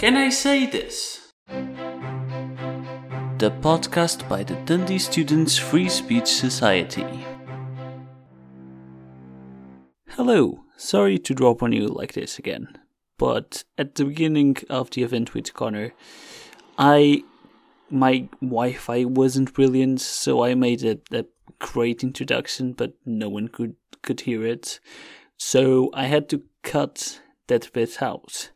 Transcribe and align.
Can 0.00 0.16
I 0.16 0.30
say 0.30 0.64
this? 0.64 1.30
The 3.36 3.50
podcast 3.60 4.26
by 4.30 4.42
the 4.42 4.54
Dundee 4.64 4.98
Students 4.98 5.58
Free 5.58 5.90
Speech 5.90 6.26
Society. 6.26 7.26
Hello, 10.08 10.64
sorry 10.78 11.18
to 11.18 11.34
drop 11.34 11.62
on 11.62 11.72
you 11.72 11.86
like 11.86 12.14
this 12.14 12.38
again, 12.38 12.78
but 13.18 13.64
at 13.76 13.96
the 13.96 14.06
beginning 14.06 14.56
of 14.70 14.88
the 14.88 15.02
event 15.02 15.34
with 15.34 15.52
Connor, 15.52 15.92
I 16.78 17.22
my 17.90 18.26
Wi-Fi 18.40 19.04
wasn't 19.04 19.52
brilliant, 19.52 20.00
so 20.00 20.42
I 20.42 20.54
made 20.54 20.82
a, 20.82 20.98
a 21.12 21.26
great 21.58 22.02
introduction, 22.02 22.72
but 22.72 22.94
no 23.04 23.28
one 23.28 23.48
could 23.48 23.76
could 24.00 24.22
hear 24.22 24.46
it. 24.46 24.80
So 25.36 25.90
I 25.92 26.06
had 26.06 26.30
to 26.30 26.42
cut 26.62 27.20
that 27.48 27.70
bit 27.74 28.00
out. 28.00 28.50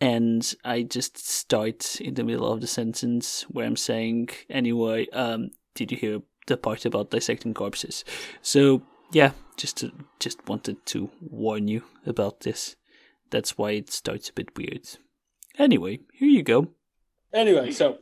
And 0.00 0.54
I 0.64 0.82
just 0.82 1.18
start 1.18 2.00
in 2.00 2.14
the 2.14 2.24
middle 2.24 2.50
of 2.50 2.60
the 2.60 2.66
sentence 2.66 3.42
where 3.50 3.66
I'm 3.66 3.76
saying, 3.76 4.30
anyway, 4.48 5.08
um, 5.10 5.50
did 5.74 5.92
you 5.92 5.98
hear 5.98 6.22
the 6.46 6.56
part 6.56 6.86
about 6.86 7.10
dissecting 7.10 7.52
corpses? 7.52 8.04
So 8.40 8.82
yeah, 9.12 9.32
just 9.56 9.78
to, 9.78 9.92
just 10.18 10.48
wanted 10.48 10.84
to 10.86 11.10
warn 11.20 11.68
you 11.68 11.82
about 12.06 12.40
this. 12.40 12.76
That's 13.30 13.58
why 13.58 13.72
it 13.72 13.90
starts 13.90 14.30
a 14.30 14.32
bit 14.32 14.56
weird. 14.56 14.88
Anyway, 15.58 16.00
here 16.14 16.28
you 16.28 16.42
go. 16.42 16.68
Anyway, 17.32 17.70
so 17.70 17.98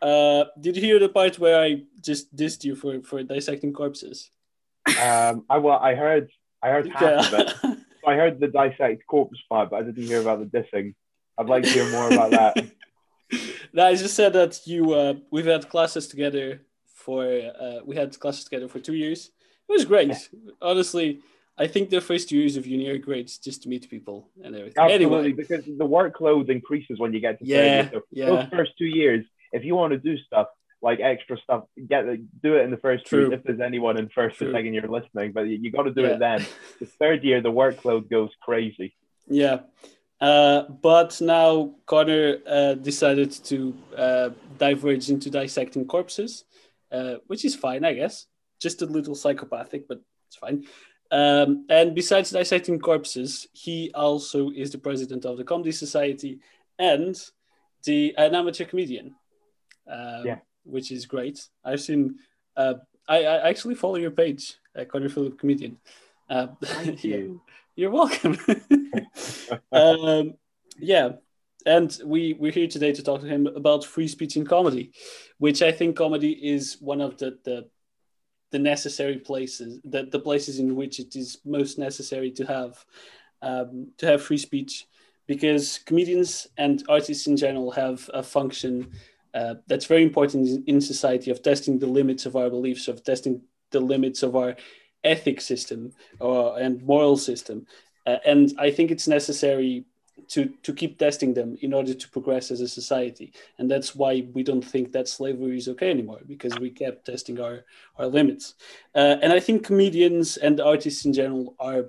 uh, 0.00 0.44
did 0.60 0.76
you 0.76 0.82
hear 0.82 0.98
the 0.98 1.08
part 1.08 1.38
where 1.38 1.60
I 1.60 1.82
just 2.00 2.34
dissed 2.34 2.64
you 2.64 2.74
for 2.74 3.02
for 3.02 3.22
dissecting 3.22 3.72
corpses? 3.72 4.30
Um, 4.86 5.44
I 5.48 5.58
well, 5.58 5.78
I 5.78 5.94
heard, 5.94 6.30
I 6.62 6.68
heard 6.70 6.88
half 6.94 7.32
of 7.32 7.40
it. 7.40 7.78
I 8.06 8.14
heard 8.14 8.40
the 8.40 8.48
dissect 8.48 9.06
corpse 9.06 9.38
part, 9.48 9.70
but 9.70 9.76
I 9.76 9.82
didn't 9.82 10.04
hear 10.04 10.20
about 10.20 10.40
the 10.40 10.46
dissing. 10.46 10.94
I'd 11.38 11.48
like 11.48 11.64
to 11.64 11.70
hear 11.70 11.90
more 11.90 12.06
about 12.12 12.30
that. 12.32 12.66
no, 13.72 13.86
I 13.86 13.94
just 13.94 14.14
said 14.14 14.32
that 14.34 14.60
you 14.66 14.92
uh, 14.92 15.14
we've 15.30 15.46
had 15.46 15.68
classes 15.68 16.06
together 16.06 16.60
for 16.94 17.24
uh, 17.60 17.78
we 17.84 17.96
had 17.96 18.18
classes 18.18 18.44
together 18.44 18.68
for 18.68 18.78
two 18.78 18.94
years. 18.94 19.30
It 19.68 19.72
was 19.72 19.84
great, 19.84 20.12
honestly. 20.60 21.20
I 21.58 21.66
think 21.66 21.90
the 21.90 22.00
first 22.00 22.28
two 22.28 22.36
years 22.38 22.56
of 22.56 22.66
uni 22.66 22.88
are 22.88 22.98
great 22.98 23.30
just 23.42 23.62
to 23.62 23.68
meet 23.68 23.88
people 23.88 24.30
and 24.42 24.54
everything. 24.56 24.82
Absolutely, 24.82 25.16
Anyway, 25.16 25.32
because 25.32 25.64
the 25.66 25.86
workload 25.86 26.48
increases 26.48 26.98
when 26.98 27.12
you 27.12 27.20
get 27.20 27.38
to 27.38 27.46
Yeah, 27.46 27.56
third 27.56 27.64
year. 27.64 27.90
So 27.92 28.02
yeah. 28.10 28.26
Those 28.26 28.46
first 28.50 28.72
two 28.78 28.86
years, 28.86 29.24
if 29.52 29.62
you 29.64 29.74
want 29.74 29.92
to 29.92 29.98
do 29.98 30.16
stuff 30.18 30.48
like 30.80 30.98
extra 31.00 31.36
stuff, 31.38 31.64
get 31.88 32.04
do 32.42 32.56
it 32.56 32.62
in 32.62 32.70
the 32.70 32.76
first 32.78 33.04
two. 33.06 33.16
True. 33.16 33.28
years 33.28 33.38
If 33.38 33.44
there's 33.44 33.60
anyone 33.60 33.98
in 33.98 34.08
first 34.08 34.38
True. 34.38 34.48
or 34.48 34.52
second 34.52 34.72
year 34.74 34.88
listening, 34.88 35.32
but 35.32 35.42
you, 35.42 35.58
you 35.62 35.70
got 35.70 35.82
to 35.84 35.92
do 35.92 36.02
Yeah. 36.02 36.08
it 36.14 36.18
then. 36.20 36.44
The 36.80 36.86
third 36.86 37.22
year, 37.22 37.40
the 37.40 37.52
workload 37.52 38.08
goes 38.10 38.30
crazy. 38.42 38.94
yeah. 39.28 39.60
Uh, 40.22 40.62
but 40.80 41.20
now 41.20 41.74
Connor 41.86 42.38
uh, 42.46 42.74
decided 42.74 43.32
to 43.32 43.74
uh, 43.96 44.30
diverge 44.56 45.10
into 45.10 45.28
dissecting 45.30 45.84
corpses, 45.84 46.44
uh, 46.92 47.14
which 47.26 47.44
is 47.44 47.56
fine, 47.56 47.84
I 47.84 47.94
guess. 47.94 48.26
Just 48.60 48.82
a 48.82 48.86
little 48.86 49.16
psychopathic, 49.16 49.88
but 49.88 50.00
it's 50.28 50.36
fine. 50.36 50.64
Um, 51.10 51.66
and 51.68 51.92
besides 51.92 52.30
dissecting 52.30 52.78
corpses, 52.78 53.48
he 53.52 53.90
also 53.94 54.50
is 54.50 54.70
the 54.70 54.78
president 54.78 55.24
of 55.24 55.36
the 55.38 55.44
Comedy 55.44 55.72
Society 55.72 56.38
and 56.78 57.20
the 57.84 58.14
an 58.16 58.36
amateur 58.36 58.64
comedian, 58.64 59.16
um, 59.90 60.24
Yeah. 60.24 60.38
which 60.62 60.92
is 60.92 61.04
great. 61.04 61.44
I've 61.64 61.80
seen. 61.80 62.14
Uh, 62.56 62.74
I, 63.08 63.24
I 63.24 63.48
actually 63.48 63.74
follow 63.74 63.96
your 63.96 64.12
page, 64.12 64.54
uh, 64.78 64.84
Connor 64.84 65.08
Phillip 65.08 65.36
Comedian. 65.36 65.78
Uh, 66.30 66.46
Thank 66.64 67.02
you. 67.02 67.42
You're 67.74 67.90
welcome. 67.90 68.36
um, 69.72 70.34
yeah, 70.78 71.12
and 71.64 71.98
we 72.04 72.34
we're 72.34 72.52
here 72.52 72.66
today 72.66 72.92
to 72.92 73.02
talk 73.02 73.22
to 73.22 73.26
him 73.26 73.46
about 73.46 73.84
free 73.84 74.08
speech 74.08 74.36
in 74.36 74.44
comedy, 74.44 74.92
which 75.38 75.62
I 75.62 75.72
think 75.72 75.96
comedy 75.96 76.32
is 76.32 76.76
one 76.80 77.00
of 77.00 77.16
the 77.16 77.38
the, 77.44 77.68
the 78.50 78.58
necessary 78.58 79.18
places, 79.18 79.80
the, 79.84 80.04
the 80.04 80.18
places 80.18 80.58
in 80.58 80.76
which 80.76 81.00
it 81.00 81.16
is 81.16 81.38
most 81.46 81.78
necessary 81.78 82.30
to 82.32 82.44
have 82.44 82.84
um, 83.40 83.92
to 83.96 84.06
have 84.06 84.22
free 84.22 84.38
speech, 84.38 84.86
because 85.26 85.78
comedians 85.78 86.48
and 86.58 86.84
artists 86.90 87.26
in 87.26 87.38
general 87.38 87.70
have 87.70 88.10
a 88.12 88.22
function 88.22 88.90
uh, 89.32 89.54
that's 89.66 89.86
very 89.86 90.02
important 90.02 90.68
in 90.68 90.78
society 90.78 91.30
of 91.30 91.42
testing 91.42 91.78
the 91.78 91.86
limits 91.86 92.26
of 92.26 92.36
our 92.36 92.50
beliefs, 92.50 92.86
of 92.88 93.02
testing 93.02 93.40
the 93.70 93.80
limits 93.80 94.22
of 94.22 94.36
our 94.36 94.56
ethic 95.04 95.40
system 95.40 95.92
or 96.20 96.58
and 96.58 96.82
moral 96.82 97.16
system. 97.16 97.66
Uh, 98.04 98.16
and 98.24 98.54
i 98.58 98.68
think 98.70 98.90
it's 98.90 99.06
necessary 99.06 99.84
to 100.28 100.52
to 100.62 100.72
keep 100.72 100.98
testing 100.98 101.34
them 101.34 101.56
in 101.60 101.72
order 101.74 101.94
to 101.94 102.08
progress 102.08 102.50
as 102.50 102.60
a 102.60 102.68
society. 102.68 103.32
And 103.58 103.70
that's 103.70 103.94
why 103.94 104.26
we 104.32 104.42
don't 104.42 104.64
think 104.64 104.92
that 104.92 105.08
slavery 105.08 105.56
is 105.56 105.68
okay 105.68 105.90
anymore 105.90 106.20
because 106.26 106.58
we 106.58 106.70
kept 106.70 107.06
testing 107.06 107.40
our 107.40 107.64
our 107.98 108.06
limits. 108.06 108.54
Uh, 108.94 109.16
and 109.22 109.32
i 109.32 109.40
think 109.40 109.66
comedians 109.66 110.36
and 110.36 110.60
artists 110.60 111.04
in 111.04 111.12
general 111.12 111.54
are 111.58 111.86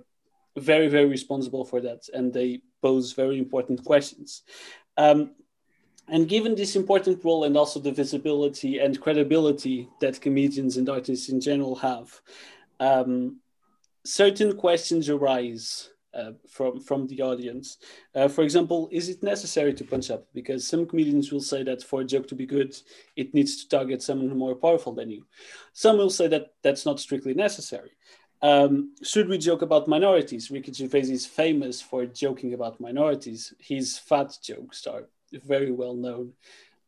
very 0.58 0.88
very 0.88 1.06
responsible 1.06 1.66
for 1.66 1.82
that 1.82 2.02
and 2.14 2.34
they 2.34 2.62
pose 2.82 3.14
very 3.14 3.38
important 3.38 3.84
questions. 3.84 4.44
Um, 4.98 5.32
and 6.10 6.28
given 6.28 6.54
this 6.54 6.76
important 6.76 7.24
role 7.24 7.46
and 7.46 7.56
also 7.56 7.80
the 7.80 7.92
visibility 7.92 8.80
and 8.80 9.00
credibility 9.00 9.88
that 10.02 10.20
comedians 10.20 10.76
and 10.76 10.90
artists 10.90 11.30
in 11.30 11.40
general 11.40 11.76
have 11.76 12.20
um, 12.84 13.40
certain 14.06 14.56
questions 14.58 15.10
arise 15.10 15.90
uh, 16.14 16.32
from 16.48 16.80
from 16.80 17.08
the 17.08 17.22
audience. 17.22 17.78
Uh, 18.14 18.28
for 18.28 18.44
example, 18.44 18.90
is 18.92 19.10
it 19.10 19.24
necessary 19.24 19.74
to 19.74 19.84
punch 19.84 20.12
up? 20.12 20.28
Because 20.34 20.68
some 20.68 20.86
comedians 20.86 21.32
will 21.32 21.42
say 21.52 21.64
that 21.64 21.82
for 21.82 22.02
a 22.02 22.06
joke 22.14 22.28
to 22.28 22.36
be 22.36 22.46
good, 22.46 22.76
it 23.16 23.34
needs 23.34 23.54
to 23.58 23.70
target 23.70 24.04
someone 24.04 24.38
more 24.38 24.56
powerful 24.56 24.94
than 24.94 25.10
you. 25.10 25.26
Some 25.74 25.98
will 25.98 26.10
say 26.10 26.28
that 26.28 26.54
that's 26.62 26.86
not 26.86 27.00
strictly 27.00 27.34
necessary. 27.34 27.92
Um, 28.42 28.94
should 29.02 29.30
we 29.30 29.38
joke 29.38 29.62
about 29.62 29.88
minorities? 29.88 30.52
Ricky 30.52 30.74
Gervais 30.74 31.12
is 31.18 31.26
famous 31.26 31.82
for 31.82 32.06
joking 32.06 32.54
about 32.54 32.82
minorities. 32.82 33.54
His 33.58 33.98
fat 33.98 34.38
jokes 34.44 34.86
are 34.86 35.08
very 35.32 35.72
well 35.72 35.96
known. 35.96 36.34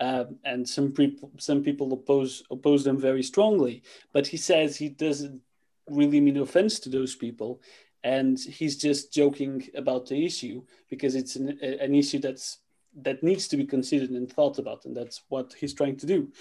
Um, 0.01 0.35
and 0.43 0.67
some 0.67 0.91
people 0.91 1.31
some 1.37 1.63
people 1.63 1.93
oppose 1.93 2.43
oppose 2.51 2.83
them 2.83 2.99
very 2.99 3.23
strongly. 3.23 3.83
But 4.11 4.27
he 4.27 4.37
says 4.37 4.75
he 4.75 4.89
doesn't 4.89 5.41
really 5.89 6.19
mean 6.19 6.37
offense 6.37 6.79
to 6.79 6.89
those 6.89 7.15
people. 7.15 7.61
And 8.03 8.39
he's 8.39 8.77
just 8.77 9.11
joking 9.11 9.67
about 9.75 10.07
the 10.07 10.25
issue 10.25 10.63
because 10.89 11.15
it's 11.15 11.35
an, 11.35 11.59
an 11.61 11.95
issue 11.95 12.19
that's 12.19 12.59
that 13.01 13.21
needs 13.23 13.49
to 13.49 13.57
be 13.57 13.65
considered 13.65 14.11
and 14.11 14.31
thought 14.31 14.57
about 14.57 14.85
and 14.85 14.95
that's 14.95 15.23
what 15.27 15.53
he's 15.59 15.73
trying 15.73 15.97
to 15.97 16.05
do. 16.05 16.31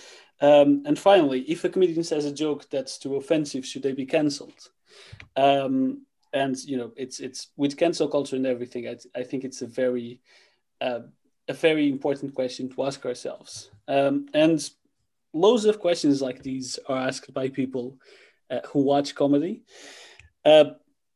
Um, 0.40 0.84
and 0.86 0.96
finally 0.96 1.40
if 1.40 1.64
a 1.64 1.68
comedian 1.68 2.04
says 2.04 2.26
a 2.26 2.32
joke 2.32 2.70
that's 2.70 2.96
too 2.98 3.16
offensive 3.16 3.66
should 3.66 3.82
they 3.82 3.92
be 3.92 4.06
cancelled? 4.06 4.68
Um, 5.36 6.06
and 6.32 6.56
you 6.64 6.76
know 6.76 6.92
it's 6.96 7.18
it's 7.18 7.48
with 7.56 7.76
cancel 7.76 8.08
culture 8.08 8.34
and 8.34 8.44
everything 8.44 8.88
i, 8.88 8.96
I 9.16 9.22
think 9.22 9.44
it's 9.44 9.62
a 9.62 9.68
very 9.68 10.20
uh, 10.80 11.00
a 11.48 11.52
very 11.52 11.88
important 11.88 12.34
question 12.34 12.68
to 12.70 12.84
ask 12.84 13.04
ourselves. 13.04 13.70
Um, 13.88 14.26
and 14.34 14.58
loads 15.32 15.64
of 15.64 15.80
questions 15.80 16.22
like 16.22 16.42
these 16.42 16.78
are 16.88 17.08
asked 17.08 17.34
by 17.34 17.48
people 17.48 17.98
uh, 18.50 18.60
who 18.68 18.80
watch 18.80 19.14
comedy. 19.14 19.62
Uh, 20.44 20.64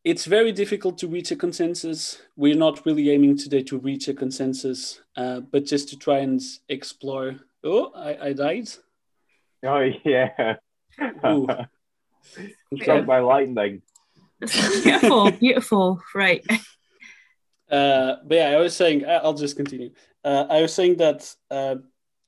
it's 0.04 0.24
very 0.24 0.52
difficult 0.52 0.98
to 0.98 1.08
reach 1.08 1.30
a 1.30 1.36
consensus. 1.36 2.22
We're 2.36 2.56
not 2.56 2.84
really 2.86 3.10
aiming 3.10 3.36
today 3.38 3.62
to 3.64 3.78
reach 3.78 4.08
a 4.08 4.14
consensus, 4.14 5.00
uh, 5.16 5.40
but 5.40 5.64
just 5.66 5.88
to 5.90 5.96
try 5.98 6.18
and 6.18 6.40
explore. 6.68 7.36
Oh, 7.64 7.92
I, 7.94 8.28
I 8.28 8.32
died. 8.32 8.68
Oh 9.64 9.90
yeah. 10.04 10.56
Ooh. 11.26 11.48
Struck 12.80 13.06
by 13.06 13.20
lightning. 13.20 13.82
beautiful, 14.40 15.30
beautiful. 15.32 16.00
Right. 16.14 16.44
Uh, 17.70 18.16
but 18.24 18.34
yeah, 18.36 18.48
I 18.50 18.56
was 18.56 18.74
saying, 18.74 19.04
I- 19.04 19.16
I'll 19.16 19.34
just 19.34 19.56
continue. 19.56 19.90
Uh, 20.24 20.46
I 20.48 20.62
was 20.62 20.72
saying 20.72 20.96
that, 20.98 21.34
uh, 21.50 21.76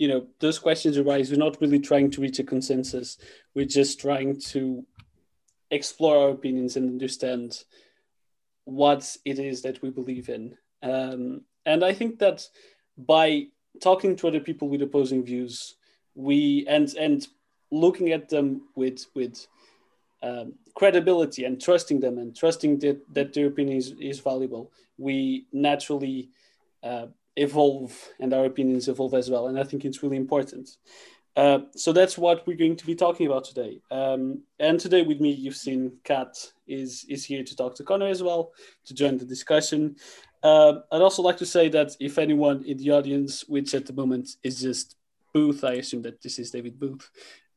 you 0.00 0.08
know, 0.08 0.26
those 0.38 0.58
questions 0.58 0.96
arise. 0.96 1.30
We're 1.30 1.36
not 1.36 1.60
really 1.60 1.78
trying 1.78 2.10
to 2.12 2.22
reach 2.22 2.38
a 2.38 2.42
consensus. 2.42 3.18
We're 3.54 3.66
just 3.66 4.00
trying 4.00 4.40
to 4.52 4.86
explore 5.70 6.16
our 6.16 6.30
opinions 6.30 6.76
and 6.76 6.88
understand 6.88 7.62
what 8.64 9.14
it 9.26 9.38
is 9.38 9.60
that 9.60 9.82
we 9.82 9.90
believe 9.90 10.30
in. 10.30 10.56
Um, 10.82 11.42
and 11.66 11.84
I 11.84 11.92
think 11.92 12.18
that 12.20 12.48
by 12.96 13.48
talking 13.82 14.16
to 14.16 14.28
other 14.28 14.40
people 14.40 14.70
with 14.70 14.80
opposing 14.80 15.22
views, 15.22 15.76
we 16.14 16.64
and 16.66 16.88
and 16.94 17.28
looking 17.70 18.12
at 18.12 18.30
them 18.30 18.68
with 18.74 19.04
with 19.14 19.46
um, 20.22 20.54
credibility 20.74 21.44
and 21.44 21.60
trusting 21.60 22.00
them 22.00 22.16
and 22.16 22.34
trusting 22.34 22.78
that, 22.78 23.00
that 23.12 23.34
their 23.34 23.48
opinion 23.48 23.76
is, 23.76 23.92
is 24.00 24.20
valuable, 24.20 24.72
we 24.96 25.46
naturally 25.52 26.30
uh, 26.82 27.06
evolve 27.40 27.96
and 28.20 28.34
our 28.34 28.44
opinions 28.44 28.88
evolve 28.88 29.14
as 29.14 29.30
well. 29.30 29.48
And 29.48 29.58
I 29.58 29.64
think 29.64 29.84
it's 29.84 30.02
really 30.02 30.16
important. 30.16 30.76
Uh, 31.36 31.60
so 31.74 31.92
that's 31.92 32.18
what 32.18 32.46
we're 32.46 32.56
going 32.56 32.76
to 32.76 32.86
be 32.86 32.94
talking 32.94 33.26
about 33.26 33.44
today. 33.44 33.80
Um, 33.90 34.42
and 34.58 34.78
today 34.78 35.02
with 35.02 35.20
me, 35.20 35.30
you've 35.30 35.56
seen 35.56 35.92
Kat 36.04 36.36
is, 36.66 37.06
is 37.08 37.24
here 37.24 37.42
to 37.42 37.56
talk 37.56 37.74
to 37.76 37.84
Connor 37.84 38.08
as 38.08 38.22
well, 38.22 38.52
to 38.84 38.94
join 38.94 39.16
the 39.16 39.24
discussion. 39.24 39.96
Um, 40.42 40.82
I'd 40.92 41.02
also 41.02 41.22
like 41.22 41.38
to 41.38 41.46
say 41.46 41.68
that 41.70 41.96
if 41.98 42.18
anyone 42.18 42.64
in 42.64 42.76
the 42.76 42.90
audience, 42.90 43.48
which 43.48 43.74
at 43.74 43.86
the 43.86 43.92
moment 43.92 44.36
is 44.42 44.60
just 44.60 44.96
Booth, 45.32 45.64
I 45.64 45.74
assume 45.74 46.02
that 46.02 46.20
this 46.20 46.38
is 46.38 46.50
David 46.50 46.78
Booth. 46.78 47.08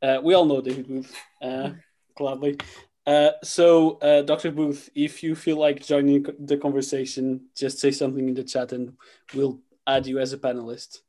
Uh, 0.01 0.19
we 0.23 0.33
all 0.33 0.45
know 0.45 0.61
David 0.61 0.87
Booth, 0.87 1.13
uh, 1.41 1.71
gladly. 2.15 2.57
Uh, 3.05 3.31
so, 3.43 3.97
uh, 3.97 4.21
Dr. 4.21 4.51
Booth, 4.51 4.89
if 4.95 5.23
you 5.23 5.35
feel 5.35 5.57
like 5.57 5.85
joining 5.85 6.25
the 6.39 6.57
conversation, 6.57 7.47
just 7.55 7.79
say 7.79 7.91
something 7.91 8.29
in 8.29 8.33
the 8.33 8.43
chat 8.43 8.71
and 8.71 8.93
we'll 9.33 9.59
add 9.87 10.07
you 10.07 10.19
as 10.19 10.33
a 10.33 10.37
panelist. 10.37 10.99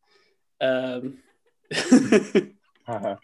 Um, 0.61 1.19
Uh-huh. 2.87 3.17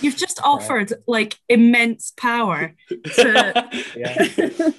You've 0.00 0.16
just 0.16 0.40
offered 0.42 0.92
like 1.06 1.38
immense 1.48 2.12
power 2.16 2.74
to 2.88 3.70
Yeah. 3.96 4.26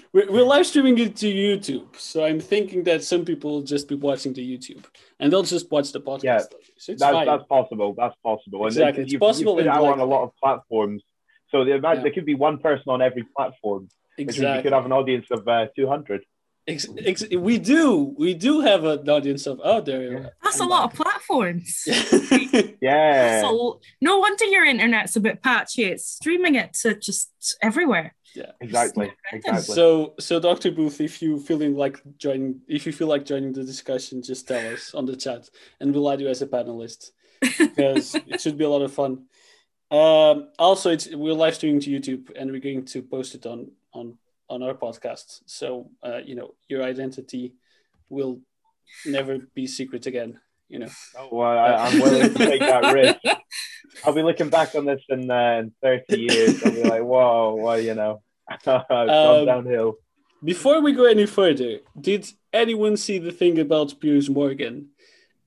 we're, 0.14 0.30
we're 0.30 0.44
live 0.44 0.66
streaming 0.68 0.98
it 1.00 1.16
to 1.18 1.28
YouTube, 1.34 1.96
so 1.98 2.26
I'm 2.26 2.42
thinking 2.42 2.84
that 2.84 3.06
some 3.06 3.24
people 3.24 3.52
will 3.52 3.62
just 3.62 3.88
be 3.88 3.96
watching 3.96 4.34
the 4.34 4.44
YouTube 4.58 4.84
and 5.22 5.32
they'll 5.32 5.44
just 5.44 5.72
watch 5.72 5.94
the 5.94 6.02
podcast. 6.02 6.24
Yeah, 6.24 6.40
so 6.78 6.92
it's 6.92 7.02
That's, 7.02 7.26
that's 7.26 7.44
possible. 7.48 7.94
That's 7.98 8.16
possible. 8.22 8.60
And 8.66 8.74
Exactly. 8.74 9.02
it- 9.02 9.04
It's 9.06 9.14
you've, 9.14 9.22
possible 9.22 9.54
You've 9.54 9.60
put 9.66 9.68
it 9.68 9.78
and 9.78 9.86
out 9.88 9.94
on 9.94 10.00
a 10.02 10.06
lot 10.06 10.24
of 10.24 10.32
platforms. 10.44 11.02
So 11.52 11.64
the, 11.64 11.80
Yeah. 11.82 11.96
there 12.02 12.12
could 12.12 12.26
be 12.26 12.36
one 12.36 12.58
person 12.58 12.88
on 12.88 13.02
every 13.02 13.24
platform. 13.36 13.88
Which 14.18 14.38
means 14.40 14.56
you 14.58 14.62
could 14.64 14.74
have 14.74 14.86
an 14.86 14.92
audience 14.92 15.28
of 15.32 15.48
uh, 15.48 15.68
200. 15.74 16.26
Ex- 16.68 16.88
ex- 16.98 17.30
we 17.30 17.58
do. 17.58 18.14
We 18.18 18.34
do 18.34 18.60
have 18.60 18.84
an 18.84 19.10
audience 19.10 19.48
of. 19.48 19.62
Oh, 19.64 19.80
there. 19.80 20.04
you 20.04 20.18
are. 20.18 20.32
that's 20.44 20.60
a 20.60 20.64
I'm 20.64 20.70
lot 20.70 20.92
of 20.92 21.00
platforms. 21.02 21.84
Yeah. 22.82 23.42
So 23.42 23.80
no 24.02 24.18
wonder 24.18 24.46
your 24.46 24.66
internet's 24.66 25.16
a 25.16 25.20
bit 25.20 25.42
patchy. 25.42 25.86
It's 25.86 26.06
streaming 26.06 26.56
it 26.56 26.74
to 26.82 26.96
just 26.96 27.32
everywhere. 27.62 28.16
Yeah, 28.36 28.52
exactly. 28.62 29.12
Exactly. 29.32 29.76
so, 29.76 30.14
so 30.20 30.40
Dr. 30.40 30.72
Booth, 30.72 31.02
if 31.02 31.22
you 31.22 31.40
feeling 31.40 31.76
like 31.76 32.02
joining, 32.18 32.62
if 32.68 32.86
you 32.86 32.92
feel 32.92 33.08
like 33.08 33.26
joining 33.26 33.54
the 33.54 33.64
discussion, 33.64 34.22
just 34.22 34.48
tell 34.48 34.74
us 34.74 34.94
on 34.94 35.06
the 35.06 35.16
chat, 35.16 35.50
and 35.80 35.94
we'll 35.94 36.12
add 36.12 36.22
you 36.22 36.28
as 36.28 36.42
a 36.42 36.48
panelist 36.48 37.12
because 37.58 38.14
it 38.14 38.42
should 38.42 38.58
be 38.58 38.66
a 38.66 38.70
lot 38.70 38.82
of 38.82 38.94
fun. 38.94 39.26
Um, 39.90 40.50
also, 40.60 40.92
it's 40.92 41.08
we're 41.16 41.34
live 41.34 41.56
streaming 41.56 41.82
to 41.82 41.90
YouTube, 41.90 42.30
and 42.36 42.52
we're 42.52 42.60
going 42.60 42.86
to 42.86 43.02
post 43.02 43.36
it 43.36 43.46
on 43.46 43.72
on 43.94 44.18
on 44.50 44.64
our 44.64 44.74
podcast. 44.74 45.42
So, 45.46 45.92
uh, 46.04 46.20
you 46.24 46.36
know, 46.36 46.56
your 46.68 46.84
identity 46.84 47.56
will 48.10 48.40
never 49.06 49.40
be 49.54 49.68
secret 49.68 50.06
again. 50.06 50.40
You 50.70 50.80
know. 50.80 50.90
Oh, 51.18 51.30
well, 51.32 51.58
I, 51.58 51.88
I'm 51.88 52.00
willing 52.00 52.34
to 52.34 52.38
take 52.38 52.60
that 52.60 52.94
risk. 52.94 53.20
I'll 54.06 54.14
be 54.14 54.22
looking 54.22 54.50
back 54.50 54.76
on 54.76 54.86
this 54.86 55.02
in, 55.10 55.32
uh, 55.32 55.62
in 55.62 55.72
30 55.82 56.20
years. 56.20 56.64
I'll 56.64 56.72
be 56.72 56.84
like, 56.84 57.02
whoa, 57.02 57.56
well, 57.56 57.80
you 57.80 57.96
know, 57.96 58.22
Um, 58.68 59.46
downhill. 59.46 59.98
Before 60.44 60.82
we 60.82 60.94
go 60.94 61.06
any 61.06 61.26
further, 61.26 61.80
did 62.00 62.28
anyone 62.54 62.96
see 62.96 63.18
the 63.18 63.32
thing 63.32 63.60
about 63.60 64.00
Piers 64.00 64.30
Morgan? 64.30 64.90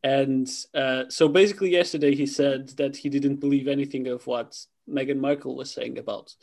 And 0.03 0.49
uh, 0.75 1.05
so 1.09 1.29
basically, 1.29 1.71
yesterday 1.71 2.15
he 2.15 2.27
said 2.27 2.71
that 2.71 2.97
he 2.97 3.09
didn't 3.09 3.37
believe 3.37 3.69
anything 3.69 4.09
of 4.09 4.27
what 4.27 4.59
Meghan 4.89 5.19
Markle 5.19 5.57
was 5.57 5.71
saying 5.71 5.99
about 5.99 6.35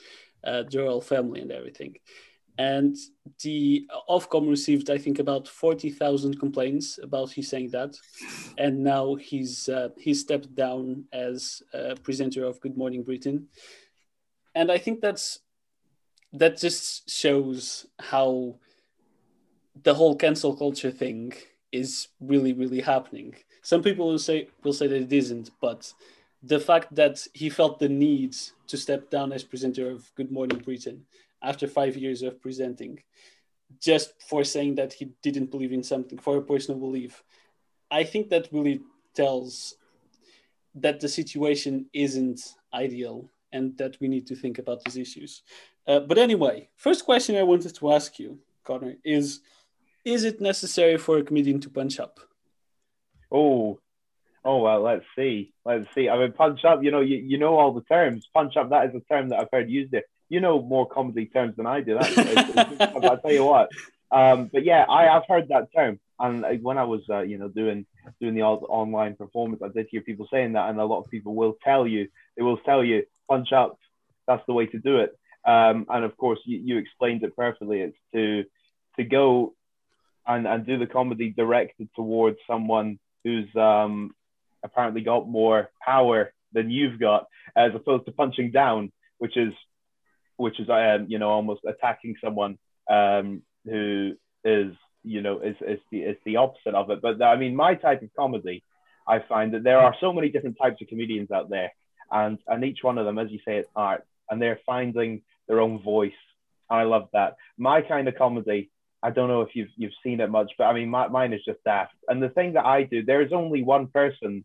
uh, 0.44 0.64
the 0.70 0.80
royal 0.80 1.02
family 1.02 1.42
and 1.42 1.52
everything. 1.52 1.98
And 2.58 2.96
the 3.44 3.88
Ofcom 4.10 4.50
received, 4.50 4.90
I 4.90 4.98
think, 4.98 5.20
about 5.20 5.48
forty 5.48 5.92
thousand 5.92 6.40
complaints 6.40 7.00
about 7.02 7.32
he 7.32 7.42
saying 7.42 7.70
that, 7.72 7.96
and 8.58 8.84
now 8.84 9.16
he's 9.16 9.70
uh, 9.70 9.90
he 9.98 10.14
stepped 10.14 10.56
down 10.56 11.06
as 11.14 11.62
uh, 11.74 11.96
presenter 12.02 12.46
of 12.46 12.60
Good 12.62 12.76
Morning 12.76 13.04
Britain, 13.04 13.48
and 14.56 14.72
I 14.72 14.80
think 14.80 15.02
that's 15.02 15.40
that 16.34 16.58
just 16.58 17.10
shows 17.10 17.86
how 18.00 18.56
the 19.84 19.94
whole 19.94 20.16
cancel 20.16 20.56
culture 20.56 20.92
thing 20.92 21.34
is 21.72 22.08
really 22.20 22.54
really 22.54 22.82
happening. 22.82 23.36
Some 23.62 23.84
people 23.84 24.08
will 24.08 24.20
say 24.20 24.50
will 24.64 24.74
say 24.74 24.88
that 24.88 25.04
it 25.04 25.14
isn't 25.14 25.52
but 25.62 25.94
the 26.44 26.60
fact 26.60 26.94
that 26.96 27.26
he 27.34 27.50
felt 27.50 27.80
the 27.80 27.90
need 27.90 28.36
to 28.68 28.78
step 28.78 29.10
down 29.10 29.32
as 29.32 29.44
presenter 29.44 29.90
of 29.90 30.14
good 30.16 30.32
morning 30.32 30.60
britain 30.60 31.04
after 31.42 31.68
five 31.68 31.96
years 31.96 32.22
of 32.22 32.42
presenting 32.42 33.00
just 33.82 34.14
for 34.22 34.44
saying 34.44 34.76
that 34.76 34.94
he 34.94 35.10
didn't 35.22 35.52
believe 35.52 35.74
in 35.74 35.84
something 35.84 36.18
for 36.18 36.38
a 36.38 36.42
personal 36.42 36.80
belief 36.80 37.24
i 37.92 38.04
think 38.04 38.30
that 38.30 38.48
really 38.52 38.82
tells 39.14 39.76
that 40.76 41.00
the 41.00 41.08
situation 41.08 41.86
isn't 41.94 42.54
ideal 42.74 43.30
and 43.52 43.78
that 43.78 43.98
we 44.00 44.08
need 44.08 44.28
to 44.28 44.36
think 44.36 44.60
about 44.60 44.84
these 44.84 44.98
issues 44.98 45.44
uh, 45.88 46.02
but 46.02 46.18
anyway, 46.18 46.68
first 46.76 47.06
question 47.06 47.38
I 47.38 47.44
wanted 47.44 47.74
to 47.76 47.92
ask 47.94 48.20
you, 48.20 48.40
Connor, 48.66 48.96
is 49.06 49.40
is 50.04 50.26
it 50.26 50.42
necessary 50.42 50.98
for 50.98 51.18
a 51.18 51.24
comedian 51.24 51.60
to 51.62 51.70
punch 51.70 52.00
up? 52.00 52.20
Oh, 53.32 53.80
oh 54.44 54.58
well. 54.60 54.82
Let's 54.82 55.06
see. 55.18 55.54
Let's 55.66 55.88
see. 55.96 56.10
I 56.10 56.18
mean, 56.18 56.34
punch 56.34 56.66
up. 56.66 56.84
You 56.84 56.92
know, 56.92 57.00
you, 57.00 57.18
you 57.18 57.38
know 57.38 57.58
all 57.58 57.74
the 57.74 57.84
terms. 57.84 58.28
Punch 58.34 58.58
up. 58.58 58.70
That 58.70 58.90
is 58.90 58.96
a 58.96 59.14
term 59.14 59.30
that 59.30 59.40
I've 59.40 59.52
heard 59.52 59.70
used 59.70 59.92
there. 59.92 60.04
You 60.30 60.42
know 60.42 60.62
more 60.62 60.88
comedy 60.88 61.26
terms 61.26 61.56
than 61.56 61.66
I 61.66 61.82
do. 61.82 61.98
I'll 61.98 63.18
tell 63.20 63.32
you 63.32 63.46
what. 63.46 63.70
Um, 64.12 64.50
but 64.52 64.64
yeah, 64.64 64.86
I 64.90 65.04
have 65.04 65.24
heard 65.28 65.50
that 65.50 65.68
term, 65.76 66.00
and 66.20 66.46
when 66.64 66.78
I 66.78 66.84
was, 66.84 67.02
uh, 67.10 67.22
you 67.22 67.38
know, 67.38 67.50
doing 67.50 67.86
doing 68.22 68.36
the 68.36 68.44
online 68.44 69.16
performance, 69.16 69.62
I 69.64 69.70
did 69.70 69.88
hear 69.90 70.02
people 70.02 70.28
saying 70.32 70.54
that, 70.54 70.70
and 70.70 70.80
a 70.80 70.86
lot 70.86 71.00
of 71.00 71.12
people 71.12 71.36
will 71.36 71.58
tell 71.64 71.86
you, 71.86 72.08
they 72.36 72.44
will 72.44 72.58
tell 72.58 72.84
you, 72.84 73.04
punch 73.30 73.52
up. 73.52 73.78
That's 74.28 74.46
the 74.48 74.54
way 74.54 74.66
to 74.68 74.80
do 74.80 74.98
it. 74.98 75.18
Um, 75.46 75.86
and 75.90 76.04
of 76.04 76.18
course, 76.18 76.40
you, 76.46 76.60
you 76.64 76.78
explained 76.78 77.24
it 77.24 77.36
perfectly. 77.36 77.82
It's 77.82 77.98
to 78.14 78.44
to 78.98 79.04
go 79.04 79.54
and, 80.26 80.48
and 80.48 80.66
do 80.66 80.78
the 80.78 80.88
comedy 80.88 81.30
directed 81.30 81.90
towards 81.96 82.38
someone 82.48 83.00
who's 83.24 83.48
um, 83.56 84.12
apparently 84.64 85.02
got 85.02 85.28
more 85.28 85.70
power 85.86 86.34
than 86.54 86.70
you've 86.70 87.00
got, 87.00 87.28
as 87.56 87.72
opposed 87.76 88.06
to 88.06 88.12
punching 88.12 88.52
down, 88.52 88.92
which 89.18 89.38
is 89.38 89.54
which 90.38 90.60
is 90.60 90.70
um, 90.70 91.06
you 91.10 91.20
know 91.20 91.30
almost 91.30 91.62
attacking 91.68 92.16
someone 92.24 92.58
um, 92.90 93.42
who 93.66 94.14
is 94.44 94.74
you 95.04 95.22
know 95.22 95.40
is, 95.40 95.56
is 95.62 95.80
the 95.92 96.02
is 96.02 96.18
the 96.26 96.38
opposite 96.38 96.76
of 96.76 96.90
it. 96.90 97.02
But 97.02 97.22
I 97.22 97.36
mean, 97.36 97.56
my 97.56 97.76
type 97.76 98.02
of 98.02 98.10
comedy, 98.18 98.64
I 99.08 99.20
find 99.28 99.54
that 99.54 99.64
there 99.64 99.80
are 99.80 99.96
so 100.00 100.14
many 100.14 100.30
different 100.30 100.58
types 100.62 100.82
of 100.82 100.88
comedians 100.88 101.32
out 101.32 101.50
there, 101.50 101.72
and 102.12 102.38
and 102.48 102.64
each 102.64 102.80
one 102.82 102.98
of 102.98 103.06
them, 103.06 103.20
as 103.20 103.32
you 103.32 103.40
say, 103.46 103.58
it's 103.58 103.70
art, 103.76 104.06
and 104.30 104.42
they're 104.42 104.60
finding 104.66 105.22
their 105.48 105.60
own 105.60 105.82
voice. 105.82 106.12
I 106.70 106.84
love 106.84 107.10
that. 107.14 107.36
My 107.58 107.82
kind 107.82 108.08
of 108.08 108.16
comedy, 108.16 108.70
I 109.02 109.12
don't 109.12 109.30
know 109.30 109.42
if 109.42 109.56
you've 109.56 109.70
you've 109.78 109.94
seen 110.04 110.20
it 110.20 110.30
much, 110.30 110.52
but 110.58 110.66
I 110.66 110.74
mean, 110.74 110.90
my, 110.90 111.08
mine 111.08 111.34
is 111.34 111.42
just 111.46 111.64
daft. 111.64 111.94
And 112.08 112.22
the 112.22 112.30
thing 112.30 112.54
that 112.54 112.66
I 112.66 112.84
do, 112.84 113.04
there 113.04 113.22
is 113.22 113.32
only 113.32 113.64
one 113.64 113.88
person 113.88 114.44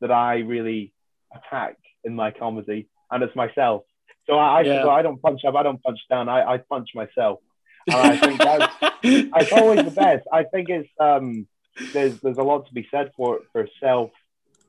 that 0.00 0.10
I 0.10 0.38
really 0.40 0.92
attack 1.34 1.76
in 2.04 2.14
my 2.14 2.30
comedy, 2.30 2.88
and 3.10 3.22
it's 3.22 3.36
myself. 3.36 3.82
So 4.26 4.34
I, 4.34 4.60
I, 4.60 4.62
Yeah. 4.62 4.82
so 4.82 4.90
I 4.90 5.02
don't 5.02 5.20
punch 5.20 5.44
up, 5.44 5.54
I 5.54 5.62
don't 5.62 5.82
punch 5.82 6.00
down, 6.08 6.28
I, 6.28 6.54
I 6.54 6.58
punch 6.58 6.90
myself. 6.94 7.40
And 7.86 7.96
I 7.96 8.16
think 8.16 8.40
that's 8.42 8.72
it's 9.02 9.52
always 9.52 9.84
the 9.84 9.90
best. 9.90 10.26
I 10.32 10.44
think 10.44 10.68
it's 10.68 10.88
um, 11.00 11.46
there's 11.92 12.18
there's 12.22 12.38
a 12.38 12.42
lot 12.42 12.66
to 12.66 12.74
be 12.74 12.86
said 12.90 13.10
for 13.16 13.40
for 13.52 13.66
self 13.80 14.10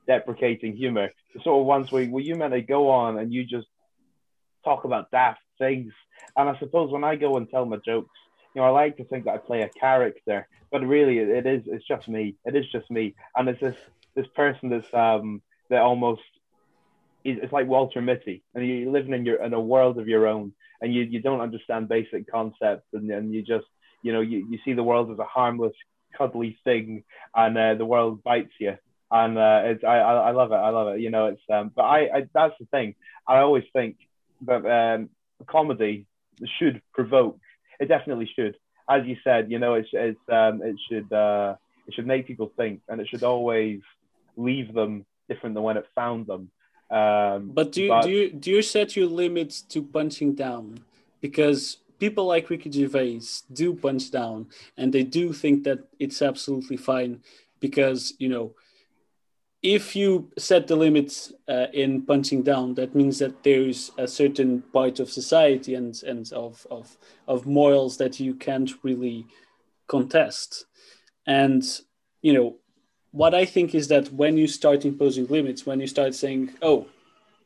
deprecating 0.08 0.76
humor. 0.76 1.10
The 1.36 1.42
sort 1.44 1.62
of 1.62 1.66
ones 1.66 1.92
where, 1.92 2.06
where 2.08 2.24
you 2.24 2.36
meant 2.36 2.54
to 2.54 2.62
go 2.62 2.90
on 2.90 3.18
and 3.20 3.32
you 3.34 3.44
just 3.44 3.68
talk 4.64 4.84
about 4.86 5.12
daft 5.12 5.40
things. 5.58 5.94
And 6.36 6.50
I 6.50 6.58
suppose 6.60 6.92
when 6.92 7.04
I 7.04 7.16
go 7.16 7.38
and 7.38 7.50
tell 7.50 7.66
my 7.66 7.78
jokes, 7.86 8.10
you 8.54 8.62
know, 8.62 8.68
I 8.68 8.72
like 8.72 8.98
to 8.98 9.06
think 9.06 9.26
that 9.26 9.36
I 9.36 9.38
play 9.38 9.62
a 9.62 9.70
character, 9.80 10.48
but 10.72 10.82
really 10.86 11.20
it, 11.20 11.30
it 11.30 11.46
is 11.46 11.64
it's 11.68 11.88
just 11.88 12.08
me. 12.08 12.36
It 12.46 12.56
is 12.56 12.66
just 12.72 12.90
me. 12.90 13.16
And 13.36 13.48
it's 13.50 13.62
this 13.62 13.76
this 14.16 14.28
person 14.36 14.70
that's 14.70 14.94
um 14.94 15.42
that 15.70 15.82
almost 15.82 16.22
it's 17.24 17.54
like 17.54 17.68
Walter 17.68 18.02
Mitty, 18.02 18.44
and 18.54 18.68
you're 18.68 18.92
living 18.92 19.14
in 19.14 19.26
your 19.26 19.44
in 19.44 19.54
a 19.54 19.60
world 19.60 19.98
of 20.00 20.08
your 20.08 20.28
own, 20.28 20.54
and 20.82 20.94
you, 20.94 21.04
you 21.04 21.22
don't 21.22 21.42
understand 21.42 21.88
basic 21.88 22.30
concepts, 22.30 22.88
and, 22.94 23.10
and 23.12 23.34
you 23.34 23.42
just 23.42 23.66
you 24.02 24.12
know 24.14 24.22
you, 24.22 24.48
you 24.50 24.60
see 24.66 24.74
the 24.74 24.84
world 24.84 25.12
as 25.12 25.20
a 25.20 25.24
harmless, 25.24 25.74
cuddly 26.18 26.58
thing, 26.64 27.04
and 27.36 27.58
uh, 27.58 27.76
the 27.76 27.86
world 27.86 28.24
bites 28.24 28.54
you, 28.60 28.78
and 29.12 29.38
uh, 29.38 29.62
it's 29.66 29.84
I, 29.84 29.98
I 29.98 30.32
love 30.32 30.52
it, 30.52 30.56
I 30.56 30.70
love 30.70 30.96
it. 30.96 31.02
You 31.02 31.10
know, 31.10 31.28
it's 31.28 31.42
um, 31.52 31.72
but 31.76 31.84
I, 31.84 32.00
I 32.14 32.28
that's 32.34 32.56
the 32.60 32.66
thing. 32.66 32.96
I 33.28 33.40
always 33.40 33.64
think 33.74 33.98
that 34.46 34.66
um, 34.66 35.10
comedy 35.48 36.06
should 36.60 36.82
provoke. 36.94 37.40
It 37.80 37.88
definitely 37.88 38.30
should. 38.36 38.56
As 38.90 39.06
you 39.06 39.16
said, 39.24 39.50
you 39.50 39.60
know, 39.60 39.76
it's 39.76 39.90
it's 39.94 40.20
um, 40.32 40.62
it 40.62 40.76
should 40.90 41.12
uh, 41.14 41.56
it 41.88 41.94
should 41.94 42.08
make 42.08 42.28
people 42.28 42.52
think, 42.58 42.82
and 42.90 43.00
it 43.00 43.08
should 43.08 43.24
always 43.24 43.80
leave 44.36 44.74
them 44.74 45.06
different 45.30 45.56
than 45.56 45.64
when 45.64 45.78
it 45.78 45.86
found 45.96 46.28
them. 46.28 46.52
Um, 46.90 47.52
But 47.54 47.72
do 47.72 47.84
you, 47.84 48.02
do 48.04 48.10
you 48.10 48.32
do 48.32 48.52
you 48.52 48.62
set 48.62 48.96
your 48.96 49.08
limits 49.08 49.62
to 49.62 49.82
punching 49.82 50.36
down? 50.36 50.80
Because 51.22 51.78
people 52.00 52.26
like 52.26 52.50
Ricky 52.50 52.72
Gervais 52.72 53.22
do 53.52 53.74
punch 53.74 54.12
down, 54.12 54.48
and 54.78 54.94
they 54.94 55.04
do 55.04 55.34
think 55.34 55.64
that 55.64 55.80
it's 56.00 56.22
absolutely 56.22 56.78
fine. 56.78 57.22
Because 57.60 58.14
you 58.20 58.30
know, 58.30 58.54
if 59.62 59.96
you 59.96 60.30
set 60.38 60.68
the 60.68 60.76
limits 60.76 61.32
uh, 61.48 61.68
in 61.74 62.02
punching 62.02 62.44
down, 62.44 62.74
that 62.76 62.94
means 62.94 63.20
that 63.20 63.42
there's 63.44 63.92
a 63.98 64.08
certain 64.08 64.62
part 64.74 65.00
of 65.00 65.10
society 65.10 65.76
and 65.76 66.04
and 66.04 66.32
of 66.34 66.68
of 66.70 66.98
of 67.28 67.46
morals 67.46 67.98
that 67.98 68.20
you 68.20 68.36
can't 68.36 68.72
really 68.84 69.26
contest. 69.88 70.66
And 71.26 71.64
you 72.22 72.34
know, 72.34 72.58
what 73.14 73.36
I 73.36 73.46
think 73.46 73.76
is 73.76 73.88
that 73.90 74.12
when 74.12 74.38
you 74.38 74.48
start 74.48 74.86
imposing 74.86 75.28
limits, 75.28 75.66
when 75.66 75.80
you 75.80 75.88
start 75.88 76.16
saying, 76.16 76.50
"Oh, 76.62 76.88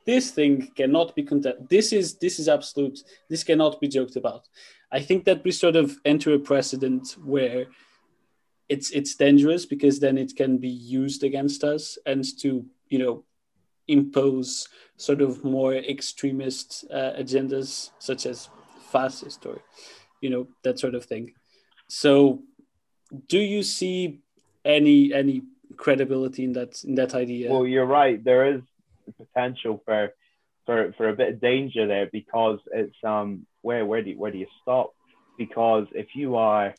this 0.06 0.32
thing 0.32 0.72
cannot 0.76 1.14
be 1.14 1.24
contested. 1.24 1.68
This 1.70 1.92
is 1.92 2.16
this 2.16 2.40
is 2.40 2.48
absolute. 2.48 3.04
This 3.30 3.44
cannot 3.44 3.80
be 3.82 3.90
joked 3.90 4.16
about." 4.16 4.48
I 4.92 5.02
think 5.02 5.26
that 5.26 5.44
we 5.44 5.52
sort 5.52 5.76
of 5.76 5.98
enter 6.06 6.34
a 6.34 6.40
precedent 6.40 7.18
where 7.24 7.68
it's 8.70 8.92
it's 8.92 9.16
dangerous 9.16 9.66
because 9.66 10.00
then 10.00 10.18
it 10.18 10.36
can 10.38 10.58
be 10.58 10.70
used 10.70 11.24
against 11.24 11.64
us 11.66 11.98
and 12.06 12.24
to 12.40 12.66
you 12.88 13.00
know 13.00 13.24
impose 13.90 14.70
sort 14.96 15.22
of 15.22 15.44
more 15.44 15.74
extremist 15.74 16.86
uh, 16.92 17.12
agendas 17.20 17.92
such 18.00 18.26
as 18.26 18.50
fascist 18.90 19.46
or 19.46 19.62
you 20.22 20.30
know 20.30 20.48
that 20.64 20.80
sort 20.80 20.96
of 20.96 21.06
thing 21.06 21.34
so 21.88 22.42
do 23.28 23.40
you 23.40 23.64
see 23.64 24.20
any 24.66 25.14
any 25.14 25.42
credibility 25.77 26.43
in 26.43 26.53
that 26.53 26.84
in 26.84 26.96
that 26.96 27.15
idea. 27.15 27.51
Well 27.51 27.65
you're 27.65 27.86
right. 27.86 28.24
There 28.24 28.55
is 28.55 28.62
potential 29.17 29.81
for 29.86 30.12
for 30.65 30.93
for 30.98 31.10
a 31.10 31.15
bit 31.15 31.34
of 31.34 31.41
danger 31.41 31.88
there 31.88 32.10
because 32.12 32.60
it's 32.74 32.96
um 33.03 33.46
where 33.62 33.86
where 33.86 34.03
do 34.03 34.12
you, 34.12 34.17
where 34.17 34.31
do 34.31 34.38
you 34.38 34.48
stop? 34.62 34.93
Because 35.38 35.88
if 35.93 36.07
you 36.15 36.36
are 36.36 36.74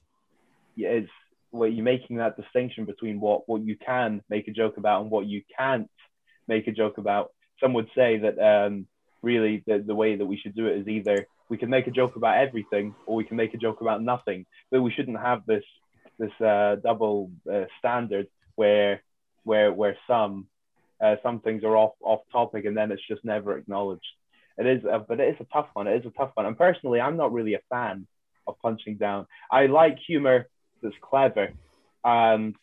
it's 0.77 1.11
where 1.51 1.69
you're 1.69 1.85
making 1.85 2.17
that 2.17 2.37
distinction 2.37 2.85
between 2.85 3.21
what 3.21 3.49
what 3.49 3.63
you 3.63 3.77
can 3.77 4.23
make 4.29 4.49
a 4.49 4.53
joke 4.53 4.77
about 4.77 5.03
and 5.03 5.11
what 5.11 5.27
you 5.27 5.43
can't 5.57 5.91
make 6.47 6.67
a 6.67 6.73
joke 6.73 6.99
about. 6.99 7.31
Some 7.61 7.73
would 7.75 7.89
say 7.95 8.19
that 8.19 8.39
um, 8.39 8.87
really 9.23 9.63
the, 9.67 9.83
the 9.85 9.95
way 9.95 10.17
that 10.17 10.27
we 10.27 10.39
should 10.39 10.55
do 10.55 10.67
it 10.67 10.79
is 10.79 10.89
either 10.89 11.27
we 11.49 11.57
can 11.57 11.71
make 11.71 11.87
a 11.87 11.91
joke 11.91 12.17
about 12.17 12.39
everything 12.39 12.95
or 13.07 13.17
we 13.17 13.25
can 13.25 13.37
make 13.37 13.55
a 13.55 13.59
joke 13.59 13.81
about 13.81 14.03
nothing, 14.03 14.47
but 14.71 14.83
we 14.83 14.93
shouldn't 14.93 15.19
have 15.19 15.45
this 15.47 15.65
this 16.19 16.33
uh, 16.41 16.77
double 16.83 17.31
uh, 17.51 17.65
standard 17.79 18.27
where 18.59 19.03
where 19.45 19.73
where 19.73 19.97
some 20.07 20.49
uh, 21.03 21.17
some 21.23 21.41
things 21.41 21.63
are 21.65 21.77
off 21.77 21.95
off 22.03 22.21
topic 22.33 22.65
and 22.65 22.77
then 22.77 22.91
it's 22.93 23.07
just 23.09 23.25
never 23.25 23.57
acknowledged. 23.57 24.13
It 24.59 24.67
is, 24.67 24.85
a, 24.85 24.99
but 24.99 25.21
it 25.21 25.29
is 25.35 25.41
a 25.41 25.47
tough 25.53 25.69
one. 25.73 25.87
It 25.87 26.01
is 26.01 26.07
a 26.07 26.19
tough 26.19 26.33
one. 26.35 26.45
And 26.45 26.59
personally, 26.59 27.01
I'm 27.01 27.17
not 27.17 27.33
really 27.33 27.55
a 27.55 27.61
fan 27.71 28.09
of 28.49 28.57
punching 28.61 28.97
down. 28.97 29.27
I 29.53 29.67
like 29.67 29.97
humor 30.05 30.49
that's 30.83 30.97
clever. 31.01 31.51
And 32.05 32.57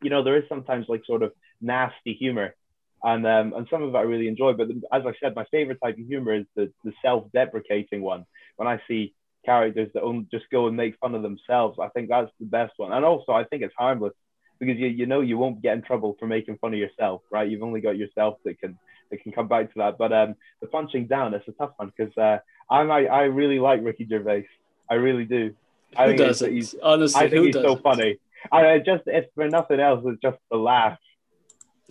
you 0.00 0.10
know, 0.10 0.22
there 0.22 0.36
is 0.36 0.44
sometimes 0.48 0.86
like 0.88 1.02
sort 1.04 1.24
of 1.24 1.32
nasty 1.60 2.14
humor, 2.14 2.54
and 3.02 3.26
um, 3.26 3.52
and 3.56 3.66
some 3.68 3.82
of 3.82 3.92
it 3.92 3.98
I 3.98 4.02
really 4.02 4.28
enjoy. 4.28 4.52
But 4.52 4.68
as 4.92 5.02
I 5.04 5.12
said, 5.20 5.34
my 5.34 5.44
favorite 5.50 5.80
type 5.82 5.98
of 5.98 6.06
humor 6.06 6.34
is 6.34 6.46
the 6.54 6.72
the 6.84 6.92
self-deprecating 7.02 8.00
one. 8.00 8.24
When 8.56 8.68
I 8.68 8.80
see 8.86 9.14
characters 9.44 9.90
that 9.94 10.26
just 10.30 10.50
go 10.50 10.68
and 10.68 10.76
make 10.76 10.98
fun 10.98 11.16
of 11.16 11.22
themselves, 11.22 11.78
I 11.82 11.88
think 11.88 12.08
that's 12.08 12.30
the 12.38 12.46
best 12.46 12.74
one. 12.76 12.92
And 12.92 13.04
also, 13.04 13.32
I 13.32 13.44
think 13.44 13.62
it's 13.62 13.74
harmless 13.76 14.14
because 14.58 14.76
you 14.78 14.88
you 14.88 15.06
know 15.06 15.20
you 15.20 15.38
won't 15.38 15.62
get 15.62 15.74
in 15.74 15.82
trouble 15.82 16.16
for 16.18 16.26
making 16.26 16.58
fun 16.58 16.72
of 16.72 16.78
yourself, 16.78 17.22
right? 17.30 17.48
You've 17.48 17.62
only 17.62 17.80
got 17.80 17.96
yourself 17.96 18.38
that 18.44 18.60
can 18.60 18.78
that 19.10 19.22
can 19.22 19.32
come 19.32 19.48
back 19.48 19.72
to 19.72 19.78
that. 19.78 19.98
But 19.98 20.12
um, 20.12 20.34
the 20.60 20.66
punching 20.66 21.06
down, 21.06 21.34
it's 21.34 21.48
a 21.48 21.52
tough 21.52 21.72
one 21.76 21.92
because 21.96 22.16
uh, 22.16 22.38
I 22.70 22.82
I 22.82 23.22
really 23.24 23.58
like 23.58 23.82
Ricky 23.82 24.06
Gervais. 24.08 24.46
I 24.90 24.94
really 24.94 25.24
do. 25.24 25.54
I 25.96 26.08
who 26.08 26.16
doesn't? 26.16 26.52
He's, 26.52 26.74
Honestly, 26.82 27.20
I 27.20 27.30
think 27.30 27.46
he's 27.46 27.54
doesn't? 27.54 27.68
so 27.68 27.76
funny. 27.76 28.18
I 28.52 28.78
just 28.78 29.04
if 29.06 29.26
for 29.34 29.48
nothing 29.48 29.80
else, 29.80 30.02
it's 30.06 30.20
just 30.20 30.38
the 30.50 30.56
laugh. 30.56 30.98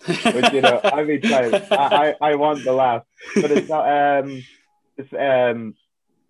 Which 0.05 0.53
you 0.53 0.61
know, 0.61 0.79
I 0.83 1.03
mean, 1.03 1.21
I, 1.25 1.67
I, 1.71 2.15
I 2.21 2.35
want 2.35 2.63
the 2.63 2.73
laugh, 2.73 3.03
but 3.35 3.51
it's 3.51 3.69
not. 3.69 4.21
Um, 4.21 4.43
it's 4.97 5.13
um, 5.13 5.75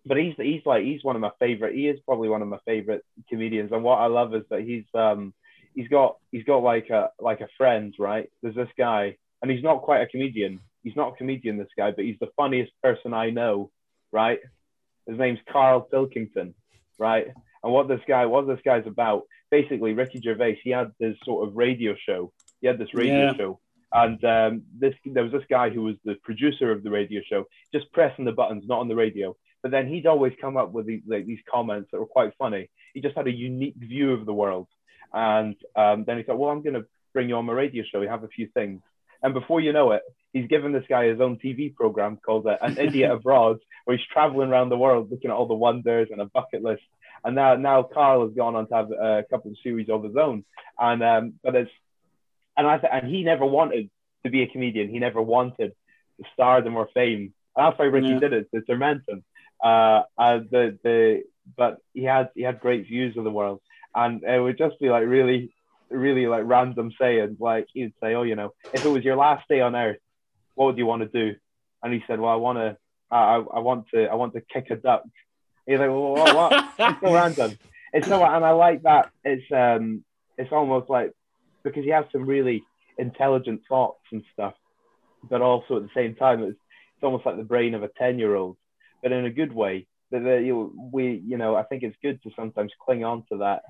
but 0.05 0.17
he's 0.17 0.35
he's 0.37 0.65
like 0.65 0.83
he's 0.83 1.03
one 1.03 1.15
of 1.15 1.21
my 1.21 1.31
favorite. 1.39 1.75
He 1.75 1.87
is 1.87 1.99
probably 2.05 2.29
one 2.29 2.41
of 2.41 2.47
my 2.47 2.59
favorite 2.65 3.03
comedians, 3.29 3.71
and 3.71 3.83
what 3.83 3.97
I 3.97 4.07
love 4.07 4.33
is 4.33 4.43
that 4.49 4.61
he's 4.61 4.85
um 4.93 5.33
he's 5.77 5.87
got 5.87 6.17
he's 6.31 6.43
got 6.43 6.63
like 6.63 6.89
a 6.89 7.11
like 7.19 7.41
a 7.41 7.47
friend, 7.57 7.93
right? 7.99 8.29
There's 8.41 8.55
this 8.55 8.69
guy, 8.77 9.15
and 9.41 9.49
he's 9.49 9.63
not 9.63 9.83
quite 9.83 10.01
a 10.01 10.07
comedian. 10.07 10.59
He's 10.83 10.95
not 10.95 11.13
a 11.13 11.15
comedian, 11.15 11.57
this 11.57 11.67
guy, 11.77 11.91
but 11.91 12.03
he's 12.03 12.19
the 12.19 12.31
funniest 12.35 12.71
person 12.81 13.13
I 13.13 13.29
know, 13.29 13.71
right? 14.11 14.39
His 15.05 15.17
name's 15.17 15.39
Carl 15.49 15.81
Pilkington, 15.81 16.55
right? 16.97 17.27
And 17.63 17.73
what 17.73 17.87
this 17.87 18.01
guy, 18.07 18.25
what 18.25 18.47
this 18.47 18.59
guy's 18.65 18.87
about, 18.87 19.23
basically, 19.51 19.93
Ricky 19.93 20.19
Gervais, 20.19 20.59
he 20.63 20.71
had 20.71 20.91
this 20.99 21.17
sort 21.23 21.47
of 21.47 21.55
radio 21.55 21.95
show. 21.95 22.31
He 22.61 22.67
had 22.67 22.79
this 22.79 22.93
radio 22.93 23.27
yeah. 23.27 23.33
show, 23.35 23.59
and 23.93 24.23
um, 24.25 24.63
this 24.77 24.95
there 25.05 25.23
was 25.23 25.31
this 25.31 25.45
guy 25.49 25.69
who 25.69 25.83
was 25.83 25.95
the 26.03 26.15
producer 26.23 26.71
of 26.71 26.83
the 26.83 26.89
radio 26.89 27.21
show, 27.29 27.45
just 27.71 27.91
pressing 27.93 28.25
the 28.25 28.31
buttons, 28.31 28.63
not 28.67 28.79
on 28.79 28.87
the 28.87 28.95
radio. 28.95 29.35
But 29.61 29.71
then 29.71 29.87
he'd 29.87 30.07
always 30.07 30.33
come 30.39 30.55
up 30.55 30.71
with 30.71 30.87
these 30.87 31.01
like 31.05 31.27
these 31.27 31.41
comments 31.51 31.89
that 31.91 31.99
were 31.99 32.07
quite 32.07 32.33
funny. 32.39 32.69
He 32.93 33.01
just 33.01 33.15
had 33.15 33.27
a 33.27 33.31
unique 33.31 33.75
view 33.77 34.13
of 34.13 34.25
the 34.25 34.33
world, 34.33 34.67
and 35.13 35.55
um, 35.75 36.03
then 36.05 36.17
he 36.17 36.23
thought, 36.23 36.37
well, 36.37 36.51
I'm 36.51 36.61
going 36.61 36.75
to 36.75 36.85
bring 37.13 37.29
you 37.29 37.35
on 37.35 37.45
my 37.45 37.53
radio 37.53 37.83
show. 37.83 37.99
We 37.99 38.07
have 38.07 38.23
a 38.23 38.29
few 38.29 38.47
things, 38.53 38.81
and 39.23 39.33
before 39.33 39.59
you 39.59 39.73
know 39.73 39.91
it, 39.91 40.01
he's 40.33 40.47
given 40.47 40.71
this 40.71 40.85
guy 40.87 41.07
his 41.07 41.21
own 41.21 41.37
TV 41.37 41.73
program 41.73 42.17
called 42.17 42.47
uh, 42.47 42.57
An 42.61 42.77
Idiot 42.77 43.11
Abroad, 43.11 43.59
where 43.85 43.97
he's 43.97 44.05
traveling 44.07 44.49
around 44.49 44.69
the 44.69 44.77
world 44.77 45.09
looking 45.11 45.31
at 45.31 45.35
all 45.35 45.47
the 45.47 45.53
wonders 45.53 46.09
and 46.11 46.21
a 46.21 46.25
bucket 46.25 46.63
list 46.63 46.83
and 47.23 47.35
now 47.35 47.55
now 47.55 47.83
Carl 47.83 48.25
has 48.25 48.35
gone 48.35 48.55
on 48.55 48.67
to 48.67 48.75
have 48.75 48.91
a 48.91 49.23
couple 49.29 49.51
of 49.51 49.57
series 49.63 49.89
of 49.89 50.03
his 50.03 50.15
own, 50.15 50.45
and 50.79 51.03
um, 51.03 51.33
but 51.43 51.55
it's 51.55 51.71
and 52.55 52.67
I 52.67 52.77
th- 52.77 52.91
and 52.91 53.07
he 53.07 53.23
never 53.23 53.45
wanted 53.45 53.89
to 54.23 54.29
be 54.29 54.43
a 54.43 54.47
comedian. 54.47 54.89
He 54.89 54.99
never 54.99 55.21
wanted 55.21 55.73
the 56.19 56.25
stardom 56.33 56.75
or 56.75 56.89
fame. 56.93 57.33
And 57.55 57.67
that's 57.67 57.79
why 57.79 57.85
Ricky 57.85 58.07
yeah. 58.07 58.19
did 58.19 58.33
it 58.33 58.47
to 58.53 58.61
torment 58.61 59.03
him. 59.07 59.23
Uh, 59.63 60.03
uh, 60.17 60.39
the 60.49 60.77
the 60.83 61.23
but 61.55 61.79
he 61.93 62.03
had 62.03 62.29
he 62.35 62.43
had 62.43 62.59
great 62.59 62.87
views 62.87 63.17
of 63.17 63.23
the 63.23 63.31
world, 63.31 63.61
and 63.97 64.23
it 64.23 64.39
would 64.39 64.57
just 64.57 64.79
be 64.79 64.89
like 64.89 65.05
really 65.05 65.53
really 65.89 66.27
like 66.27 66.43
random 66.45 66.91
sayings. 66.99 67.37
Like 67.39 67.67
he'd 67.73 67.93
say, 68.01 68.13
"Oh, 68.15 68.23
you 68.23 68.35
know, 68.35 68.53
if 68.73 68.85
it 68.85 68.89
was 68.89 69.03
your 69.03 69.17
last 69.17 69.45
day 69.49 69.61
on 69.61 69.75
earth, 69.75 69.97
what 70.55 70.65
would 70.67 70.77
you 70.77 70.85
want 70.85 71.01
to 71.03 71.07
do?" 71.07 71.35
And 71.83 71.93
he 71.93 72.03
said, 72.07 72.19
"Well, 72.19 72.31
I 72.31 72.35
want 72.35 72.57
to." 72.59 72.77
I, 73.09 73.35
I 73.35 73.59
want 73.59 73.85
to 73.93 74.05
I 74.07 74.15
want 74.15 74.33
to 74.33 74.41
kick 74.41 74.69
a 74.69 74.75
duck 74.75 75.03
you're 75.67 75.79
like, 75.79 75.89
well, 75.89 76.13
what? 76.13 76.35
what? 76.35 76.73
it's 76.79 77.01
so 77.01 77.13
random. 77.13 77.59
It's 77.93 78.07
so, 78.07 78.23
and 78.23 78.45
I 78.45 78.51
like 78.51 78.83
that. 78.83 79.09
It's 79.23 79.51
um, 79.51 80.03
it's 80.37 80.51
almost 80.51 80.89
like 80.89 81.11
because 81.63 81.83
he 81.83 81.89
has 81.89 82.05
some 82.11 82.25
really 82.25 82.63
intelligent 82.97 83.61
thoughts 83.67 84.01
and 84.11 84.23
stuff, 84.33 84.53
but 85.29 85.41
also 85.41 85.77
at 85.77 85.83
the 85.83 85.89
same 85.93 86.15
time, 86.15 86.41
it's 86.43 86.51
it's 86.51 87.03
almost 87.03 87.25
like 87.25 87.37
the 87.37 87.43
brain 87.43 87.75
of 87.75 87.83
a 87.83 87.89
ten 87.97 88.17
year 88.17 88.35
old, 88.35 88.57
but 89.03 89.11
in 89.11 89.25
a 89.25 89.29
good 89.31 89.53
way. 89.53 89.87
That 90.09 90.21
you 90.21 90.73
we, 90.93 91.21
you 91.27 91.37
know, 91.37 91.57
I 91.57 91.63
think 91.63 91.83
it's 91.83 91.97
good 92.01 92.23
to 92.23 92.31
sometimes 92.33 92.71
cling 92.85 93.03
on 93.03 93.25
to 93.29 93.39
that 93.39 93.63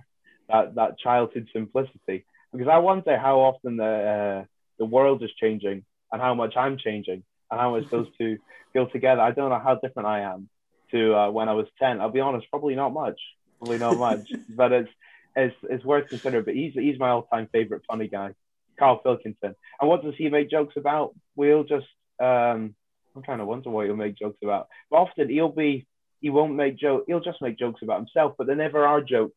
that 0.50 0.76
that 0.76 1.00
childhood 1.00 1.48
simplicity 1.54 2.26
because 2.52 2.68
I 2.68 2.78
wonder 2.78 3.18
how 3.18 3.40
often 3.40 3.78
the 3.78 3.84
uh, 3.84 4.46
the 4.80 4.86
world 4.86 5.24
is 5.24 5.32
changing 5.40 5.84
and 6.12 6.22
how 6.22 6.34
much 6.34 6.56
I'm 6.56 6.78
changing 6.78 7.24
and 7.52 7.60
how 7.60 7.72
much 7.72 7.90
those 7.90 8.08
two 8.18 8.38
go 8.74 8.86
together. 8.86 9.22
I 9.22 9.32
don't 9.32 9.50
know 9.50 9.60
how 9.60 9.76
different 9.76 10.08
I 10.08 10.22
am 10.22 10.50
to 10.92 11.16
uh, 11.16 11.32
when 11.32 11.50
I 11.50 11.54
was 11.54 11.68
10. 11.80 12.00
I'll 12.00 12.12
be 12.12 12.20
honest, 12.20 12.50
probably 12.50 12.76
not 12.76 12.94
much. 12.94 13.20
Probably 13.60 13.78
not 13.78 13.98
much, 13.98 14.30
but 14.50 14.72
it's, 14.72 14.90
it's, 15.36 15.56
it's 15.64 15.86
worth 15.86 16.10
considering. 16.10 16.46
But 16.46 16.56
he's, 16.56 16.74
he's 16.74 17.00
my 17.00 17.10
all 17.10 17.24
time 17.24 17.50
favorite 17.52 17.84
funny 17.88 18.08
guy, 18.08 18.34
Carl 18.80 18.98
Pilkington. 18.98 19.56
And 19.80 19.90
what 19.90 20.04
does 20.04 20.14
he 20.18 20.30
make 20.30 20.50
jokes 20.50 20.76
about? 20.78 21.16
We'll 21.36 21.64
just, 21.64 21.88
um, 22.22 22.76
I'm 23.16 23.24
trying 23.24 23.40
to 23.40 23.46
wonder 23.46 23.70
what 23.70 23.86
he'll 23.86 23.96
make 23.96 24.18
jokes 24.18 24.40
about. 24.44 24.68
But 24.90 24.98
often 24.98 25.30
he'll 25.30 25.50
be, 25.50 25.88
he 26.22 26.30
won't 26.30 26.56
make 26.56 26.78
joke. 26.78 27.06
he'll 27.08 27.20
just 27.20 27.42
make 27.42 27.60
jokes 27.60 27.82
about 27.84 28.00
himself, 28.00 28.34
but 28.38 28.48
there 28.48 28.56
never 28.56 28.86
are 28.86 29.02
jokes. 29.02 29.36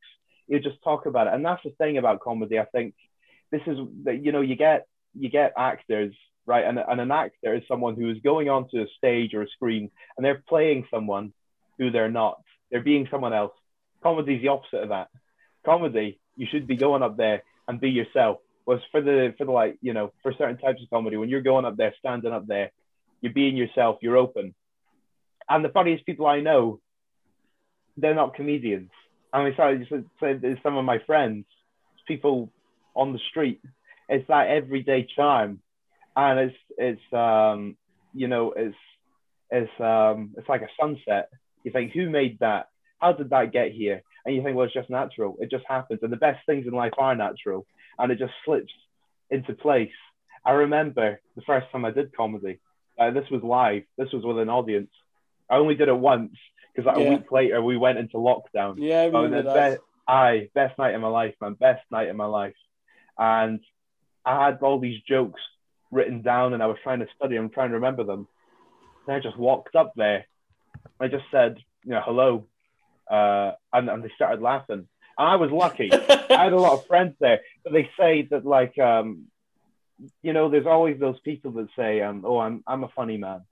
He'll 0.50 0.60
just 0.60 0.82
talk 0.84 1.06
about 1.06 1.28
it. 1.28 1.32
And 1.32 1.44
that's 1.44 1.62
the 1.62 1.70
thing 1.70 1.96
about 1.96 2.20
comedy. 2.20 2.58
I 2.58 2.66
think 2.66 2.94
this 3.50 3.62
is 3.66 3.78
that, 4.04 4.22
you 4.22 4.32
know, 4.32 4.42
you 4.42 4.56
get, 4.56 4.86
you 5.14 5.30
get 5.30 5.54
actors 5.56 6.14
right? 6.46 6.64
And, 6.64 6.78
and 6.78 7.00
an 7.00 7.12
actor 7.12 7.54
is 7.54 7.62
someone 7.68 7.94
who 7.94 8.10
is 8.10 8.18
going 8.24 8.48
onto 8.48 8.78
a 8.78 8.86
stage 8.98 9.34
or 9.34 9.42
a 9.42 9.48
screen 9.48 9.90
and 10.16 10.24
they're 10.24 10.42
playing 10.48 10.86
someone 10.90 11.32
who 11.78 11.92
they're 11.92 12.10
not. 12.10 12.42
They're 12.70 12.82
being 12.82 13.06
someone 13.10 13.32
else. 13.32 13.52
Comedy 14.02 14.34
is 14.34 14.42
the 14.42 14.48
opposite 14.48 14.82
of 14.82 14.88
that. 14.88 15.08
Comedy, 15.64 16.18
you 16.36 16.46
should 16.50 16.66
be 16.66 16.76
going 16.76 17.02
up 17.02 17.16
there 17.16 17.42
and 17.68 17.80
be 17.80 17.90
yourself. 17.90 18.38
Was 18.66 18.80
for 18.92 19.00
the 19.00 19.34
for 19.36 19.46
the 19.46 19.50
like 19.52 19.78
you 19.80 19.94
know 19.94 20.12
for 20.22 20.32
certain 20.32 20.58
types 20.58 20.82
of 20.82 20.90
comedy 20.90 21.16
when 21.16 21.28
you're 21.28 21.40
going 21.40 21.64
up 21.64 21.76
there, 21.76 21.94
standing 21.98 22.32
up 22.32 22.46
there, 22.46 22.70
you're 23.20 23.32
being 23.32 23.56
yourself. 23.56 23.98
You're 24.00 24.16
open. 24.16 24.54
And 25.48 25.64
the 25.64 25.70
funniest 25.70 26.06
people 26.06 26.26
I 26.26 26.40
know, 26.40 26.80
they're 27.96 28.14
not 28.14 28.34
comedians. 28.34 28.90
I 29.32 29.44
mean, 29.44 29.54
sorry, 29.56 29.78
just 29.78 30.62
some 30.62 30.76
of 30.76 30.84
my 30.84 30.98
friends, 31.06 31.46
people 32.06 32.50
on 32.94 33.12
the 33.12 33.20
street. 33.30 33.60
It's 34.08 34.26
that 34.28 34.48
everyday 34.48 35.06
charm, 35.16 35.60
and 36.16 36.40
it's 36.40 36.56
it's 36.76 37.12
um 37.12 37.76
you 38.12 38.26
know 38.26 38.52
it's 38.56 38.76
it's 39.50 39.80
um 39.80 40.34
it's 40.36 40.48
like 40.48 40.62
a 40.62 40.68
sunset 40.80 41.28
you 41.64 41.70
think, 41.70 41.92
who 41.92 42.08
made 42.08 42.38
that? 42.40 42.68
How 42.98 43.12
did 43.12 43.30
that 43.30 43.52
get 43.52 43.72
here? 43.72 44.02
And 44.24 44.34
you 44.34 44.42
think, 44.42 44.56
well, 44.56 44.66
it's 44.66 44.74
just 44.74 44.90
natural. 44.90 45.36
It 45.40 45.50
just 45.50 45.64
happens. 45.68 46.00
And 46.02 46.12
the 46.12 46.16
best 46.16 46.44
things 46.46 46.66
in 46.66 46.72
life 46.72 46.92
are 46.98 47.14
natural. 47.14 47.66
And 47.98 48.12
it 48.12 48.18
just 48.18 48.32
slips 48.44 48.72
into 49.30 49.54
place. 49.54 49.90
I 50.44 50.52
remember 50.52 51.20
the 51.36 51.42
first 51.42 51.66
time 51.72 51.84
I 51.84 51.90
did 51.90 52.14
comedy. 52.16 52.60
Uh, 52.98 53.10
this 53.10 53.28
was 53.30 53.42
live. 53.42 53.82
This 53.96 54.12
was 54.12 54.24
with 54.24 54.38
an 54.38 54.48
audience. 54.48 54.90
I 55.48 55.56
only 55.56 55.74
did 55.74 55.88
it 55.88 55.96
once 55.96 56.32
because 56.74 56.86
like 56.86 56.98
yeah. 56.98 57.10
a 57.10 57.16
week 57.16 57.32
later 57.32 57.62
we 57.62 57.76
went 57.76 57.98
into 57.98 58.16
lockdown. 58.16 58.76
Yeah, 58.78 59.02
I 59.02 59.06
remember 59.06 59.42
that. 59.42 59.80
Aye, 60.08 60.48
best 60.54 60.76
night 60.78 60.94
of 60.94 61.00
my 61.00 61.08
life, 61.08 61.34
man. 61.40 61.54
Best 61.54 61.82
night 61.90 62.08
of 62.08 62.16
my 62.16 62.26
life. 62.26 62.56
And 63.16 63.60
I 64.24 64.44
had 64.46 64.58
all 64.60 64.80
these 64.80 65.00
jokes 65.02 65.40
written 65.90 66.22
down 66.22 66.52
and 66.52 66.62
I 66.62 66.66
was 66.66 66.78
trying 66.82 67.00
to 67.00 67.06
study 67.16 67.36
them, 67.36 67.50
trying 67.50 67.68
to 67.68 67.76
remember 67.76 68.04
them. 68.04 68.26
And 69.06 69.16
I 69.16 69.20
just 69.20 69.38
walked 69.38 69.76
up 69.76 69.92
there. 69.96 70.26
I 70.98 71.08
just 71.08 71.24
said, 71.30 71.58
you 71.84 71.92
know, 71.92 72.02
hello. 72.04 72.46
Uh, 73.10 73.52
and, 73.72 73.88
and 73.88 74.02
they 74.02 74.10
started 74.14 74.40
laughing. 74.40 74.88
And 75.18 75.28
I 75.28 75.36
was 75.36 75.50
lucky. 75.50 75.90
I 75.92 76.44
had 76.44 76.52
a 76.52 76.56
lot 76.56 76.74
of 76.74 76.86
friends 76.86 77.14
there, 77.20 77.40
but 77.62 77.72
they 77.72 77.90
say 77.98 78.22
that 78.30 78.44
like, 78.44 78.78
um, 78.78 79.26
you 80.22 80.32
know, 80.32 80.48
there's 80.48 80.66
always 80.66 80.98
those 80.98 81.20
people 81.20 81.52
that 81.52 81.68
say, 81.76 82.00
um, 82.00 82.24
oh, 82.24 82.38
I'm, 82.38 82.62
I'm 82.66 82.84
a 82.84 82.88
funny 82.88 83.16
man. 83.16 83.42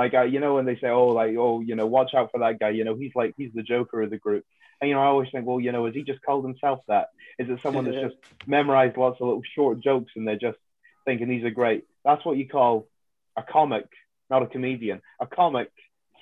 Like, 0.00 0.14
uh, 0.14 0.22
you 0.22 0.40
know, 0.40 0.54
when 0.54 0.64
they 0.64 0.76
say, 0.76 0.88
oh, 0.88 1.08
like, 1.08 1.36
oh, 1.36 1.60
you 1.60 1.74
know, 1.74 1.84
watch 1.84 2.14
out 2.14 2.30
for 2.32 2.40
that 2.40 2.58
guy. 2.58 2.70
You 2.70 2.84
know, 2.84 2.94
he's 2.94 3.12
like, 3.14 3.34
he's 3.36 3.52
the 3.54 3.62
joker 3.62 4.00
of 4.00 4.08
the 4.08 4.16
group. 4.16 4.46
And, 4.80 4.88
you 4.88 4.94
know, 4.94 5.02
I 5.02 5.08
always 5.08 5.28
think, 5.30 5.44
well, 5.46 5.60
you 5.60 5.72
know, 5.72 5.84
has 5.84 5.94
he 5.94 6.04
just 6.04 6.22
called 6.22 6.42
himself 6.42 6.78
that? 6.88 7.08
Is 7.38 7.50
it 7.50 7.60
someone 7.62 7.84
that's 7.84 8.00
just 8.00 8.16
memorized 8.46 8.96
lots 8.96 9.20
of 9.20 9.26
little 9.26 9.42
short 9.54 9.78
jokes 9.80 10.12
and 10.16 10.26
they're 10.26 10.38
just 10.38 10.56
thinking 11.04 11.28
these 11.28 11.44
are 11.44 11.50
great? 11.50 11.84
That's 12.02 12.24
what 12.24 12.38
you 12.38 12.48
call 12.48 12.88
a 13.36 13.42
comic, 13.42 13.88
not 14.30 14.42
a 14.42 14.46
comedian. 14.46 15.02
A 15.20 15.26
comic 15.26 15.70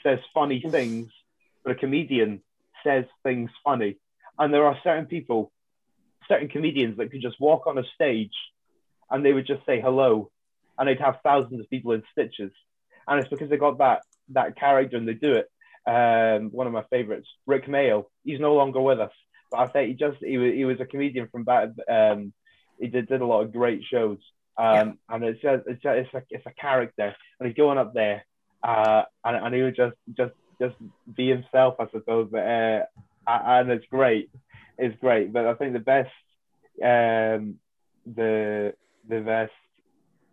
says 0.02 0.18
funny 0.34 0.60
things, 0.68 1.12
but 1.62 1.70
a 1.70 1.76
comedian 1.76 2.42
says 2.82 3.04
things 3.22 3.48
funny. 3.62 3.96
And 4.40 4.52
there 4.52 4.66
are 4.66 4.76
certain 4.82 5.06
people, 5.06 5.52
certain 6.26 6.48
comedians 6.48 6.96
that 6.96 7.12
could 7.12 7.22
just 7.22 7.38
walk 7.38 7.68
on 7.68 7.78
a 7.78 7.84
stage 7.94 8.34
and 9.08 9.24
they 9.24 9.32
would 9.32 9.46
just 9.46 9.64
say 9.66 9.80
hello 9.80 10.32
and 10.76 10.88
they'd 10.88 10.98
have 10.98 11.20
thousands 11.22 11.60
of 11.60 11.70
people 11.70 11.92
in 11.92 12.02
stitches. 12.10 12.50
And 13.08 13.20
it's 13.20 13.28
because 13.28 13.50
they 13.50 13.56
got 13.56 13.78
that 13.78 14.02
that 14.30 14.56
character 14.56 14.96
and 14.96 15.08
they 15.08 15.14
do 15.14 15.34
it. 15.34 15.48
Um, 15.86 16.50
one 16.50 16.66
of 16.66 16.72
my 16.72 16.84
favorites, 16.90 17.28
Rik 17.46 17.66
Mayall. 17.66 18.04
He's 18.24 18.40
no 18.40 18.54
longer 18.54 18.80
with 18.80 19.00
us, 19.00 19.12
but 19.50 19.60
I 19.60 19.66
think 19.68 19.88
he 19.88 19.94
just 19.94 20.18
he 20.20 20.36
was, 20.36 20.52
he 20.52 20.64
was 20.64 20.80
a 20.80 20.84
comedian 20.84 21.28
from 21.28 21.44
back. 21.44 21.70
Um, 21.90 22.34
he 22.78 22.88
did, 22.88 23.08
did 23.08 23.22
a 23.22 23.26
lot 23.26 23.42
of 23.42 23.52
great 23.52 23.82
shows. 23.84 24.18
Um, 24.58 24.74
yeah. 24.74 25.14
and 25.14 25.24
it's 25.24 25.40
just, 25.40 25.66
it's 25.66 25.82
just, 25.82 25.96
it's 25.96 26.14
a 26.14 26.22
it's 26.30 26.46
a 26.46 26.60
character, 26.60 27.14
and 27.38 27.46
he's 27.46 27.56
going 27.56 27.78
up 27.78 27.94
there, 27.94 28.26
uh, 28.62 29.04
and, 29.24 29.36
and 29.36 29.54
he 29.54 29.62
would 29.62 29.76
just 29.76 29.96
just 30.16 30.34
just 30.60 30.74
be 31.14 31.28
himself, 31.28 31.76
I 31.78 31.86
suppose. 31.90 32.28
But 32.30 32.40
uh, 32.40 32.84
and 33.26 33.70
it's 33.70 33.86
great, 33.86 34.30
it's 34.76 34.98
great. 35.00 35.32
But 35.32 35.46
I 35.46 35.54
think 35.54 35.72
the 35.72 35.78
best, 35.78 36.10
um, 36.82 37.60
the 38.04 38.74
the 39.08 39.20
best, 39.20 39.52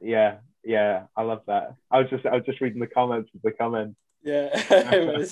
yeah, 0.02 0.38
yeah, 0.66 1.04
I 1.16 1.22
love 1.22 1.42
that. 1.48 1.76
I 1.92 2.00
was 2.00 2.10
just 2.10 2.26
I 2.26 2.36
was 2.36 2.46
just 2.46 2.60
reading 2.60 2.80
the 2.80 2.88
comments 2.88 3.30
of 3.36 3.42
the 3.42 3.52
comment. 3.52 3.96
Yeah, 4.24 4.50
it 4.54 5.20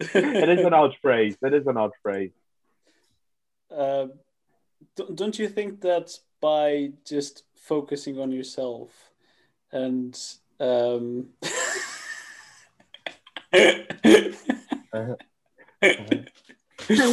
is 0.58 0.64
an 0.64 0.74
odd 0.74 0.94
phrase. 1.00 1.36
It 1.42 1.54
is 1.54 1.66
an 1.66 1.76
odd 1.76 1.92
phrase. 2.02 2.32
Uh, 3.74 4.06
don't 5.14 5.38
you 5.38 5.48
think 5.48 5.80
that 5.80 6.12
by 6.40 6.92
just 7.06 7.44
focusing 7.56 8.20
on 8.20 8.30
yourself 8.30 8.90
and 9.72 10.16
um... 10.60 11.30
oh, 13.52 15.16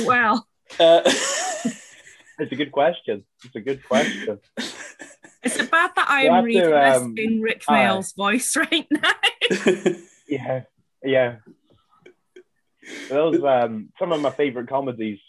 wow. 0.06 0.44
Uh, 0.80 1.02
it's 1.06 2.52
a 2.52 2.56
good 2.56 2.72
question. 2.72 3.24
It's 3.44 3.56
a 3.56 3.62
good 3.62 3.84
question. 3.86 4.40
Is 5.44 5.58
it 5.58 5.70
bad 5.70 5.92
that 5.96 6.10
I 6.10 6.24
am 6.26 6.44
reading 6.46 6.64
to, 6.64 6.96
um, 6.96 7.16
this 7.16 7.26
in 7.26 7.42
Rik 7.42 7.64
Mayall's 7.66 8.14
uh, 8.18 8.24
voice 8.24 8.56
right 8.56 8.88
now? 8.90 9.12
yeah, 10.28 10.62
yeah. 11.04 11.36
Those 13.10 13.44
um, 13.44 13.90
some 14.00 14.12
of 14.12 14.22
my 14.22 14.32
favorite 14.32 14.70
comedies 14.70 15.20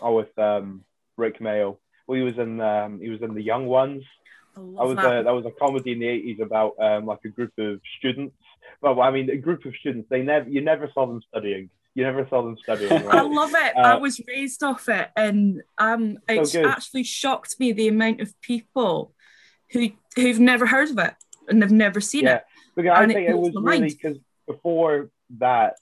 are 0.00 0.12
with 0.12 0.36
um, 0.38 0.84
Rik 1.16 1.40
Mayall. 1.40 1.78
Well, 2.06 2.18
he 2.18 2.22
was 2.22 2.38
in 2.38 2.60
um, 2.60 3.00
he 3.00 3.08
was 3.08 3.22
in 3.22 3.34
The 3.34 3.42
Young 3.42 3.66
Ones. 3.66 4.04
That 4.54 4.62
was 4.62 4.96
that. 4.96 5.20
a 5.20 5.22
that 5.24 5.30
was 5.30 5.46
a 5.46 5.50
comedy 5.50 5.92
in 5.92 6.00
the 6.00 6.08
eighties 6.08 6.38
about 6.40 6.74
um, 6.80 7.06
like 7.06 7.20
a 7.24 7.28
group 7.28 7.52
of 7.58 7.80
students. 7.98 8.36
Well, 8.80 9.00
I 9.00 9.10
mean, 9.10 9.30
a 9.30 9.36
group 9.36 9.64
of 9.64 9.74
students. 9.80 10.08
They 10.10 10.22
never 10.22 10.48
you 10.48 10.60
never 10.60 10.90
saw 10.92 11.06
them 11.06 11.22
studying. 11.28 11.70
You 11.94 12.04
never 12.04 12.26
saw 12.28 12.42
them 12.42 12.56
studying. 12.62 12.90
Right? 13.04 13.18
I 13.18 13.22
love 13.22 13.52
it. 13.54 13.76
Uh, 13.76 13.80
I 13.80 13.94
was 13.96 14.20
raised 14.26 14.62
off 14.62 14.88
it, 14.88 15.10
and 15.16 15.62
um, 15.78 16.18
it 16.28 16.46
so 16.46 16.66
actually 16.66 17.04
shocked 17.04 17.56
me 17.58 17.72
the 17.72 17.88
amount 17.88 18.20
of 18.20 18.38
people 18.40 19.14
who 19.72 19.90
who've 20.16 20.40
never 20.40 20.66
heard 20.66 20.90
of 20.90 20.98
it 20.98 21.14
and 21.48 21.62
they've 21.62 21.70
never 21.70 22.00
seen 22.00 22.24
yeah. 22.24 22.36
it. 22.36 22.44
Because 22.76 22.92
I 22.96 23.06
think 23.06 23.18
it, 23.20 23.30
it 23.30 23.38
was 23.38 23.52
really 23.54 23.88
because 23.88 24.18
before 24.46 25.10
that, 25.38 25.74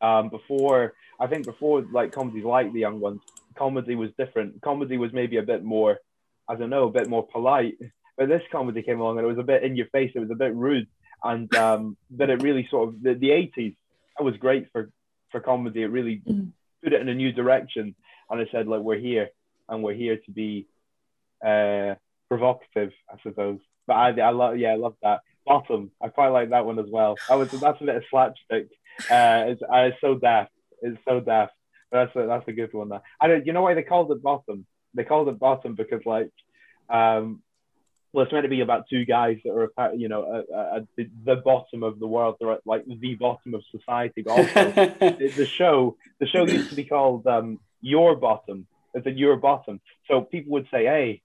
um, 0.00 0.28
before 0.28 0.94
I 1.18 1.26
think 1.26 1.46
before 1.46 1.84
like 1.92 2.12
comedies 2.12 2.44
like 2.44 2.72
the 2.72 2.80
young 2.80 3.00
ones, 3.00 3.20
comedy 3.56 3.94
was 3.94 4.10
different. 4.18 4.60
Comedy 4.60 4.98
was 4.98 5.12
maybe 5.12 5.38
a 5.38 5.42
bit 5.42 5.64
more, 5.64 5.98
I 6.48 6.56
don't 6.56 6.70
know, 6.70 6.88
a 6.88 6.90
bit 6.90 7.08
more 7.08 7.26
polite. 7.26 7.76
But 8.16 8.28
this 8.28 8.42
comedy 8.52 8.82
came 8.82 9.00
along 9.00 9.18
and 9.18 9.24
it 9.24 9.28
was 9.28 9.38
a 9.38 9.42
bit 9.42 9.64
in 9.64 9.76
your 9.76 9.86
face. 9.86 10.12
It 10.14 10.20
was 10.20 10.30
a 10.30 10.36
bit 10.36 10.54
rude, 10.54 10.86
and 11.22 11.52
um, 11.56 11.96
but 12.10 12.30
it 12.30 12.42
really 12.42 12.66
sort 12.70 12.88
of 12.88 13.02
the, 13.02 13.14
80s. 13.14 13.74
That 14.18 14.24
was 14.24 14.36
great 14.36 14.70
for 14.70 14.90
for 15.30 15.40
comedy. 15.40 15.82
It 15.82 15.90
really 15.90 16.22
mm. 16.26 16.52
put 16.82 16.92
it 16.92 17.00
in 17.00 17.08
a 17.08 17.14
new 17.14 17.32
direction, 17.32 17.94
and 18.30 18.40
it 18.40 18.48
said 18.52 18.68
like 18.68 18.82
we're 18.82 18.98
here 18.98 19.30
and 19.68 19.82
we're 19.82 19.94
here 19.94 20.18
to 20.18 20.30
be 20.30 20.66
uh, 21.44 21.94
provocative, 22.28 22.92
I 23.10 23.16
suppose. 23.22 23.60
But 23.86 23.94
I, 23.94 24.20
I 24.20 24.30
love, 24.30 24.56
yeah, 24.56 24.72
I 24.72 24.76
love 24.76 24.96
that. 25.02 25.20
Bottom, 25.46 25.90
I 26.02 26.08
quite 26.08 26.28
like 26.28 26.50
that 26.50 26.64
one 26.64 26.78
as 26.78 26.86
well. 26.90 27.16
I 27.28 27.34
was 27.34 27.50
that's 27.50 27.80
a 27.80 27.84
bit 27.84 27.96
of 27.96 28.04
slapstick. 28.10 28.68
Uh, 29.10 29.44
it's, 29.48 29.62
uh, 29.62 29.76
it's 29.76 30.00
so 30.00 30.14
daft. 30.14 30.52
It's 30.80 30.98
so 31.06 31.20
daft. 31.20 31.52
But 31.90 32.06
that's 32.06 32.16
a, 32.16 32.26
that's 32.26 32.48
a 32.48 32.52
good 32.52 32.72
one. 32.72 32.88
There. 32.88 33.02
I 33.20 33.28
don't. 33.28 33.46
You 33.46 33.52
know 33.52 33.62
why 33.62 33.74
they 33.74 33.82
called 33.82 34.10
it 34.10 34.22
bottom? 34.22 34.66
They 34.94 35.04
called 35.04 35.28
it 35.28 35.38
bottom 35.38 35.74
because 35.74 36.00
like, 36.06 36.30
um, 36.88 37.42
well, 38.12 38.24
it's 38.24 38.32
meant 38.32 38.44
to 38.44 38.48
be 38.48 38.60
about 38.60 38.88
two 38.88 39.04
guys 39.04 39.38
that 39.44 39.70
are, 39.76 39.94
you 39.94 40.08
know, 40.08 40.44
at, 40.76 40.84
the, 40.96 41.10
the 41.24 41.36
bottom 41.36 41.82
of 41.82 41.98
the 41.98 42.06
world. 42.06 42.36
They're 42.40 42.52
at 42.52 42.60
like 42.64 42.84
the 42.86 43.16
bottom 43.16 43.54
of 43.54 43.62
society. 43.70 44.22
But 44.22 44.30
also, 44.30 44.72
the, 44.72 45.32
the, 45.36 45.46
show, 45.46 45.96
the 46.20 46.26
show 46.26 46.46
used 46.46 46.70
to 46.70 46.76
be 46.76 46.84
called 46.84 47.26
um, 47.26 47.58
Your 47.80 48.16
Bottom. 48.16 48.66
It's 48.94 49.06
a 49.06 49.10
Your 49.10 49.36
Bottom. 49.36 49.80
So 50.08 50.20
people 50.20 50.52
would 50.52 50.68
say, 50.70 50.84
"Hey, 50.84 51.22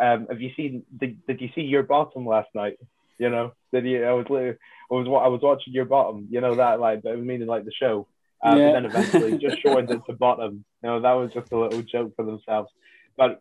um, 0.00 0.26
have 0.28 0.40
you 0.40 0.50
seen? 0.56 0.82
Did, 0.96 1.24
did 1.26 1.40
you 1.40 1.50
see 1.54 1.62
your 1.62 1.82
bottom 1.82 2.26
last 2.26 2.48
night? 2.54 2.78
You 3.18 3.30
know, 3.30 3.52
did 3.72 3.86
you? 3.86 4.04
I 4.04 4.12
was 4.12 4.26
I 4.30 4.94
was 4.94 5.06
I 5.06 5.28
was 5.28 5.40
watching 5.42 5.72
your 5.72 5.84
bottom. 5.84 6.26
You 6.30 6.40
know 6.40 6.56
that 6.56 6.80
like, 6.80 7.02
but 7.02 7.18
meaning 7.18 7.48
like 7.48 7.64
the 7.64 7.72
show. 7.72 8.06
Um, 8.42 8.58
yeah. 8.58 8.64
And 8.66 8.74
then 8.74 8.84
eventually 8.86 9.38
just 9.38 9.62
shortened 9.62 9.90
it 9.90 10.02
to 10.06 10.12
bottom. 10.12 10.64
You 10.82 10.90
know, 10.90 11.00
that 11.00 11.12
was 11.12 11.32
just 11.32 11.52
a 11.52 11.58
little 11.58 11.82
joke 11.82 12.12
for 12.16 12.24
themselves. 12.24 12.70
But 13.16 13.40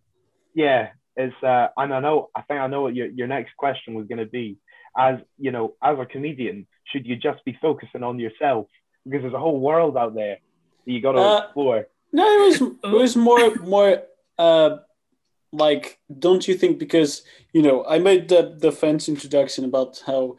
yeah, 0.53 0.89
it's 1.15 1.35
uh, 1.43 1.67
and 1.75 1.93
I 1.93 1.99
know 1.99 2.29
I 2.35 2.41
think 2.43 2.59
I 2.59 2.67
know 2.67 2.81
what 2.81 2.95
your 2.95 3.07
your 3.07 3.27
next 3.27 3.55
question 3.57 3.95
was 3.95 4.07
going 4.07 4.19
to 4.19 4.25
be. 4.25 4.57
As 4.97 5.19
you 5.39 5.51
know, 5.51 5.73
as 5.83 5.97
a 5.99 6.05
comedian, 6.05 6.67
should 6.85 7.07
you 7.07 7.15
just 7.15 7.43
be 7.45 7.57
focusing 7.61 8.03
on 8.03 8.19
yourself 8.19 8.67
because 9.05 9.21
there's 9.21 9.33
a 9.33 9.39
whole 9.39 9.59
world 9.59 9.97
out 9.97 10.13
there 10.13 10.37
that 10.85 10.91
you 10.91 11.01
got 11.01 11.13
to 11.13 11.19
uh, 11.19 11.37
explore? 11.39 11.87
No, 12.11 12.23
it 12.23 12.61
was 12.61 12.61
it 12.61 12.97
was 12.97 13.15
more 13.15 13.55
more. 13.55 14.03
Uh, 14.37 14.77
like 15.53 15.99
don't 16.19 16.47
you 16.47 16.55
think 16.55 16.79
because 16.79 17.23
you 17.53 17.61
know 17.61 17.85
i 17.85 17.99
made 17.99 18.27
the 18.27 18.55
the 18.59 18.71
fence 18.71 19.07
introduction 19.07 19.63
about 19.63 20.01
how 20.05 20.35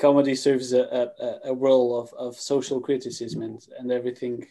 comedy 0.00 0.34
serves 0.34 0.72
a, 0.72 0.82
a, 0.82 1.50
a 1.50 1.54
role 1.54 2.00
of, 2.00 2.12
of 2.14 2.34
social 2.34 2.80
criticism 2.80 3.42
and, 3.42 3.66
and 3.78 3.92
everything 3.92 4.46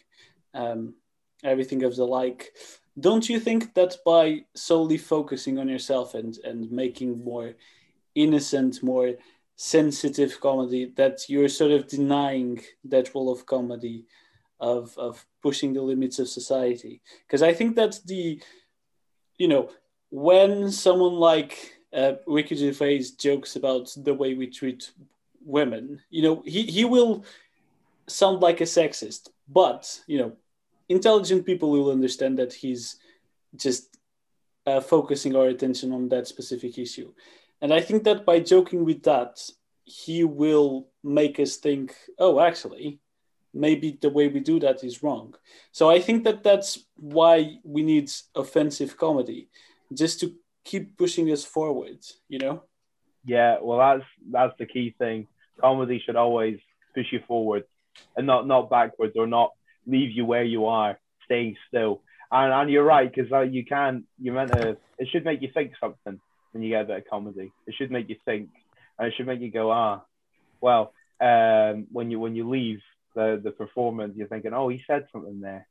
um, 0.54 0.94
everything 1.42 1.82
of 1.82 1.96
the 1.96 2.04
like. 2.04 2.52
Don't 2.98 3.28
you 3.28 3.40
think 3.40 3.74
that 3.74 3.96
by 4.06 4.44
solely 4.54 4.98
focusing 4.98 5.58
on 5.58 5.68
yourself 5.68 6.14
and 6.14 6.38
and 6.44 6.70
making 6.70 7.24
more 7.24 7.54
innocent 8.14 8.82
more 8.82 9.14
sensitive 9.56 10.40
comedy 10.40 10.92
that 10.96 11.28
you're 11.28 11.48
sort 11.48 11.70
of 11.70 11.86
denying 11.86 12.60
that 12.84 13.14
role 13.14 13.30
of 13.30 13.46
comedy 13.46 14.06
of 14.58 14.96
of 14.98 15.26
pushing 15.42 15.72
the 15.72 15.82
limits 15.82 16.18
of 16.18 16.28
society? 16.28 17.02
Because 17.26 17.42
i 17.42 17.52
think 17.52 17.76
that 17.76 17.98
the 18.06 18.40
you 19.38 19.48
know 19.48 19.70
when 20.10 20.70
someone 20.70 21.14
like 21.14 21.74
uh, 21.92 22.14
Ricky 22.26 22.56
Gervais 22.56 23.04
jokes 23.18 23.56
about 23.56 23.94
the 23.96 24.14
way 24.14 24.34
we 24.34 24.46
treat 24.48 24.90
women, 25.44 26.00
you 26.10 26.22
know, 26.22 26.42
he, 26.44 26.62
he 26.62 26.84
will 26.84 27.24
sound 28.06 28.40
like 28.40 28.60
a 28.60 28.64
sexist, 28.64 29.28
but, 29.48 30.00
you 30.06 30.18
know, 30.18 30.32
intelligent 30.88 31.46
people 31.46 31.70
will 31.70 31.90
understand 31.90 32.38
that 32.38 32.52
he's 32.52 32.96
just 33.56 33.96
uh, 34.66 34.80
focusing 34.80 35.36
our 35.36 35.46
attention 35.46 35.92
on 35.92 36.08
that 36.08 36.26
specific 36.26 36.78
issue. 36.78 37.12
And 37.62 37.72
I 37.72 37.80
think 37.80 38.04
that 38.04 38.24
by 38.24 38.40
joking 38.40 38.84
with 38.84 39.02
that, 39.04 39.40
he 39.84 40.24
will 40.24 40.88
make 41.02 41.38
us 41.38 41.56
think, 41.56 41.94
oh, 42.18 42.40
actually, 42.40 43.00
maybe 43.52 43.98
the 44.00 44.10
way 44.10 44.28
we 44.28 44.40
do 44.40 44.60
that 44.60 44.84
is 44.84 45.02
wrong. 45.02 45.34
So 45.72 45.90
I 45.90 46.00
think 46.00 46.24
that 46.24 46.42
that's 46.42 46.86
why 46.96 47.58
we 47.64 47.82
need 47.82 48.10
offensive 48.34 48.96
comedy 48.96 49.48
just 49.92 50.20
to 50.20 50.34
keep 50.64 50.96
pushing 50.96 51.30
us 51.30 51.44
forward, 51.44 51.98
you 52.28 52.38
know? 52.38 52.62
Yeah, 53.24 53.58
well 53.60 53.78
that's 53.78 54.08
that's 54.30 54.58
the 54.58 54.66
key 54.66 54.94
thing. 54.98 55.26
Comedy 55.60 56.02
should 56.04 56.16
always 56.16 56.58
push 56.94 57.06
you 57.12 57.20
forward 57.26 57.64
and 58.16 58.26
not 58.26 58.46
not 58.46 58.70
backwards 58.70 59.14
or 59.16 59.26
not 59.26 59.52
leave 59.86 60.10
you 60.10 60.24
where 60.24 60.44
you 60.44 60.66
are, 60.66 60.98
staying 61.24 61.56
still. 61.68 62.02
And, 62.32 62.52
and 62.52 62.70
you're 62.70 62.84
right 62.84 63.12
because 63.12 63.30
uh, 63.32 63.40
you 63.40 63.64
can 63.64 64.04
you 64.18 64.32
meant 64.32 64.52
to. 64.52 64.76
It 64.98 65.08
should 65.10 65.24
make 65.24 65.42
you 65.42 65.50
think 65.52 65.72
something 65.80 66.20
when 66.52 66.62
you 66.62 66.70
get 66.70 66.82
a 66.82 66.84
bit 66.84 66.98
of 66.98 67.10
comedy. 67.10 67.52
It 67.66 67.74
should 67.76 67.90
make 67.90 68.08
you 68.08 68.16
think, 68.24 68.50
and 68.98 69.08
it 69.08 69.14
should 69.16 69.26
make 69.26 69.40
you 69.40 69.50
go, 69.50 69.70
ah, 69.70 70.02
well. 70.60 70.92
Um, 71.20 71.86
when 71.92 72.10
you 72.10 72.18
when 72.18 72.34
you 72.34 72.48
leave 72.48 72.80
the 73.14 73.38
the 73.42 73.50
performance, 73.50 74.14
you're 74.16 74.28
thinking, 74.28 74.54
oh, 74.54 74.68
he 74.68 74.82
said 74.86 75.06
something 75.12 75.40
there, 75.40 75.66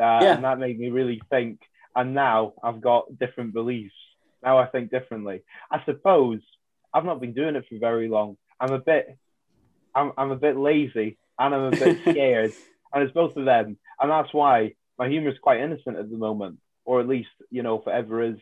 uh, 0.00 0.20
yeah. 0.22 0.34
and 0.34 0.44
that 0.44 0.58
made 0.58 0.78
me 0.78 0.88
really 0.88 1.20
think. 1.28 1.60
And 1.98 2.14
now 2.14 2.52
I've 2.62 2.80
got 2.80 3.18
different 3.18 3.52
beliefs. 3.52 3.92
Now 4.40 4.56
I 4.58 4.66
think 4.66 4.92
differently. 4.92 5.42
I 5.68 5.84
suppose 5.84 6.38
I've 6.94 7.04
not 7.04 7.20
been 7.20 7.34
doing 7.34 7.56
it 7.56 7.64
for 7.68 7.76
very 7.80 8.08
long. 8.08 8.36
I'm 8.60 8.72
a 8.72 8.78
bit, 8.78 9.18
I'm 9.96 10.12
I'm 10.16 10.30
a 10.30 10.36
bit 10.36 10.56
lazy 10.56 11.18
and 11.40 11.52
I'm 11.52 11.64
a 11.64 11.70
bit 11.72 11.98
scared, 12.08 12.52
and 12.92 13.02
it's 13.02 13.12
both 13.12 13.36
of 13.36 13.44
them, 13.44 13.76
and 14.00 14.10
that's 14.12 14.32
why 14.32 14.74
my 14.96 15.08
humor 15.08 15.30
is 15.30 15.38
quite 15.42 15.60
innocent 15.60 15.96
at 15.96 16.08
the 16.08 16.16
moment, 16.16 16.58
or 16.84 17.00
at 17.00 17.08
least 17.08 17.30
you 17.50 17.64
know, 17.64 17.80
if 17.80 17.88
it 17.88 17.90
ever 17.90 18.22
is 18.22 18.38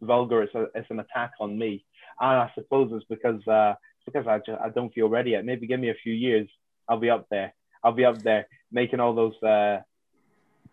vulgar, 0.00 0.44
it's 0.44 0.54
a, 0.54 0.66
it's 0.76 0.90
an 0.90 1.00
attack 1.00 1.32
on 1.40 1.58
me, 1.58 1.84
and 2.20 2.30
I 2.30 2.52
suppose 2.54 2.92
it's 2.94 3.04
because 3.10 3.44
uh, 3.48 3.74
because 4.04 4.28
I 4.28 4.38
just 4.38 4.60
I 4.62 4.68
don't 4.68 4.94
feel 4.94 5.08
ready 5.08 5.30
yet. 5.32 5.44
Maybe 5.44 5.66
give 5.66 5.80
me 5.80 5.90
a 5.90 6.02
few 6.04 6.14
years, 6.14 6.48
I'll 6.88 7.00
be 7.00 7.10
up 7.10 7.26
there. 7.32 7.52
I'll 7.82 7.90
be 7.90 8.04
up 8.04 8.22
there 8.22 8.46
making 8.70 9.00
all 9.00 9.12
those 9.12 9.42
uh, 9.42 9.80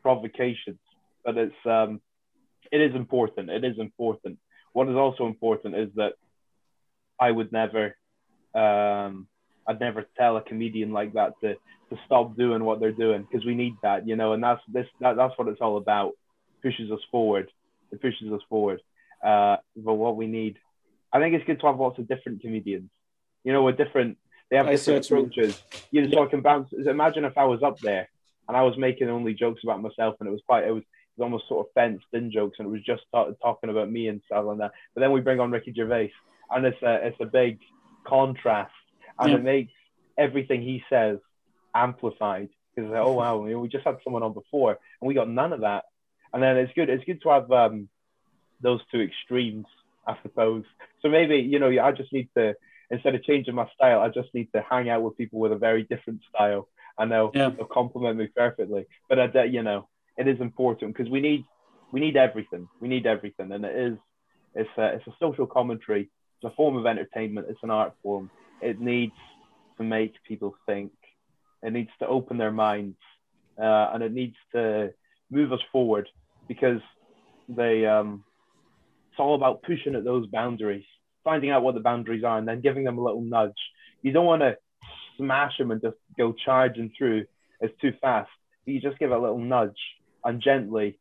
provocations. 0.04 0.78
But 1.24 1.38
it's 1.38 1.66
um, 1.66 2.02
it 2.72 2.82
is 2.82 2.96
important. 2.96 3.50
It 3.50 3.64
is 3.64 3.78
important. 3.80 4.40
What 4.74 4.90
is 4.90 4.96
also 4.96 5.28
important 5.28 5.76
is 5.76 5.90
that 5.96 6.14
I 7.20 7.32
would 7.32 7.52
never 7.52 7.96
um, 8.54 9.28
I'd 9.68 9.80
never 9.80 10.06
tell 10.18 10.38
a 10.38 10.42
comedian 10.42 10.92
like 10.92 11.14
that 11.14 11.34
to 11.42 11.56
to 11.90 12.00
stop 12.06 12.36
doing 12.36 12.64
what 12.64 12.80
they're 12.80 12.92
doing 12.92 13.26
because 13.30 13.46
we 13.46 13.56
need 13.56 13.76
that, 13.84 14.08
you 14.08 14.16
know, 14.16 14.34
and 14.34 14.44
that's 14.44 14.62
this 14.68 14.88
that, 15.00 15.16
that's 15.16 15.38
what 15.38 15.48
it's 15.48 15.62
all 15.62 15.78
about. 15.78 16.10
It 16.10 16.62
pushes 16.62 16.92
us 16.92 17.00
forward. 17.12 17.50
It 17.92 18.02
pushes 18.02 18.32
us 18.32 18.42
forward. 18.50 18.82
Uh, 19.24 19.58
but 19.76 19.94
what 19.94 20.18
we 20.18 20.28
need, 20.28 20.58
I 21.12 21.20
think 21.20 21.36
it's 21.36 21.46
good 21.46 21.60
to 21.62 21.68
have 21.68 21.80
lots 21.80 22.00
of 22.00 22.08
different 22.08 22.42
comedians. 22.42 22.90
You 23.44 23.54
know, 23.54 23.64
with 23.64 23.78
different 23.78 24.18
they 24.50 24.58
have 24.58 24.68
different 24.68 25.06
approaches. 25.06 25.62
You 25.92 26.04
know, 26.04 26.12
so 26.12 26.24
I 26.24 26.28
can 26.28 26.42
bounce. 26.42 26.70
Imagine 26.74 27.26
if 27.26 27.38
I 27.38 27.46
was 27.46 27.64
up 27.64 27.80
there 27.80 28.10
and 28.48 28.58
I 28.58 28.64
was 28.64 28.78
making 28.78 29.10
only 29.10 29.34
jokes 29.34 29.62
about 29.64 29.82
myself, 29.82 30.16
and 30.20 30.28
it 30.28 30.32
was 30.32 30.42
quite 30.46 30.66
it 30.66 30.72
was, 30.72 30.84
was 31.18 31.24
almost 31.24 31.48
sort 31.48 31.68
of 31.68 31.74
fenced 31.74 32.06
in 32.14 32.32
jokes, 32.32 32.58
and 32.60 32.68
it 32.68 32.72
was 32.72 32.84
just 32.84 33.04
talking 33.12 33.70
about 33.70 33.92
me 33.92 34.08
and 34.08 34.22
stuff 34.26 34.46
like 34.46 34.58
that. 34.60 34.72
But 34.94 35.02
then 35.02 35.12
we 35.12 35.22
bring 35.22 35.40
on 35.40 35.52
Ricky 35.52 35.74
Gervais, 35.76 36.12
and 36.52 36.66
it's 36.66 36.82
a 36.82 37.08
it's 37.08 37.20
a 37.20 37.26
big 37.26 37.60
contrast 38.06 38.72
and 39.20 39.32
yeah. 39.32 39.38
it 39.38 39.44
makes 39.44 39.74
everything 40.18 40.62
he 40.62 40.84
says 40.90 41.18
amplified 41.76 42.50
because 42.76 42.92
oh 42.96 43.14
wow 43.14 43.38
we 43.38 43.68
just 43.68 43.86
had 43.86 43.98
someone 44.04 44.24
on 44.24 44.34
before 44.34 44.72
and 44.72 45.08
we 45.08 45.14
got 45.14 45.30
none 45.30 45.54
of 45.54 45.62
that 45.62 45.86
and 46.34 46.42
then 46.42 46.58
it's 46.58 46.74
good 46.74 46.90
it's 46.90 47.04
good 47.06 47.22
to 47.22 47.30
have 47.30 47.52
um, 47.52 47.88
those 48.62 48.82
two 48.92 49.02
extremes 49.02 49.66
I 50.08 50.18
suppose 50.22 50.64
so 51.02 51.10
maybe 51.10 51.38
you 51.38 51.60
know 51.60 51.70
I 51.70 51.92
just 51.92 52.14
need 52.14 52.30
to 52.38 52.56
instead 52.92 53.16
of 53.16 53.24
changing 53.24 53.56
my 53.56 53.68
style 53.74 54.02
I 54.02 54.10
just 54.10 54.34
need 54.34 54.50
to 54.54 54.64
hang 54.70 54.90
out 54.90 55.02
with 55.02 55.18
people 55.18 55.40
with 55.40 55.52
a 55.52 55.58
very 55.58 55.84
different 55.84 56.22
style 56.30 56.68
and 56.98 57.12
they'll, 57.12 57.32
yeah. 57.34 57.50
they'll 57.50 57.66
complement 57.66 58.18
me 58.18 58.28
perfectly 58.36 58.86
but 59.10 59.20
I, 59.20 59.28
don't, 59.28 59.52
you 59.52 59.64
know 59.64 59.88
it 60.18 60.28
is 60.28 60.40
important 60.40 60.96
because 60.96 61.12
we 61.12 61.22
need 61.22 61.46
we 61.92 62.00
need 62.00 62.18
everything 62.18 62.68
we 62.82 62.88
need 62.88 63.06
everything 63.06 63.52
and 63.52 63.66
it 63.66 63.76
is 63.76 63.98
it's 64.56 64.70
a, 64.78 64.96
it's 64.96 65.08
a 65.08 65.14
social 65.20 65.48
commentary 65.48 66.10
it's 66.42 66.52
a 66.52 66.56
form 66.56 66.76
of 66.76 66.86
entertainment 66.86 67.48
it's 67.50 67.64
an 67.64 67.70
art 67.70 67.94
form 68.02 68.30
it 68.62 68.80
needs 68.80 69.14
to 69.78 69.84
make 69.84 70.14
people 70.28 70.56
think. 70.66 70.92
It 71.62 71.74
needs 71.74 71.90
to 72.00 72.08
open 72.08 72.38
their 72.38 72.52
minds, 72.52 72.98
uh, 73.62 73.92
and 73.94 74.04
it 74.04 74.12
needs 74.12 74.36
to 74.54 74.94
move 75.30 75.52
us 75.54 75.60
forward 75.72 76.08
because 76.48 76.82
they. 77.50 77.86
Um, 77.86 78.24
it's 79.12 79.20
all 79.20 79.36
about 79.36 79.62
pushing 79.62 79.94
at 79.96 80.04
those 80.04 80.26
boundaries, 80.28 80.86
finding 81.24 81.52
out 81.52 81.62
what 81.62 81.76
the 81.76 81.82
boundaries 81.82 82.24
are, 82.24 82.38
and 82.38 82.48
then 82.48 82.62
giving 82.62 82.84
them 82.84 82.98
a 82.98 83.04
little 83.04 83.22
nudge. 83.22 83.52
You 84.02 84.12
don't 84.12 84.26
want 84.26 84.42
to 84.42 84.58
smash 85.18 85.58
them 85.58 85.70
and 85.70 85.82
just 85.82 85.98
go 86.18 86.34
charging 86.34 86.92
through. 86.98 87.26
It's 87.62 87.80
too 87.80 87.94
fast. 88.02 88.32
You 88.66 88.82
just 88.82 88.98
give 88.98 89.12
a 89.12 89.18
little 89.18 89.38
nudge, 89.38 89.78
and 90.24 90.42
gently, 90.42 91.00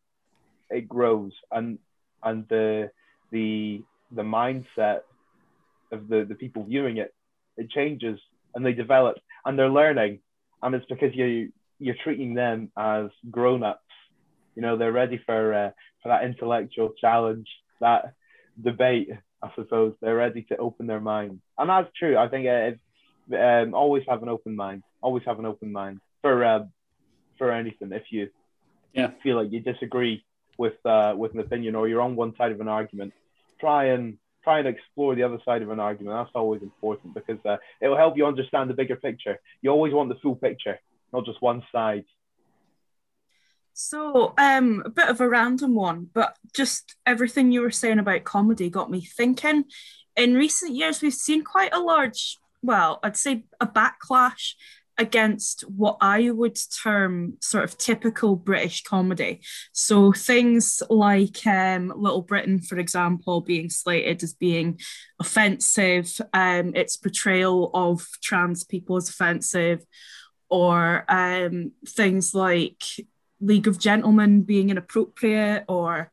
it 0.71 0.89
grows, 0.89 1.33
and 1.51 1.79
and 2.23 2.47
the 2.49 2.91
the 3.31 3.83
the 4.15 4.23
mindset 4.23 5.01
of 5.91 6.09
the 6.09 6.25
the 6.29 6.35
people 6.35 6.65
viewing 6.65 6.99
it 6.99 7.15
it 7.57 7.71
changes 7.71 8.19
and 8.55 8.65
they 8.65 8.73
develop 8.73 9.17
and 9.45 9.59
they're 9.59 9.69
learning 9.69 10.19
and 10.63 10.75
it's 10.75 10.87
because 10.87 11.15
you 11.15 11.51
you're 11.79 11.97
treating 12.05 12.35
them 12.35 12.71
as 12.79 13.07
grown-ups. 13.31 13.81
You 14.55 14.63
know 14.63 14.77
they're 14.77 14.93
ready 14.93 15.21
for 15.25 15.55
uh, 15.55 15.71
for 16.03 16.09
that 16.09 16.25
intellectual 16.25 16.93
challenge 17.01 17.49
that 17.81 18.15
debate 18.63 19.11
i 19.43 19.51
suppose. 19.57 19.95
They're 20.01 20.15
ready 20.15 20.43
to 20.51 20.57
open 20.59 20.87
their 20.87 21.01
mind. 21.01 21.41
And 21.59 21.69
that's 21.69 21.89
true. 21.99 22.17
I 22.17 22.29
think 22.29 22.47
uh, 22.47 23.37
um, 23.37 23.75
always 23.75 24.05
have 24.09 24.23
an 24.23 24.29
open 24.29 24.55
mind 24.55 24.83
always 25.03 25.25
have 25.27 25.39
an 25.39 25.47
open 25.47 25.73
mind 25.73 26.01
for 26.23 26.45
uh, 26.45 26.65
for 27.39 27.51
anything. 27.51 27.93
If 27.93 28.05
you 28.11 28.29
yeah. 28.93 29.11
feel 29.23 29.37
like 29.37 29.53
you 29.53 29.61
disagree 29.61 30.25
with 30.59 30.75
uh, 30.85 31.15
with 31.17 31.33
an 31.35 31.41
opinion 31.41 31.75
or 31.75 31.89
you're 31.89 32.01
on 32.01 32.17
one 32.17 32.35
side 32.37 32.53
of 32.53 32.61
an 32.61 32.69
argument 32.69 33.13
try 33.63 33.85
and 33.87 34.19
try 34.43 34.59
and 34.59 34.67
explore 34.67 35.15
the 35.15 35.23
other 35.23 35.39
side 35.45 35.63
of 35.63 35.71
an 35.71 35.79
argument. 35.79 36.17
That's 36.17 36.35
always 36.35 36.63
important 36.63 37.15
because 37.15 37.39
uh, 37.47 37.59
it 37.81 37.87
will 37.89 37.97
help 37.97 38.17
you 38.17 38.27
understand 38.27 38.69
the 38.69 38.75
bigger 38.75 38.97
picture. 38.97 39.39
You 39.63 39.71
always 39.71 39.95
want 39.95 40.09
the 40.09 40.17
full 40.17 40.35
picture, 40.35 40.81
not 41.13 41.25
just 41.25 41.41
one 41.41 41.63
side. 41.71 42.05
So, 43.73 44.35
um, 44.37 44.83
a 44.85 44.91
bit 44.91 45.09
of 45.09 45.21
a 45.21 45.29
random 45.29 45.77
one, 45.77 46.09
but 46.13 46.37
just 46.55 46.97
everything 47.07 47.53
you 47.53 47.63
were 47.63 47.71
saying 47.71 48.01
about 48.01 48.25
comedy 48.25 48.69
got 48.69 48.91
me 48.91 49.01
thinking. 49.01 49.65
In 50.17 50.35
recent 50.35 50.75
years, 50.75 51.01
we've 51.01 51.15
seen 51.15 51.43
quite 51.43 51.73
a 51.73 51.81
large, 51.81 52.39
well, 52.63 52.99
I'd 53.03 53.17
say 53.17 53.45
a 53.61 53.67
backlash 53.67 54.55
against 54.99 55.63
what 55.63 55.97
I 56.01 56.31
would 56.31 56.59
term 56.83 57.35
sort 57.41 57.65
of 57.65 57.79
typical 57.79 58.37
British 58.37 58.83
comedy. 58.83 59.41
So 59.73 60.13
things 60.13 60.83
like 60.91 61.47
um, 61.47 61.93
Little 61.97 62.23
Britain, 62.23 62.61
for 62.61 62.79
example, 62.79 63.41
being 63.41 63.71
slated 63.71 64.23
as 64.23 64.35
being 64.35 64.79
offensive, 65.19 66.21
um, 66.33 66.75
its 66.75 66.97
portrayal 66.97 67.71
of 67.73 68.07
trans 68.23 68.65
people 68.65 68.97
as 68.97 69.09
offensive, 69.09 69.85
or 70.51 71.05
um, 71.09 71.73
things 71.89 72.35
like 72.35 72.83
League 73.41 73.67
of 73.67 73.79
Gentlemen 73.79 74.43
being 74.43 74.71
inappropriate, 74.71 75.65
or 75.69 76.11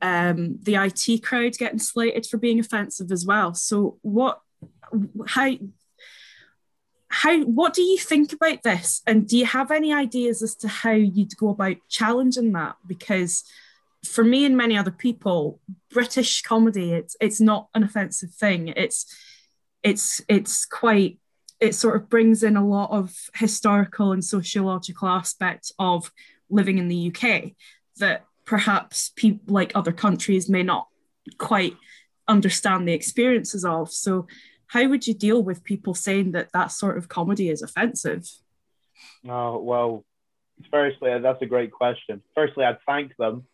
um, 0.00 0.58
the 0.62 0.76
IT 0.76 1.22
crowd 1.22 1.52
getting 1.58 1.78
slated 1.78 2.26
for 2.26 2.38
being 2.38 2.58
offensive 2.58 3.12
as 3.12 3.26
well. 3.26 3.54
So 3.54 3.98
what? 4.02 4.40
How 5.26 5.50
how 7.16 7.40
what 7.44 7.72
do 7.72 7.80
you 7.80 7.96
think 7.96 8.34
about 8.34 8.62
this? 8.62 9.00
And 9.06 9.26
do 9.26 9.38
you 9.38 9.46
have 9.46 9.70
any 9.70 9.90
ideas 9.90 10.42
as 10.42 10.54
to 10.56 10.68
how 10.68 10.90
you'd 10.90 11.34
go 11.38 11.48
about 11.48 11.76
challenging 11.88 12.52
that? 12.52 12.76
Because 12.86 13.42
for 14.04 14.22
me 14.22 14.44
and 14.44 14.54
many 14.54 14.76
other 14.76 14.92
people 14.92 15.58
british 15.90 16.42
comedy 16.42 16.92
it's 16.92 17.16
it's 17.20 17.40
not 17.40 17.68
an 17.74 17.82
offensive 17.82 18.30
thing. 18.32 18.68
It's 18.68 19.06
it's 19.82 20.20
it's 20.28 20.66
quite 20.66 21.18
it 21.58 21.74
sort 21.74 21.96
of 21.96 22.10
brings 22.10 22.42
in 22.42 22.54
a 22.54 22.66
lot 22.66 22.90
of 22.90 23.14
historical 23.34 24.12
and 24.12 24.22
sociological 24.22 25.08
aspects 25.08 25.72
of 25.78 26.12
living 26.50 26.76
in 26.76 26.88
the 26.88 27.10
UK 27.10 27.52
that 27.96 28.26
perhaps 28.44 29.10
people 29.16 29.54
like 29.54 29.72
other 29.74 29.92
countries 29.92 30.50
may 30.50 30.62
not 30.62 30.86
quite 31.38 31.76
understand 32.28 32.86
the 32.86 32.92
experiences 32.92 33.64
of. 33.64 33.90
So 33.90 34.26
how 34.68 34.86
would 34.88 35.06
you 35.06 35.14
deal 35.14 35.42
with 35.42 35.64
people 35.64 35.94
saying 35.94 36.32
that 36.32 36.50
that 36.52 36.72
sort 36.72 36.98
of 36.98 37.08
comedy 37.08 37.48
is 37.48 37.62
offensive? 37.62 38.28
Oh, 39.28 39.58
well, 39.58 40.04
firstly, 40.70 41.10
that's 41.20 41.42
a 41.42 41.46
great 41.46 41.70
question. 41.70 42.22
Firstly, 42.34 42.64
I'd 42.64 42.78
thank 42.86 43.16
them 43.16 43.44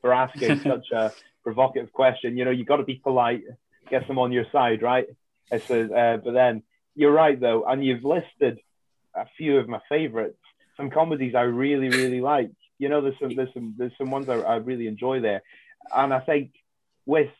for 0.00 0.12
asking 0.12 0.60
such 0.62 0.90
a 0.92 1.12
provocative 1.42 1.92
question. 1.92 2.36
You 2.36 2.44
know, 2.44 2.50
you've 2.50 2.66
got 2.66 2.76
to 2.76 2.84
be 2.84 2.96
polite, 2.96 3.42
get 3.90 4.06
them 4.06 4.18
on 4.18 4.32
your 4.32 4.46
side, 4.52 4.82
right? 4.82 5.06
It's 5.50 5.70
a, 5.70 5.92
uh, 5.92 6.16
but 6.18 6.32
then 6.32 6.62
you're 6.94 7.12
right, 7.12 7.40
though, 7.40 7.64
and 7.64 7.84
you've 7.84 8.04
listed 8.04 8.60
a 9.14 9.26
few 9.36 9.58
of 9.58 9.68
my 9.68 9.80
favorites. 9.88 10.38
Some 10.76 10.90
comedies 10.90 11.34
I 11.34 11.42
really, 11.42 11.88
really 11.88 12.20
like. 12.20 12.50
You 12.78 12.88
know, 12.88 13.00
there's 13.00 13.18
some, 13.20 13.34
there's 13.34 13.52
some, 13.54 13.74
there's 13.76 13.96
some 13.98 14.10
ones 14.10 14.28
I, 14.28 14.36
I 14.40 14.56
really 14.56 14.86
enjoy 14.86 15.20
there, 15.20 15.42
and 15.94 16.12
I 16.12 16.20
think 16.20 16.52
with 17.06 17.30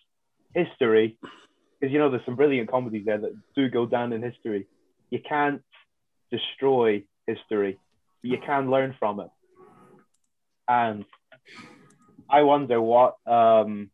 history, 0.54 1.18
because 1.78 1.92
you 1.92 1.98
know 1.98 2.10
there's 2.10 2.24
some 2.24 2.36
brilliant 2.36 2.70
comedies 2.70 3.04
there 3.06 3.18
that 3.18 3.36
do 3.54 3.68
go 3.68 3.86
down 3.86 4.12
in 4.12 4.22
history. 4.22 4.66
You 5.10 5.20
can't 5.26 5.62
destroy 6.30 7.04
history, 7.26 7.78
but 8.22 8.30
you 8.30 8.38
can 8.44 8.70
learn 8.70 8.94
from 8.98 9.20
it. 9.20 9.30
And 10.68 11.04
I 12.30 12.42
wonder 12.42 12.80
what 12.80 13.16
um, 13.26 13.90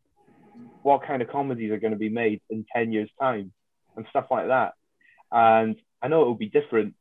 what 0.83 1.07
kind 1.07 1.23
of 1.23 1.29
comedies 1.29 1.71
are 1.71 1.79
going 1.79 1.93
to 1.93 1.99
be 1.99 2.09
made 2.09 2.41
in 2.51 2.65
ten 2.75 2.93
years' 2.93 3.11
time 3.21 3.53
and 3.97 4.07
stuff 4.11 4.27
like 4.31 4.49
that. 4.49 4.73
And 5.31 5.77
I 6.03 6.09
know 6.09 6.23
it 6.23 6.27
will 6.27 6.35
be 6.35 6.49
different, 6.49 6.95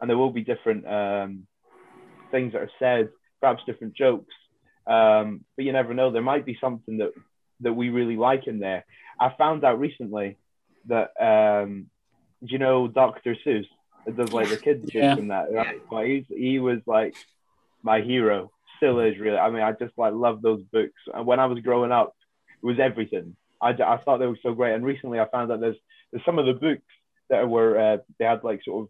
and 0.00 0.10
there 0.10 0.18
will 0.18 0.32
be 0.32 0.42
different 0.42 0.86
um, 0.86 1.46
things 2.30 2.52
that 2.52 2.62
are 2.62 2.70
said, 2.78 3.08
perhaps 3.40 3.62
different 3.66 3.94
jokes. 3.96 4.34
Um, 4.86 5.44
but 5.56 5.64
you 5.64 5.72
never 5.72 5.94
know. 5.94 6.10
There 6.10 6.22
might 6.22 6.44
be 6.44 6.58
something 6.60 6.98
that 6.98 7.12
that 7.60 7.72
we 7.72 7.88
really 7.90 8.16
like 8.16 8.46
in 8.46 8.58
there. 8.58 8.84
I 9.20 9.32
found 9.36 9.64
out 9.64 9.78
recently 9.78 10.36
that 10.86 11.10
um, 11.20 11.86
do 12.44 12.52
you 12.52 12.58
know 12.58 12.88
Dr. 12.88 13.36
Seuss? 13.46 13.66
It 14.06 14.16
does 14.16 14.32
like 14.32 14.48
the 14.50 14.56
kids 14.56 14.90
Yeah. 14.94 15.16
and 15.16 15.30
that. 15.30 15.46
Right? 15.90 16.06
He's, 16.10 16.24
he 16.28 16.58
was 16.58 16.80
like 16.86 17.14
my 17.82 18.00
hero. 18.00 18.50
Still 18.78 19.00
is 19.00 19.18
really. 19.18 19.38
I 19.38 19.50
mean, 19.50 19.62
I 19.62 19.72
just 19.72 19.96
like 19.96 20.12
love 20.14 20.42
those 20.42 20.62
books. 20.72 21.00
And 21.14 21.26
when 21.26 21.40
I 21.40 21.46
was 21.46 21.60
growing 21.60 21.92
up, 21.92 22.14
it 22.62 22.66
was 22.66 22.78
everything. 22.80 23.36
I, 23.62 23.70
I 23.70 23.96
thought 23.98 24.18
they 24.18 24.26
were 24.26 24.38
so 24.42 24.52
great. 24.52 24.74
And 24.74 24.84
recently, 24.84 25.20
I 25.20 25.28
found 25.28 25.50
that 25.50 25.60
there's 25.60 25.76
there's 26.12 26.24
some 26.24 26.38
of 26.38 26.44
the 26.46 26.52
books 26.54 26.82
that 27.30 27.48
were 27.48 27.78
uh, 27.78 27.96
they 28.18 28.24
had 28.26 28.44
like 28.44 28.62
sort 28.64 28.88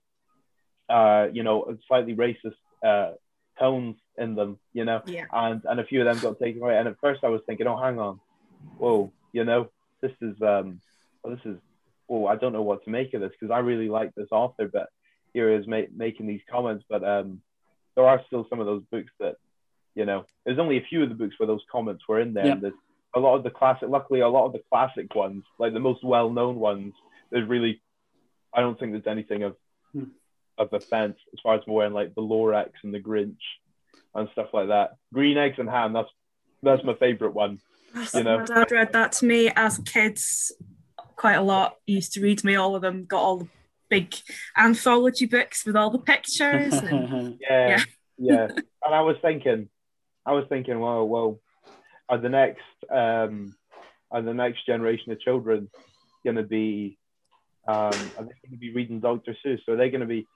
of 0.88 0.96
uh, 0.96 1.32
you 1.32 1.42
know 1.42 1.76
slightly 1.86 2.14
racist 2.14 2.54
uh, 2.84 3.12
tones 3.58 3.96
in 4.18 4.34
them. 4.34 4.58
You 4.72 4.84
know, 4.84 5.02
Yeah. 5.06 5.26
and 5.32 5.62
and 5.64 5.78
a 5.78 5.84
few 5.84 6.00
of 6.04 6.06
them 6.06 6.18
got 6.22 6.40
taken 6.40 6.62
away. 6.62 6.76
And 6.78 6.88
at 6.88 6.98
first, 7.00 7.22
I 7.22 7.28
was 7.28 7.42
thinking, 7.46 7.66
oh, 7.68 7.76
hang 7.76 7.98
on, 8.00 8.18
whoa, 8.78 9.12
you 9.32 9.44
know, 9.44 9.68
this 10.00 10.12
is 10.20 10.40
um, 10.42 10.80
well, 11.22 11.36
this 11.36 11.44
is, 11.44 11.58
oh, 12.08 12.26
I 12.26 12.36
don't 12.36 12.52
know 12.52 12.62
what 12.62 12.84
to 12.84 12.90
make 12.90 13.14
of 13.14 13.20
this 13.20 13.32
because 13.38 13.52
I 13.52 13.58
really 13.60 13.88
like 13.88 14.14
this 14.14 14.28
author, 14.30 14.68
but 14.68 14.88
here 15.32 15.50
he 15.50 15.56
is 15.56 15.66
ma- 15.66 15.90
making 15.94 16.26
these 16.26 16.42
comments. 16.50 16.84
But 16.88 17.02
um, 17.04 17.40
there 17.96 18.06
are 18.06 18.22
still 18.26 18.46
some 18.50 18.60
of 18.60 18.66
those 18.66 18.82
books 18.90 19.10
that, 19.20 19.36
you 19.94 20.04
know, 20.04 20.24
there's 20.44 20.58
only 20.58 20.78
a 20.78 20.86
few 20.88 21.02
of 21.02 21.08
the 21.08 21.14
books 21.14 21.38
where 21.38 21.46
those 21.46 21.64
comments 21.70 22.04
were 22.08 22.20
in 22.20 22.34
there. 22.34 22.46
And 22.52 22.62
there's 22.62 22.74
a 23.14 23.20
lot 23.20 23.36
of 23.36 23.44
the 23.44 23.50
classic, 23.50 23.88
luckily, 23.88 24.20
a 24.20 24.28
lot 24.28 24.46
of 24.46 24.52
the 24.52 24.62
classic 24.70 25.14
ones, 25.14 25.44
like 25.58 25.72
the 25.72 25.80
most 25.80 26.04
well-known 26.04 26.56
ones, 26.56 26.92
there's 27.30 27.48
really, 27.48 27.80
I 28.52 28.60
don't 28.60 28.78
think 28.78 28.92
there's 28.92 29.06
anything 29.06 29.42
of 29.44 29.56
Hmm. 29.94 30.06
of 30.58 30.72
offense 30.72 31.16
as 31.32 31.38
far 31.40 31.54
as 31.54 31.64
more 31.68 31.86
in 31.86 31.92
like 31.92 32.16
the 32.16 32.20
Lorax 32.20 32.70
and 32.82 32.92
the 32.92 32.98
Grinch 33.00 33.38
and 34.12 34.28
stuff 34.32 34.48
like 34.52 34.66
that. 34.68 34.96
Green 35.12 35.38
eggs 35.38 35.60
and 35.60 35.70
ham. 35.70 35.92
That's 35.92 36.10
that's 36.64 36.82
my 36.82 36.94
favorite 36.94 37.32
one. 37.32 37.60
You 38.14 38.24
know. 38.24 38.38
My 38.38 38.44
dad 38.44 38.70
read 38.70 38.92
that 38.92 39.12
to 39.12 39.26
me 39.26 39.50
as 39.54 39.78
kids 39.78 40.52
quite 41.16 41.34
a 41.34 41.42
lot. 41.42 41.76
He 41.86 41.94
used 41.94 42.12
to 42.14 42.20
read 42.20 42.44
me 42.44 42.56
all 42.56 42.74
of 42.74 42.82
them, 42.82 43.04
got 43.04 43.22
all 43.22 43.38
the 43.38 43.48
big 43.90 44.14
anthology 44.56 45.26
books 45.26 45.64
with 45.64 45.76
all 45.76 45.90
the 45.90 45.98
pictures. 45.98 46.74
And 46.74 47.38
Yeah, 47.40 47.68
Yeah. 47.68 47.80
yeah. 48.18 48.48
And 48.84 48.94
I 48.94 49.00
was 49.00 49.16
thinking, 49.22 49.68
I 50.26 50.32
was 50.32 50.44
thinking, 50.48 50.78
well, 50.80 51.06
well, 51.06 51.40
are 52.08 52.18
the 52.18 52.28
next, 52.28 52.62
um, 52.90 53.54
are 54.10 54.22
the 54.22 54.34
next 54.34 54.66
generation 54.66 55.12
of 55.12 55.20
children 55.20 55.70
going 56.24 56.36
to 56.36 56.42
be, 56.42 56.98
um, 57.68 57.74
are 58.18 58.24
they 58.24 58.34
going 58.42 58.52
to 58.52 58.56
be 58.58 58.72
reading 58.74 59.00
Dr. 59.00 59.36
Seuss? 59.44 59.66
Are 59.68 59.76
they 59.76 59.90
going 59.90 60.00
to 60.00 60.06
be, 60.06 60.26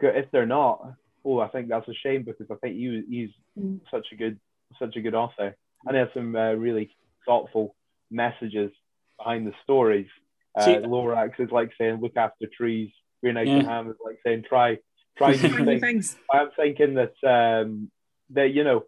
if 0.00 0.30
they're 0.30 0.46
not, 0.46 0.94
oh, 1.24 1.38
I 1.40 1.48
think 1.48 1.68
that's 1.68 1.88
a 1.88 1.94
shame 1.94 2.22
because 2.22 2.46
I 2.50 2.54
think 2.56 2.76
he, 2.76 3.02
he's 3.08 3.30
Mm. 3.58 3.80
such 3.90 4.08
a 4.12 4.16
good, 4.16 4.38
such 4.78 4.96
a 4.96 5.00
good 5.00 5.14
author, 5.14 5.56
and 5.86 5.96
has 5.96 6.08
some 6.14 6.34
uh, 6.36 6.52
really 6.52 6.90
thoughtful 7.26 7.74
messages 8.10 8.70
behind 9.18 9.46
the 9.46 9.52
stories. 9.62 10.08
Uh, 10.56 10.62
See- 10.64 10.74
Lorax 10.76 11.38
is 11.38 11.50
like 11.50 11.70
saying, 11.78 12.00
look 12.00 12.16
after 12.16 12.46
trees. 12.56 12.90
Green 13.22 13.36
Eggs 13.36 13.48
Yeah. 13.50 13.58
and 13.58 13.66
Ham 13.68 13.90
is 13.90 13.96
like 14.04 14.18
saying, 14.24 14.44
try, 14.48 14.78
try 15.16 15.30
new 15.42 15.64
things. 15.64 15.80
things. 15.80 16.16
I'm 16.30 16.50
thinking 16.56 16.94
that 16.94 17.14
um, 17.26 17.90
that 18.30 18.52
you 18.52 18.62
know, 18.64 18.84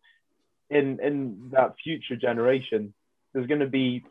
in 0.71 0.99
in 1.03 1.49
that 1.53 1.75
future 1.83 2.17
generation, 2.17 2.93
there's 3.33 3.47
going 3.47 3.61
to 3.61 3.67
be 3.69 4.05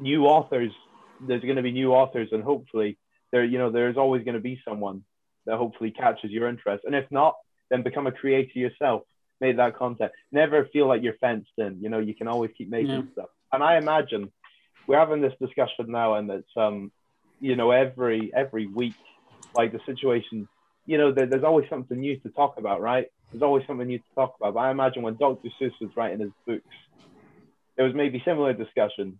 new 0.00 0.24
authors. 0.26 0.72
There's 1.20 1.42
going 1.42 1.56
to 1.56 1.62
be 1.62 1.72
new 1.72 1.92
authors, 1.92 2.28
and 2.32 2.42
hopefully, 2.42 2.96
there 3.32 3.44
you 3.44 3.58
know, 3.58 3.70
there's 3.70 3.96
always 3.96 4.24
going 4.24 4.34
to 4.36 4.40
be 4.40 4.60
someone 4.66 5.02
that 5.46 5.56
hopefully 5.58 5.90
catches 5.90 6.30
your 6.30 6.48
interest. 6.48 6.84
And 6.84 6.94
if 6.94 7.04
not, 7.10 7.34
then 7.70 7.82
become 7.82 8.06
a 8.06 8.12
creator 8.12 8.58
yourself. 8.58 9.02
Make 9.40 9.56
that 9.56 9.76
content. 9.76 10.12
Never 10.32 10.66
feel 10.72 10.86
like 10.88 11.02
you're 11.02 11.18
fenced 11.20 11.50
in. 11.58 11.78
You 11.80 11.88
know, 11.88 11.98
you 11.98 12.14
can 12.14 12.28
always 12.28 12.50
keep 12.56 12.68
making 12.68 12.88
Yeah. 12.90 13.02
stuff. 13.12 13.28
And 13.52 13.62
I 13.62 13.78
imagine 13.78 14.32
we're 14.86 14.98
having 14.98 15.20
this 15.20 15.34
discussion 15.40 15.86
now, 15.88 16.14
and 16.14 16.30
it's 16.30 16.56
um, 16.56 16.90
you 17.40 17.54
know, 17.56 17.70
every 17.70 18.32
every 18.34 18.66
week, 18.66 18.96
like 19.54 19.72
the 19.72 19.80
situation 19.86 20.48
you 20.88 20.96
know, 20.96 21.12
there, 21.12 21.26
there's 21.26 21.44
always 21.44 21.68
something 21.68 22.00
new 22.00 22.18
to 22.20 22.30
talk 22.30 22.54
about, 22.56 22.80
right? 22.80 23.06
There's 23.30 23.42
always 23.42 23.62
something 23.66 23.86
new 23.86 23.98
to 23.98 24.04
talk 24.14 24.34
about. 24.40 24.54
But 24.54 24.60
I 24.60 24.70
imagine 24.70 25.02
when 25.02 25.18
Dr. 25.18 25.50
Seuss 25.60 25.72
was 25.82 25.90
writing 25.94 26.20
his 26.20 26.30
books, 26.46 26.64
there 27.76 27.84
was 27.84 27.94
maybe 27.94 28.22
similar 28.24 28.54
discussions 28.54 29.16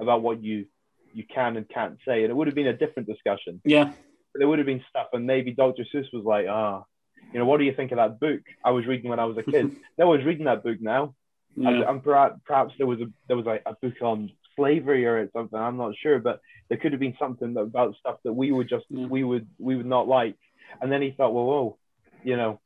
about 0.00 0.22
what 0.22 0.42
you 0.42 0.64
you 1.12 1.24
can 1.32 1.58
and 1.58 1.68
can't 1.68 1.98
say, 2.08 2.22
and 2.22 2.30
it 2.30 2.34
would 2.34 2.46
have 2.46 2.56
been 2.56 2.68
a 2.68 2.76
different 2.76 3.06
discussion. 3.06 3.60
yeah, 3.66 3.92
There 4.34 4.48
would 4.48 4.58
have 4.58 4.64
been 4.66 4.82
stuff, 4.88 5.08
and 5.12 5.26
maybe 5.26 5.52
Dr. 5.52 5.84
Seuss 5.94 6.06
was 6.10 6.24
like, 6.24 6.46
ah, 6.48 6.84
you 7.32 7.38
know, 7.38 7.44
what 7.44 7.58
do 7.58 7.64
you 7.64 7.74
think 7.74 7.92
of 7.92 7.96
that 7.96 8.20
book 8.20 8.40
I 8.64 8.70
was 8.70 8.86
reading 8.86 9.10
when 9.10 9.20
I 9.20 9.24
was 9.24 9.38
a 9.38 9.42
kid? 9.42 9.76
no 9.98 10.08
one's 10.08 10.24
reading 10.24 10.46
that 10.46 10.62
book 10.62 10.78
now. 10.80 11.14
And, 11.56 11.80
yeah. 11.80 11.90
and 11.90 12.02
perhaps, 12.02 12.40
perhaps 12.46 12.74
there 12.78 12.86
was 12.86 13.00
a 13.00 13.06
there 13.28 13.36
was 13.36 13.46
like 13.46 13.62
a 13.66 13.74
book 13.80 14.00
on 14.02 14.30
slavery 14.56 15.04
or 15.06 15.28
something. 15.32 15.58
I'm 15.58 15.76
not 15.76 15.94
sure, 16.02 16.18
but 16.18 16.40
there 16.68 16.78
could 16.78 16.92
have 16.92 17.00
been 17.00 17.16
something 17.18 17.56
about 17.56 17.96
stuff 17.96 18.18
that 18.24 18.32
we 18.32 18.52
would 18.52 18.68
just 18.68 18.86
Yeah. 18.88 19.06
we 19.06 19.24
would 19.24 19.46
we 19.58 19.76
would 19.76 19.86
not 19.86 20.08
like. 20.08 20.36
And 20.80 20.90
then 20.90 21.02
he 21.02 21.10
thought, 21.10 21.34
well, 21.34 21.44
whoa, 21.44 21.78
you 22.24 22.36
know, 22.36 22.60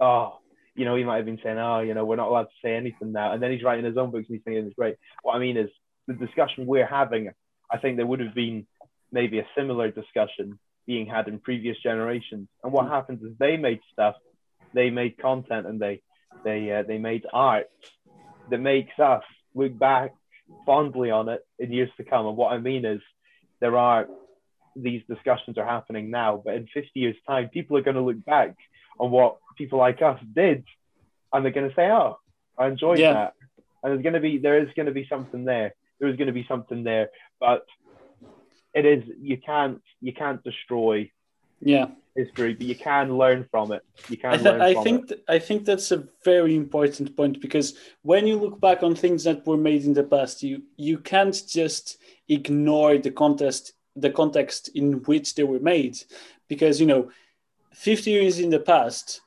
oh, 0.00 0.38
you 0.76 0.84
know, 0.84 0.96
he 0.96 1.04
might 1.04 1.16
have 1.16 1.24
been 1.24 1.40
saying, 1.42 1.58
oh, 1.58 1.80
you 1.80 1.94
know, 1.94 2.04
we're 2.04 2.16
not 2.16 2.28
allowed 2.28 2.44
to 2.44 2.60
say 2.62 2.74
anything 2.74 3.12
now. 3.12 3.32
And 3.32 3.42
then 3.42 3.50
he's 3.50 3.62
writing 3.62 3.84
his 3.84 3.96
own 3.96 4.10
books 4.10 4.26
and 4.28 4.36
he's 4.36 4.44
thinking 4.44 4.66
it's 4.66 4.74
great. 4.74 4.96
What 5.22 5.34
I 5.34 5.38
mean 5.38 5.56
is 5.56 5.70
the 6.06 6.14
discussion 6.14 6.66
we're 6.66 6.86
having. 6.86 7.30
I 7.70 7.78
think 7.78 7.96
there 7.96 8.06
would 8.06 8.20
have 8.20 8.34
been 8.34 8.66
maybe 9.10 9.38
a 9.38 9.46
similar 9.56 9.90
discussion 9.90 10.58
being 10.86 11.06
had 11.06 11.28
in 11.28 11.38
previous 11.38 11.76
generations. 11.82 12.48
And 12.62 12.72
what 12.72 12.88
happens 12.88 13.22
is 13.22 13.32
they 13.38 13.56
made 13.56 13.80
stuff, 13.92 14.16
they 14.72 14.90
made 14.90 15.18
content, 15.18 15.66
and 15.66 15.80
they 15.80 16.02
they 16.44 16.70
uh, 16.70 16.82
they 16.82 16.98
made 16.98 17.24
art 17.32 17.66
that 18.48 18.58
makes 18.58 18.98
us 18.98 19.22
look 19.54 19.78
back 19.78 20.12
fondly 20.66 21.10
on 21.10 21.28
it 21.28 21.40
in 21.58 21.72
years 21.72 21.90
to 21.96 22.04
come. 22.04 22.26
And 22.26 22.36
what 22.36 22.52
I 22.52 22.58
mean 22.58 22.84
is, 22.84 23.00
there 23.60 23.76
are 23.76 24.06
these 24.76 25.02
discussions 25.08 25.56
are 25.56 25.66
happening 25.66 26.10
now, 26.10 26.42
but 26.44 26.54
in 26.54 26.66
50 26.74 26.90
years' 26.94 27.16
time, 27.26 27.48
people 27.48 27.76
are 27.76 27.82
going 27.82 27.96
to 27.96 28.02
look 28.02 28.24
back 28.24 28.56
on 28.98 29.10
what 29.10 29.38
people 29.56 29.78
like 29.78 30.02
us 30.02 30.20
did, 30.34 30.64
and 31.32 31.44
they're 31.44 31.52
going 31.52 31.68
to 31.68 31.74
say, 31.74 31.88
"Oh, 31.90 32.18
I 32.58 32.66
enjoyed 32.66 32.98
Yeah. 33.00 33.12
that." 33.12 33.34
And 33.82 33.92
there's 33.92 34.02
going 34.02 34.14
to 34.14 34.20
be 34.20 34.38
there 34.38 34.58
is 34.58 34.68
going 34.74 34.86
to 34.86 34.92
be 34.92 35.06
something 35.08 35.44
there. 35.44 35.74
There 36.00 36.08
is 36.08 36.16
going 36.16 36.26
to 36.26 36.32
be 36.32 36.46
something 36.48 36.82
there, 36.82 37.10
but 37.40 37.64
it 38.74 38.84
is 38.84 39.04
you 39.20 39.38
can't 39.38 39.80
you 40.00 40.12
can't 40.12 40.42
destroy 40.42 41.10
yeah. 41.60 41.86
history, 42.16 42.54
but 42.54 42.66
you 42.66 42.74
can 42.74 43.16
learn 43.16 43.46
from 43.50 43.72
it. 43.72 43.82
You 44.08 44.16
can 44.16 44.34
I, 44.34 44.36
th- 44.36 44.60
I 44.60 44.82
think 44.82 45.08
th- 45.08 45.20
I 45.28 45.38
think 45.38 45.64
that's 45.64 45.92
a 45.92 46.04
very 46.24 46.54
important 46.54 47.16
point 47.16 47.40
because 47.40 47.74
when 48.02 48.26
you 48.26 48.36
look 48.38 48.60
back 48.60 48.82
on 48.82 48.94
things 48.94 49.24
that 49.24 49.46
were 49.46 49.56
made 49.56 49.84
in 49.84 49.94
the 49.94 50.04
past, 50.04 50.42
you 50.42 50.62
you 50.76 50.98
can't 50.98 51.40
just 51.48 51.98
ignore 52.28 52.98
the 52.98 53.10
context 53.10 53.72
the 53.96 54.10
context 54.10 54.70
in 54.74 54.94
which 55.04 55.36
they 55.36 55.44
were 55.44 55.60
made, 55.60 55.96
because 56.48 56.80
you 56.80 56.86
know, 56.86 57.10
fifty 57.72 58.10
years 58.10 58.40
in 58.40 58.50
the 58.50 58.60
past, 58.60 59.20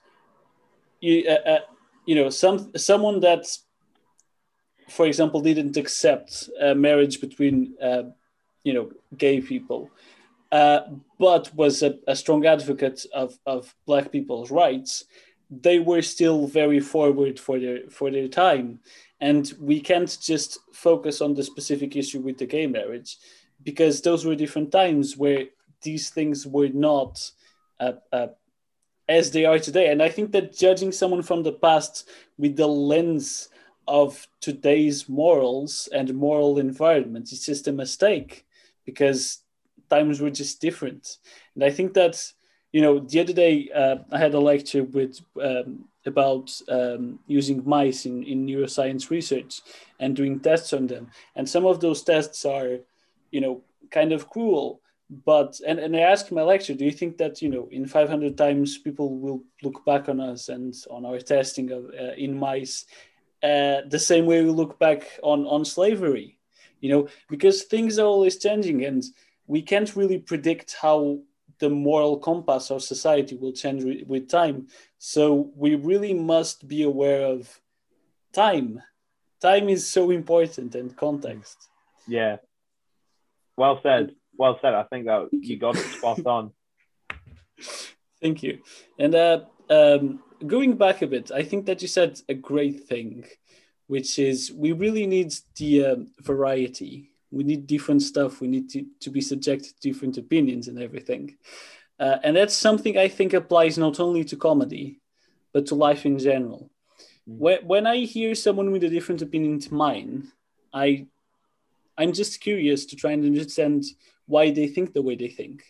you 0.99 1.25
uh, 1.27 1.49
uh, 1.49 1.59
you 2.05 2.15
know 2.15 2.29
some 2.29 2.71
someone 2.75 3.21
that, 3.21 3.45
for 4.89 5.05
example, 5.05 5.39
didn't 5.39 5.77
accept 5.77 6.49
uh, 6.61 6.73
marriage 6.73 7.21
between 7.21 7.75
uh, 7.81 8.03
you 8.67 8.73
know 8.75 8.87
gay 9.17 9.37
people. 9.51 9.81
Uh, 10.51 10.79
but 11.19 11.43
was 11.61 11.83
a, 11.83 11.91
a 12.07 12.15
strong 12.15 12.45
advocate 12.45 12.99
of, 13.13 13.29
of 13.45 13.75
black 13.85 14.11
people's 14.15 14.49
rights, 14.49 15.03
they 15.67 15.79
were 15.89 16.01
still 16.01 16.47
very 16.47 16.79
forward 16.79 17.35
for 17.45 17.59
their 17.59 17.79
for 17.97 18.07
their 18.11 18.29
time, 18.45 18.79
and 19.19 19.43
we 19.69 19.77
can't 19.89 20.17
just 20.31 20.51
focus 20.73 21.21
on 21.21 21.33
the 21.33 21.43
specific 21.43 21.95
issue 21.95 22.21
with 22.27 22.37
the 22.37 22.45
gay 22.55 22.67
marriage, 22.67 23.17
because 23.69 23.95
those 24.01 24.25
were 24.25 24.41
different 24.43 24.71
times 24.71 25.17
where 25.17 25.43
these 25.81 26.09
things 26.17 26.47
were 26.55 26.71
not 26.73 27.13
uh, 27.85 27.97
uh, 28.17 28.27
as 29.07 29.31
they 29.31 29.45
are 29.45 29.59
today. 29.59 29.91
And 29.91 30.01
I 30.01 30.09
think 30.09 30.31
that 30.31 30.57
judging 30.57 30.91
someone 30.91 31.23
from 31.23 31.43
the 31.43 31.57
past 31.67 32.09
with 32.37 32.55
the 32.55 32.67
lens 32.67 33.49
of 33.87 34.27
today's 34.41 35.07
morals 35.07 35.89
and 35.93 36.13
moral 36.13 36.59
environment 36.59 37.31
is 37.31 37.45
just 37.45 37.67
a 37.67 37.71
mistake 37.71 38.46
because 38.87 39.43
times 39.89 40.19
were 40.19 40.31
just 40.31 40.59
different. 40.59 41.17
And 41.53 41.63
I 41.63 41.69
think 41.69 41.93
that, 41.93 42.15
you 42.71 42.81
know, 42.81 42.99
the 42.99 43.19
other 43.19 43.33
day 43.33 43.69
uh, 43.75 43.97
I 44.11 44.17
had 44.17 44.33
a 44.33 44.39
lecture 44.39 44.83
with 44.83 45.19
um, 45.39 45.85
about 46.07 46.49
um, 46.69 47.19
using 47.27 47.61
mice 47.65 48.07
in, 48.07 48.23
in 48.23 48.47
neuroscience 48.47 49.11
research 49.11 49.61
and 49.99 50.15
doing 50.15 50.39
tests 50.39 50.73
on 50.73 50.87
them. 50.87 51.11
And 51.35 51.47
some 51.47 51.65
of 51.65 51.79
those 51.79 52.01
tests 52.01 52.43
are, 52.45 52.77
you 53.29 53.41
know, 53.41 53.61
kind 53.91 54.11
of 54.11 54.29
cruel. 54.29 54.81
But 55.25 55.59
and, 55.65 55.79
and 55.79 55.95
I 55.95 55.99
asked 55.99 56.31
my 56.31 56.41
lecturer, 56.41 56.75
do 56.75 56.83
you 56.83 56.91
think 56.91 57.17
that 57.17 57.41
you 57.41 57.47
know 57.47 57.69
in 57.71 57.85
500 57.85 58.37
times 58.37 58.77
people 58.77 59.17
will 59.17 59.41
look 59.63 59.85
back 59.85 60.09
on 60.09 60.19
us 60.19 60.49
and 60.49 60.75
on 60.89 61.05
our 61.05 61.19
testing 61.19 61.71
of 61.71 61.85
uh, 61.97 62.13
in 62.17 62.37
mice 62.37 62.85
uh, 63.43 63.81
the 63.87 63.99
same 63.99 64.25
way 64.25 64.43
we 64.43 64.49
look 64.49 64.79
back 64.79 65.19
on 65.21 65.45
on 65.45 65.63
slavery, 65.63 66.36
you 66.79 66.89
know, 66.89 67.07
because 67.29 67.63
things 67.63 67.99
are 67.99 68.05
always 68.05 68.37
changing 68.37 68.85
and 68.85 69.03
we 69.47 69.61
can't 69.61 69.95
really 69.95 70.19
predict 70.19 70.75
how 70.81 71.19
the 71.59 71.69
moral 71.69 72.17
compass 72.17 72.69
of 72.69 72.83
society 72.83 73.35
will 73.35 73.51
change 73.51 73.83
with 74.07 74.29
time. 74.29 74.67
So 74.99 75.51
we 75.55 75.75
really 75.75 76.13
must 76.13 76.67
be 76.67 76.83
aware 76.83 77.25
of 77.25 77.59
time. 78.33 78.81
Time 79.41 79.69
is 79.69 79.89
so 79.89 80.11
important 80.11 80.75
and 80.75 80.95
context. 80.95 81.69
Yeah. 82.07 82.37
Well 83.55 83.79
said. 83.81 84.15
Well 84.37 84.59
said. 84.61 84.73
I 84.73 84.83
think 84.83 85.05
that 85.05 85.29
you 85.31 85.57
got 85.57 85.77
it 85.77 85.85
spot 85.85 86.25
on. 86.25 86.51
Thank 88.21 88.43
you. 88.43 88.59
And 88.97 89.13
uh, 89.15 89.41
um, 89.69 90.19
going 90.45 90.75
back 90.75 91.01
a 91.01 91.07
bit, 91.07 91.31
I 91.31 91.43
think 91.43 91.65
that 91.65 91.81
you 91.81 91.87
said 91.87 92.19
a 92.29 92.33
great 92.33 92.87
thing, 92.87 93.25
which 93.87 94.19
is 94.19 94.51
we 94.51 94.71
really 94.73 95.07
need 95.07 95.33
the 95.55 95.85
uh, 95.85 95.95
variety. 96.21 97.11
We 97.31 97.43
need 97.43 97.67
different 97.67 98.03
stuff. 98.03 98.39
We 98.39 98.47
need 98.47 98.69
to, 98.71 98.85
to 99.01 99.09
be 99.09 99.21
subjected 99.21 99.73
to 99.75 99.81
different 99.81 100.17
opinions 100.17 100.67
and 100.67 100.79
everything. 100.79 101.37
Uh, 101.99 102.17
and 102.23 102.35
that's 102.35 102.53
something 102.53 102.97
I 102.97 103.07
think 103.07 103.33
applies 103.33 103.77
not 103.77 103.99
only 103.99 104.23
to 104.25 104.35
comedy, 104.35 104.99
but 105.53 105.65
to 105.67 105.75
life 105.75 106.05
in 106.05 106.19
general. 106.19 106.69
Mm. 107.27 107.37
When, 107.37 107.59
when 107.65 107.87
I 107.87 107.97
hear 107.99 108.35
someone 108.35 108.71
with 108.71 108.83
a 108.83 108.89
different 108.89 109.21
opinion 109.21 109.59
to 109.61 109.73
mine, 109.73 110.31
I, 110.73 111.07
I'm 111.97 112.13
just 112.13 112.39
curious 112.39 112.85
to 112.85 112.95
try 112.95 113.11
and 113.11 113.25
understand 113.25 113.85
why 114.25 114.51
they 114.51 114.67
think 114.67 114.93
the 114.93 115.01
way 115.01 115.15
they 115.15 115.29
think. 115.29 115.63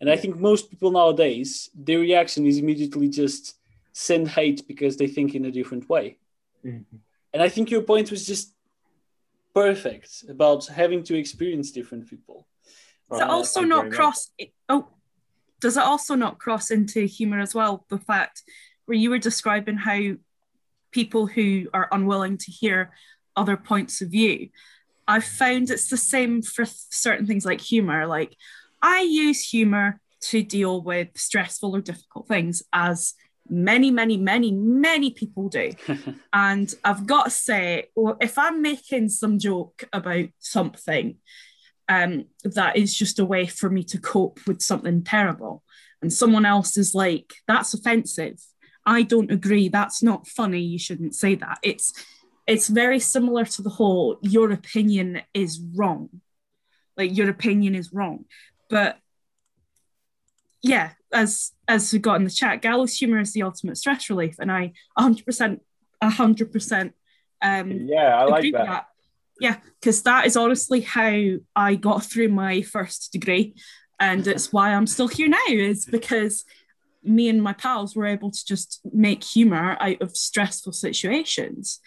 And 0.00 0.10
I 0.10 0.16
think 0.16 0.38
most 0.38 0.70
people 0.70 0.90
nowadays, 0.90 1.70
their 1.74 1.98
reaction 1.98 2.46
is 2.46 2.58
immediately 2.58 3.08
just 3.08 3.56
send 3.92 4.28
hate 4.28 4.66
because 4.68 4.96
they 4.96 5.06
think 5.06 5.34
in 5.34 5.46
a 5.46 5.50
different 5.50 5.88
way. 5.88 6.18
Mm-hmm. 6.64 6.96
And 7.34 7.42
I 7.42 7.48
think 7.48 7.70
your 7.70 7.82
point 7.82 8.12
was 8.12 8.24
just 8.26 8.54
perfect 9.54 10.24
about 10.28 10.66
having 10.66 11.02
to 11.02 11.18
experience 11.18 11.72
different 11.72 12.08
people. 12.08 12.46
Does 13.10 13.20
it 13.20 13.28
also 13.28 13.62
not 13.62 13.90
cross? 13.90 14.30
Oh, 14.68 14.88
does 15.60 15.76
it 15.76 15.82
also 15.82 16.14
not 16.14 16.38
cross 16.38 16.70
into 16.70 17.02
humor 17.02 17.40
as 17.40 17.54
well? 17.54 17.84
The 17.88 17.98
fact 17.98 18.42
where 18.86 18.96
you 18.96 19.10
were 19.10 19.18
describing 19.18 19.76
how 19.76 20.14
people 20.92 21.26
who 21.26 21.66
are 21.74 21.88
unwilling 21.90 22.38
to 22.38 22.52
hear 22.52 22.92
other 23.36 23.56
points 23.56 24.00
of 24.00 24.10
view, 24.10 24.50
I've 25.08 25.24
found 25.24 25.70
it's 25.70 25.88
the 25.88 25.96
same 25.96 26.40
for 26.40 26.64
certain 26.64 27.26
things 27.26 27.44
like 27.44 27.60
humor. 27.60 28.06
Like 28.06 28.36
I 28.80 29.00
use 29.00 29.42
humor 29.50 30.00
to 30.28 30.42
deal 30.44 30.80
with 30.80 31.08
stressful 31.16 31.74
or 31.74 31.80
difficult 31.80 32.28
things 32.28 32.62
as 32.72 33.14
many, 33.48 33.90
many, 33.90 34.16
many, 34.16 34.52
many 34.52 35.10
people 35.10 35.48
do. 35.48 35.72
and 36.32 36.74
I've 36.84 37.06
got 37.06 37.24
to 37.24 37.30
say, 37.30 37.88
well, 37.94 38.16
if 38.20 38.38
I'm 38.38 38.62
making 38.62 39.08
some 39.08 39.38
joke 39.38 39.84
about 39.92 40.28
something 40.38 41.16
um, 41.88 42.26
that 42.44 42.76
is 42.76 42.94
just 42.94 43.18
a 43.18 43.24
way 43.24 43.46
for 43.46 43.68
me 43.68 43.84
to 43.84 43.98
cope 43.98 44.40
with 44.46 44.62
something 44.62 45.02
terrible, 45.04 45.62
and 46.00 46.12
someone 46.12 46.44
else 46.44 46.76
is 46.76 46.94
like, 46.94 47.32
that's 47.48 47.74
offensive. 47.74 48.38
I 48.86 49.02
don't 49.02 49.30
agree. 49.30 49.68
That's 49.68 50.02
not 50.02 50.28
funny. 50.28 50.60
You 50.60 50.78
shouldn't 50.78 51.14
say 51.14 51.34
that. 51.36 51.58
It's 51.62 51.92
it's 52.46 52.68
very 52.68 53.00
similar 53.00 53.46
to 53.46 53.62
the 53.62 53.70
whole 53.70 54.18
your 54.20 54.52
opinion 54.52 55.22
is 55.32 55.60
wrong. 55.74 56.20
Like 56.96 57.16
your 57.16 57.30
opinion 57.30 57.74
is 57.74 57.92
wrong. 57.92 58.26
But 58.68 58.98
yeah, 60.62 60.92
as 61.14 61.52
as 61.68 61.92
we 61.92 61.98
got 61.98 62.16
in 62.16 62.24
the 62.24 62.30
chat, 62.30 62.62
gallows 62.62 62.96
humor 62.96 63.20
is 63.20 63.32
the 63.32 63.42
ultimate 63.42 63.78
stress 63.78 64.10
relief, 64.10 64.36
and 64.38 64.50
I 64.50 64.72
100 64.94 65.24
percent 65.24 65.62
100 66.00 66.52
percent 66.52 66.92
um 67.40 67.70
yeah 67.88 68.18
I 68.18 68.24
like 68.24 68.52
that. 68.52 68.66
that. 68.66 68.86
Yeah, 69.40 69.56
because 69.80 70.02
that 70.02 70.26
is 70.26 70.36
honestly 70.36 70.80
how 70.80 71.36
I 71.56 71.74
got 71.74 72.04
through 72.04 72.28
my 72.28 72.62
first 72.62 73.12
degree, 73.12 73.54
and 73.98 74.26
it's 74.26 74.52
why 74.52 74.74
I'm 74.74 74.86
still 74.86 75.08
here 75.08 75.28
now. 75.28 75.38
Is 75.48 75.86
because 75.86 76.44
me 77.02 77.28
and 77.28 77.42
my 77.42 77.52
pals 77.52 77.94
were 77.94 78.06
able 78.06 78.30
to 78.30 78.44
just 78.46 78.80
make 78.92 79.22
humor 79.22 79.76
out 79.80 80.00
of 80.00 80.16
stressful 80.16 80.72
situations. 80.72 81.80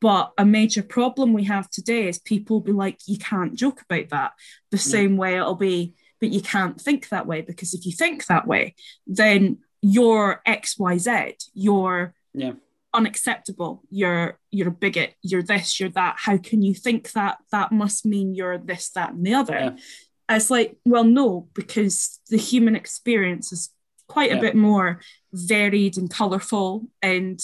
But 0.00 0.32
a 0.36 0.44
major 0.44 0.82
problem 0.82 1.32
we 1.32 1.44
have 1.44 1.70
today 1.70 2.08
is 2.08 2.18
people 2.18 2.60
be 2.60 2.72
like, 2.72 2.98
you 3.06 3.16
can't 3.16 3.54
joke 3.54 3.80
about 3.80 4.10
that. 4.10 4.32
The 4.70 4.76
same 4.76 5.16
way 5.16 5.36
it'll 5.36 5.54
be 5.54 5.94
but 6.24 6.32
you 6.32 6.40
can't 6.40 6.80
think 6.80 7.10
that 7.10 7.26
way 7.26 7.42
because 7.42 7.74
if 7.74 7.84
you 7.84 7.92
think 7.92 8.24
that 8.26 8.46
way, 8.46 8.74
then 9.06 9.58
you're 9.82 10.40
XYZ, 10.48 11.34
you're 11.52 12.14
yeah. 12.32 12.52
unacceptable, 12.94 13.82
you're 13.90 14.38
you're 14.50 14.68
a 14.68 14.70
bigot, 14.72 15.12
you're 15.20 15.42
this, 15.42 15.78
you're 15.78 15.90
that. 15.90 16.16
How 16.16 16.38
can 16.38 16.62
you 16.62 16.72
think 16.72 17.12
that? 17.12 17.36
That 17.52 17.72
must 17.72 18.06
mean 18.06 18.34
you're 18.34 18.56
this, 18.56 18.88
that, 18.92 19.12
and 19.12 19.26
the 19.26 19.34
other. 19.34 19.54
Yeah. 19.54 20.36
It's 20.36 20.50
like, 20.50 20.78
well, 20.86 21.04
no, 21.04 21.48
because 21.52 22.20
the 22.30 22.38
human 22.38 22.74
experience 22.74 23.52
is 23.52 23.68
quite 24.08 24.32
a 24.32 24.40
bit 24.40 24.56
more 24.56 25.02
varied 25.34 25.98
and 25.98 26.08
colourful 26.08 26.86
and 27.02 27.38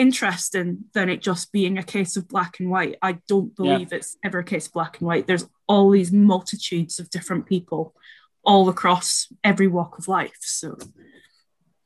interesting 0.00 0.86
than 0.94 1.10
it 1.10 1.20
just 1.20 1.52
being 1.52 1.76
a 1.76 1.82
case 1.82 2.16
of 2.16 2.26
black 2.26 2.58
and 2.58 2.70
white. 2.70 2.96
I 3.02 3.18
don't 3.28 3.54
believe 3.54 3.92
yeah. 3.92 3.98
it's 3.98 4.16
ever 4.24 4.38
a 4.38 4.44
case 4.44 4.66
of 4.66 4.72
black 4.72 4.98
and 4.98 5.06
white. 5.06 5.26
There's 5.26 5.46
all 5.68 5.90
these 5.90 6.10
multitudes 6.10 6.98
of 6.98 7.10
different 7.10 7.44
people 7.44 7.94
all 8.42 8.68
across 8.70 9.30
every 9.44 9.68
walk 9.68 9.98
of 9.98 10.08
life. 10.08 10.40
So, 10.40 10.78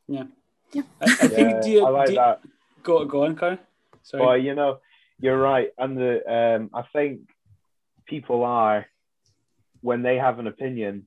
yeah. 0.07 0.27
Yeah. 0.72 0.83
I, 1.00 1.05
I 1.05 1.29
think 1.29 1.48
yeah, 1.50 1.61
the, 1.61 1.81
I 1.81 1.90
like 1.90 2.09
the, 2.09 2.14
that. 2.14 2.40
Go, 2.85 3.05
go 3.05 3.24
on, 3.24 3.37
Karen. 3.37 3.59
Sorry. 4.05 4.24
Well, 4.24 4.38
you 4.38 4.55
know, 4.55 4.79
you're 5.18 5.40
right. 5.40 5.70
And 5.77 5.96
the, 5.96 6.12
um, 6.33 6.70
I 6.72 6.85
think 6.92 7.22
people 8.07 8.44
are, 8.44 8.87
when 9.81 10.03
they 10.03 10.18
have 10.18 10.38
an 10.38 10.46
opinion, 10.46 11.07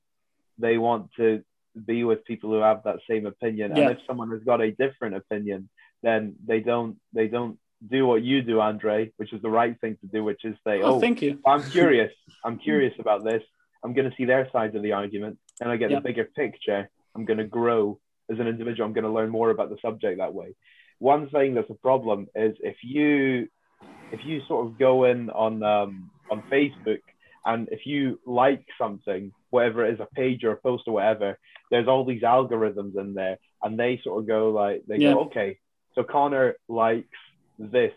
they 0.57 0.77
want 0.77 1.11
to 1.15 1.43
be 1.85 2.03
with 2.03 2.25
people 2.25 2.49
who 2.49 2.59
have 2.59 2.83
that 2.83 2.99
same 3.09 3.25
opinion. 3.25 3.75
Yeah. 3.75 3.83
And 3.83 3.91
if 3.91 3.99
someone 4.05 4.31
has 4.31 4.43
got 4.43 4.61
a 4.61 4.71
different 4.71 5.15
opinion, 5.15 5.69
then 6.03 6.35
they 6.45 6.59
don't 6.59 6.97
they 7.13 7.27
don't 7.27 7.57
do 7.87 8.05
what 8.05 8.23
you 8.23 8.41
do, 8.41 8.59
Andre, 8.59 9.11
which 9.17 9.33
is 9.33 9.41
the 9.41 9.49
right 9.49 9.79
thing 9.79 9.97
to 10.01 10.07
do, 10.07 10.23
which 10.23 10.43
is 10.43 10.55
say, 10.65 10.81
"Oh, 10.81 10.95
oh 10.95 10.99
thank 10.99 11.21
you. 11.21 11.39
I'm 11.45 11.63
curious. 11.69 12.11
I'm 12.43 12.57
curious 12.67 12.93
about 12.99 13.23
this. 13.23 13.43
I'm 13.83 13.93
going 13.93 14.09
to 14.09 14.15
see 14.15 14.25
their 14.25 14.49
sides 14.51 14.75
of 14.75 14.83
the 14.83 14.93
argument, 14.93 15.37
and 15.61 15.69
I 15.69 15.77
get 15.77 15.91
the 15.91 16.01
bigger 16.01 16.25
picture. 16.25 16.89
I'm 17.15 17.25
going 17.25 17.37
to 17.37 17.45
grow 17.45 17.99
as 18.29 18.39
an 18.39 18.47
individual. 18.47 18.87
I'm 18.87 18.93
going 18.93 19.03
to 19.05 19.11
learn 19.11 19.29
more 19.29 19.49
about 19.49 19.69
the 19.69 19.77
subject 19.81 20.17
that 20.19 20.33
way." 20.33 20.55
One 20.99 21.29
thing 21.29 21.53
that's 21.53 21.69
a 21.69 21.75
problem 21.75 22.27
is 22.35 22.55
if 22.59 22.77
you 22.83 23.47
if 24.11 24.25
you 24.25 24.41
sort 24.47 24.65
of 24.65 24.79
go 24.79 25.03
in 25.05 25.29
on 25.29 25.63
um, 25.63 26.09
on 26.31 26.43
Facebook 26.51 27.01
and 27.45 27.69
if 27.71 27.85
you 27.85 28.19
like 28.25 28.65
something, 28.77 29.31
whatever 29.51 29.85
it 29.85 29.93
is, 29.93 29.99
a 29.99 30.05
page 30.13 30.43
or 30.43 30.51
a 30.51 30.57
post 30.57 30.83
or 30.87 30.95
whatever, 30.95 31.39
there's 31.71 31.87
all 31.87 32.03
these 32.03 32.23
algorithms 32.23 32.97
in 32.99 33.13
there, 33.13 33.37
and 33.63 33.79
they 33.79 34.01
sort 34.03 34.19
of 34.19 34.27
go 34.27 34.49
like 34.51 34.83
they 34.87 34.97
yeah. 34.97 35.13
go, 35.13 35.21
okay, 35.21 35.57
so 35.97 36.03
Connor 36.03 36.55
likes 36.69 37.07
this. 37.57 37.93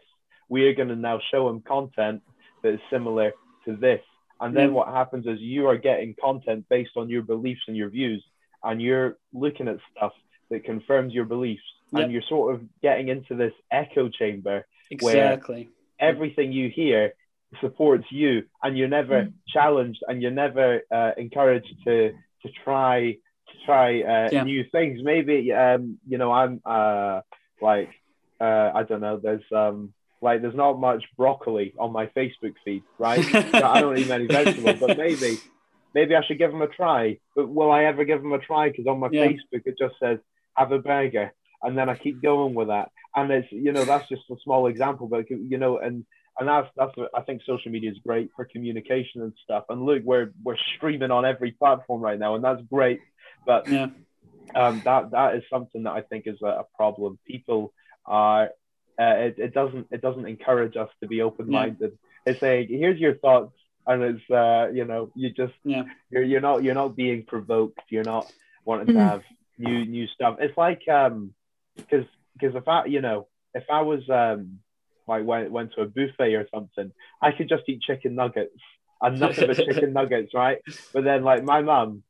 We 0.48 0.66
are 0.66 0.74
going 0.74 0.88
to 0.88 0.96
now 0.96 1.20
show 1.30 1.48
him 1.50 1.60
content 1.60 2.22
that 2.62 2.72
is 2.72 2.80
similar 2.90 3.32
to 3.66 3.76
this. 3.76 4.00
And 4.40 4.56
then 4.56 4.72
what 4.72 4.88
happens 4.88 5.26
is 5.26 5.38
you 5.38 5.68
are 5.68 5.76
getting 5.76 6.14
content 6.18 6.64
based 6.70 6.92
on 6.96 7.10
your 7.10 7.20
beliefs 7.20 7.60
and 7.68 7.76
your 7.76 7.90
views, 7.90 8.24
and 8.64 8.80
you're 8.80 9.18
looking 9.34 9.68
at 9.68 9.76
stuff 9.94 10.12
that 10.50 10.64
confirms 10.64 11.12
your 11.12 11.26
beliefs, 11.26 11.62
yep. 11.92 12.04
and 12.04 12.12
you're 12.12 12.22
sort 12.26 12.54
of 12.54 12.62
getting 12.80 13.08
into 13.08 13.34
this 13.34 13.52
echo 13.70 14.08
chamber 14.08 14.66
exactly. 14.90 15.68
where 15.98 16.08
everything 16.10 16.52
you 16.52 16.70
hear 16.70 17.12
supports 17.60 18.06
you, 18.10 18.44
and 18.62 18.78
you're 18.78 18.88
never 18.88 19.24
mm. 19.24 19.32
challenged, 19.46 20.02
and 20.08 20.22
you're 20.22 20.30
never 20.30 20.80
uh, 20.90 21.10
encouraged 21.18 21.74
to 21.84 22.12
to 22.42 22.48
try 22.64 23.12
to 23.12 23.66
try 23.66 24.00
uh, 24.00 24.30
yeah. 24.32 24.42
new 24.42 24.64
things. 24.72 25.00
Maybe 25.02 25.52
um, 25.52 25.98
you 26.08 26.16
know 26.16 26.32
I'm 26.32 26.62
uh, 26.64 27.20
like 27.62 27.90
uh, 28.40 28.72
I 28.74 28.82
don't 28.84 29.00
know. 29.00 29.18
There's 29.22 29.44
um 29.52 29.92
like 30.22 30.42
there's 30.42 30.54
not 30.54 30.78
much 30.78 31.04
broccoli 31.16 31.74
on 31.78 31.92
my 31.92 32.06
Facebook 32.06 32.54
feed, 32.64 32.82
right? 32.98 33.24
I 33.54 33.80
don't 33.80 33.98
eat 33.98 34.08
many 34.08 34.26
vegetables, 34.28 34.76
but 34.80 34.98
maybe 34.98 35.38
maybe 35.94 36.14
I 36.14 36.22
should 36.24 36.38
give 36.38 36.50
them 36.50 36.62
a 36.62 36.68
try. 36.68 37.18
But 37.34 37.48
will 37.48 37.70
I 37.70 37.84
ever 37.84 38.04
give 38.04 38.22
them 38.22 38.32
a 38.32 38.38
try? 38.38 38.68
Because 38.68 38.86
on 38.86 39.00
my 39.00 39.08
yeah. 39.10 39.26
Facebook 39.26 39.62
it 39.64 39.76
just 39.78 39.94
says 40.00 40.18
have 40.56 40.72
a 40.72 40.78
burger, 40.78 41.32
and 41.62 41.76
then 41.76 41.88
I 41.88 41.96
keep 41.96 42.22
going 42.22 42.54
with 42.54 42.68
that. 42.68 42.90
And 43.14 43.30
it's 43.30 43.50
you 43.50 43.72
know 43.72 43.84
that's 43.84 44.08
just 44.08 44.22
a 44.30 44.36
small 44.44 44.66
example, 44.66 45.06
but 45.06 45.28
you 45.30 45.58
know 45.58 45.78
and 45.78 46.04
and 46.38 46.48
that's 46.48 46.68
that's 46.76 46.96
what 46.96 47.10
I 47.14 47.22
think 47.22 47.42
social 47.44 47.70
media 47.70 47.90
is 47.90 47.98
great 48.06 48.30
for 48.36 48.44
communication 48.44 49.22
and 49.22 49.32
stuff. 49.44 49.64
And 49.68 49.82
look, 49.84 50.02
we're 50.04 50.32
we're 50.42 50.56
streaming 50.76 51.10
on 51.10 51.24
every 51.24 51.52
platform 51.52 52.00
right 52.00 52.18
now, 52.18 52.34
and 52.34 52.44
that's 52.44 52.62
great. 52.70 53.00
But 53.46 53.68
yeah. 53.68 53.88
Um, 54.54 54.82
that 54.84 55.10
that 55.12 55.36
is 55.36 55.42
something 55.50 55.84
that 55.84 55.92
I 55.92 56.02
think 56.02 56.26
is 56.26 56.40
a, 56.42 56.46
a 56.46 56.64
problem. 56.76 57.18
People 57.26 57.72
are 58.06 58.50
uh, 59.00 59.14
it, 59.16 59.34
it 59.38 59.54
doesn't 59.54 59.88
it 59.90 60.02
doesn't 60.02 60.26
encourage 60.26 60.76
us 60.76 60.90
to 61.00 61.08
be 61.08 61.22
open 61.22 61.50
minded. 61.50 61.92
Yeah. 62.26 62.32
It's 62.32 62.40
saying 62.40 62.68
here's 62.68 62.98
your 62.98 63.14
thoughts, 63.16 63.54
and 63.86 64.02
it's 64.02 64.30
uh, 64.30 64.68
you 64.72 64.84
know 64.84 65.10
you 65.14 65.30
just 65.30 65.54
yeah. 65.64 65.84
you're 66.10 66.22
you're 66.22 66.40
not 66.40 66.62
you're 66.62 66.74
not 66.74 66.96
being 66.96 67.24
provoked. 67.24 67.80
You're 67.88 68.04
not 68.04 68.30
wanting 68.64 68.88
mm-hmm. 68.88 68.98
to 68.98 69.04
have 69.04 69.22
new 69.58 69.84
new 69.84 70.06
stuff. 70.08 70.36
It's 70.40 70.56
like 70.56 70.86
um 70.88 71.32
because 71.76 72.06
because 72.34 72.54
if 72.54 72.68
I 72.68 72.86
you 72.86 73.00
know 73.00 73.28
if 73.54 73.64
I 73.70 73.82
was 73.82 74.08
um 74.10 74.58
like 75.06 75.24
went 75.24 75.50
went 75.50 75.72
to 75.74 75.82
a 75.82 75.86
buffet 75.86 76.34
or 76.34 76.46
something, 76.52 76.92
I 77.22 77.32
could 77.32 77.48
just 77.48 77.64
eat 77.68 77.82
chicken 77.82 78.14
nuggets 78.14 78.60
and 79.00 79.18
nothing 79.18 79.46
but 79.46 79.56
chicken 79.64 79.92
nuggets, 79.92 80.34
right? 80.34 80.58
But 80.92 81.04
then 81.04 81.22
like 81.22 81.42
my 81.42 81.62
mum, 81.62 82.02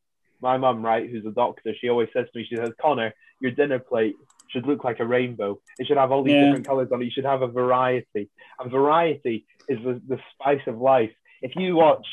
my 0.42 0.56
mum, 0.56 0.84
right, 0.84 1.08
who's 1.08 1.26
a 1.26 1.30
doctor, 1.30 1.72
she 1.80 1.88
always 1.88 2.08
says 2.12 2.26
to 2.32 2.38
me, 2.38 2.46
she 2.48 2.56
says, 2.56 2.72
Connor, 2.80 3.12
your 3.40 3.50
dinner 3.52 3.78
plate 3.78 4.16
should 4.50 4.66
look 4.66 4.82
like 4.84 5.00
a 5.00 5.06
rainbow. 5.06 5.60
It 5.78 5.86
should 5.86 5.96
have 5.96 6.10
all 6.12 6.22
these 6.22 6.34
Yeah. 6.34 6.44
different 6.46 6.66
colors 6.66 6.88
on 6.92 7.00
it. 7.00 7.04
You 7.04 7.10
should 7.12 7.24
have 7.24 7.42
a 7.42 7.46
variety, 7.48 8.28
and 8.58 8.70
variety 8.70 9.46
is 9.68 9.78
the, 9.84 10.00
the 10.08 10.18
spice 10.34 10.62
of 10.66 10.78
life. 10.78 11.12
If 11.42 11.52
you 11.56 11.76
watch 11.76 12.06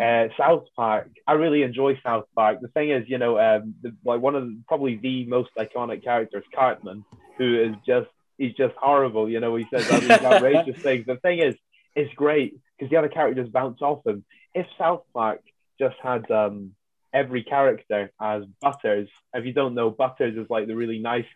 uh, 0.00 0.28
South 0.38 0.64
Park, 0.74 1.10
I 1.26 1.32
really 1.34 1.62
enjoy 1.62 1.98
South 2.02 2.24
Park. 2.34 2.60
The 2.60 2.68
thing 2.68 2.90
is, 2.90 3.04
you 3.08 3.18
know, 3.18 3.38
um, 3.38 3.74
the, 3.82 3.94
like 4.04 4.20
one 4.20 4.34
of 4.34 4.44
the, 4.44 4.58
probably 4.68 4.96
the 4.96 5.26
most 5.26 5.50
iconic 5.58 6.02
characters, 6.04 6.44
Cartman, 6.54 7.04
who 7.38 7.62
is 7.62 7.74
just 7.86 8.08
he's 8.38 8.52
just 8.54 8.74
horrible. 8.76 9.28
You 9.28 9.40
know, 9.40 9.56
he 9.56 9.64
says 9.72 9.84
all 9.90 10.00
these 10.00 10.10
outrageous 10.24 10.76
things. 10.82 11.06
The 11.06 11.16
thing 11.16 11.38
is, 11.40 11.54
it's 11.94 12.12
great 12.14 12.54
because 12.78 12.90
the 12.90 12.96
other 12.98 13.08
characters 13.08 13.48
bounce 13.48 13.80
off 13.80 14.06
him. 14.06 14.24
If 14.54 14.66
South 14.78 15.02
Park 15.14 15.40
just 15.78 15.96
had 16.02 16.30
um, 16.30 16.72
every 17.20 17.42
character 17.54 18.00
as 18.20 18.40
Butters, 18.60 19.08
if 19.34 19.44
you 19.46 19.52
don't 19.60 19.74
know, 19.74 19.88
Butters 19.90 20.36
is 20.36 20.48
like 20.50 20.66
the 20.66 20.76
really 20.82 20.98
nice 20.98 21.30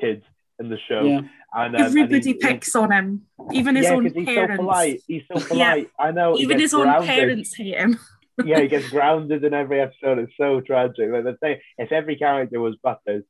kid 0.00 0.22
in 0.60 0.68
the 0.68 0.78
show, 0.88 1.02
Yeah. 1.04 1.20
and, 1.60 1.74
um, 1.76 1.82
Everybody 1.88 2.20
he- 2.20 2.32
he- 2.32 2.46
picks 2.48 2.74
on 2.76 2.92
him, 2.92 3.06
even 3.52 3.74
his 3.76 3.86
yeah, 3.86 3.94
own 3.94 4.04
he's 4.06 4.26
parents. 4.26 4.56
so 4.56 4.62
polite. 4.62 5.00
He's 5.08 5.22
so 5.32 5.36
polite. 5.48 5.88
I 5.98 6.10
know. 6.12 6.36
Even 6.38 6.60
his 6.60 6.72
own 6.74 6.82
grounded. 6.84 7.08
parents 7.08 7.54
hate 7.56 7.74
him. 7.84 7.98
yeah, 8.44 8.60
he 8.60 8.68
gets 8.68 8.88
grounded 8.90 9.42
in 9.44 9.52
every 9.54 9.80
episode. 9.80 10.18
It's 10.18 10.36
so 10.36 10.60
tragic. 10.60 11.10
Like 11.10 11.24
the 11.24 11.36
thing, 11.42 11.56
if 11.78 11.90
every 11.92 12.16
character 12.16 12.60
was 12.60 12.76
Butters, 12.86 13.24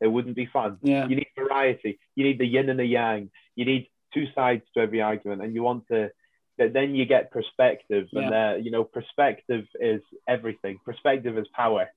it 0.00 0.06
wouldn't 0.14 0.36
be 0.36 0.46
fun. 0.46 0.78
Yeah. 0.82 1.06
You 1.08 1.16
need 1.16 1.28
variety. 1.36 1.98
You 2.16 2.24
need 2.24 2.38
the 2.38 2.46
yin 2.46 2.68
and 2.70 2.78
the 2.78 2.86
yang. 2.86 3.30
You 3.56 3.64
need 3.64 3.88
two 4.14 4.26
sides 4.34 4.62
to 4.74 4.80
every 4.80 5.00
argument, 5.02 5.42
and 5.42 5.54
you 5.54 5.62
want 5.62 5.82
to. 5.88 6.10
That 6.58 6.72
then 6.72 6.94
you 6.94 7.04
get 7.06 7.30
perspective, 7.30 8.08
and 8.12 8.34
uh, 8.34 8.54
you 8.60 8.70
know, 8.70 8.84
perspective 8.84 9.64
is 9.80 10.02
everything. 10.26 10.78
Perspective 10.84 11.38
is 11.38 11.46
power. 11.54 11.88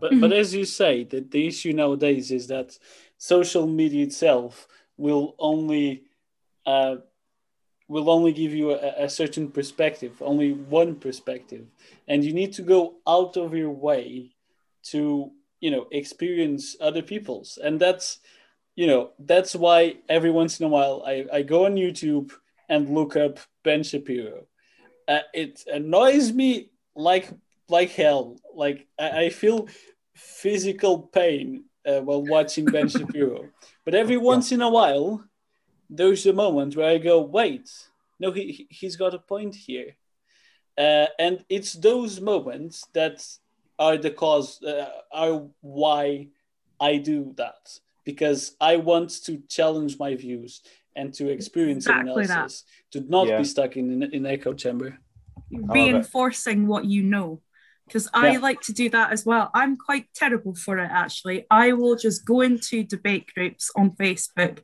But 0.00 0.20
but 0.20 0.32
as 0.32 0.54
you 0.54 0.64
say, 0.64 1.04
the, 1.04 1.20
the 1.20 1.46
issue 1.46 1.72
nowadays 1.72 2.30
is 2.30 2.46
that 2.48 2.78
social 3.16 3.66
media 3.66 4.04
itself 4.04 4.68
will 4.96 5.34
only 5.38 6.04
uh, 6.66 6.96
will 7.88 8.10
only 8.10 8.32
give 8.32 8.52
you 8.52 8.72
a, 8.72 9.04
a 9.04 9.08
certain 9.08 9.50
perspective, 9.50 10.20
only 10.20 10.52
one 10.52 10.96
perspective, 10.96 11.66
and 12.08 12.24
you 12.24 12.32
need 12.32 12.52
to 12.54 12.62
go 12.62 12.96
out 13.06 13.36
of 13.36 13.54
your 13.54 13.70
way 13.70 14.32
to 14.90 15.30
you 15.60 15.70
know 15.70 15.86
experience 15.92 16.76
other 16.80 17.02
people's, 17.02 17.58
and 17.62 17.80
that's 17.80 18.18
you 18.74 18.86
know 18.86 19.10
that's 19.18 19.54
why 19.54 19.96
every 20.08 20.30
once 20.30 20.60
in 20.60 20.66
a 20.66 20.68
while 20.68 21.02
I, 21.06 21.24
I 21.32 21.42
go 21.42 21.66
on 21.66 21.76
YouTube 21.76 22.32
and 22.68 22.90
look 22.94 23.16
up 23.16 23.38
Ben 23.64 23.82
Shapiro. 23.82 24.46
Uh, 25.08 25.20
it 25.32 25.64
annoys 25.72 26.32
me 26.32 26.70
like 26.94 27.30
like 27.68 27.90
hell. 27.90 28.36
Like 28.54 28.86
I, 28.98 29.24
I 29.24 29.30
feel 29.30 29.68
physical 30.14 30.98
pain 31.02 31.64
uh, 31.86 32.00
while 32.00 32.22
watching 32.22 32.70
Ben 32.70 32.88
Shapiro. 32.96 33.50
But 33.84 33.94
every 33.94 34.16
once 34.16 34.52
in 34.52 34.62
a 34.62 34.70
while, 34.70 35.24
there's 35.88 36.26
a 36.26 36.32
moment 36.32 36.76
where 36.76 36.90
I 36.90 36.98
go, 36.98 37.20
wait, 37.20 37.70
no, 38.18 38.32
he 38.32 38.52
he- 38.52 38.68
he's 38.70 38.96
got 38.96 39.14
a 39.14 39.18
point 39.18 39.54
here, 39.54 39.96
uh, 40.78 41.06
and 41.18 41.44
it's 41.48 41.72
those 41.74 42.20
moments 42.20 42.86
that 42.94 43.24
are 43.78 43.96
the 43.98 44.10
cause, 44.10 44.62
uh, 44.62 44.88
are 45.12 45.48
why 45.60 46.28
I 46.80 46.96
do 46.96 47.32
that 47.36 47.78
because 48.04 48.56
I 48.60 48.76
want 48.76 49.10
to 49.24 49.42
challenge 49.48 49.98
my 49.98 50.14
views 50.14 50.62
and 50.96 51.12
to 51.14 51.28
experience 51.28 51.84
Exactly 51.86 52.08
someone 52.10 52.26
that. 52.26 52.38
else's, 52.42 52.64
to 52.92 53.00
not 53.08 53.26
Yeah. 53.28 53.38
be 53.38 53.44
stuck 53.44 53.76
in 53.76 53.86
in, 54.02 54.02
in 54.14 54.26
echo 54.26 54.52
chamber. 54.54 54.98
reinforcing 55.50 56.66
what 56.66 56.84
you 56.86 57.02
know 57.02 57.40
because 57.86 58.08
I 58.12 58.32
Yeah. 58.32 58.38
like 58.38 58.60
to 58.62 58.72
do 58.72 58.88
that 58.90 59.12
as 59.12 59.24
well. 59.24 59.48
I'm 59.54 59.76
quite 59.76 60.06
terrible 60.12 60.54
for 60.56 60.78
it 60.78 60.90
actually. 60.90 61.46
I 61.50 61.72
will 61.72 61.94
just 61.94 62.24
go 62.26 62.40
into 62.40 62.82
debate 62.82 63.26
groups 63.32 63.70
on 63.76 63.90
Facebook 63.90 64.58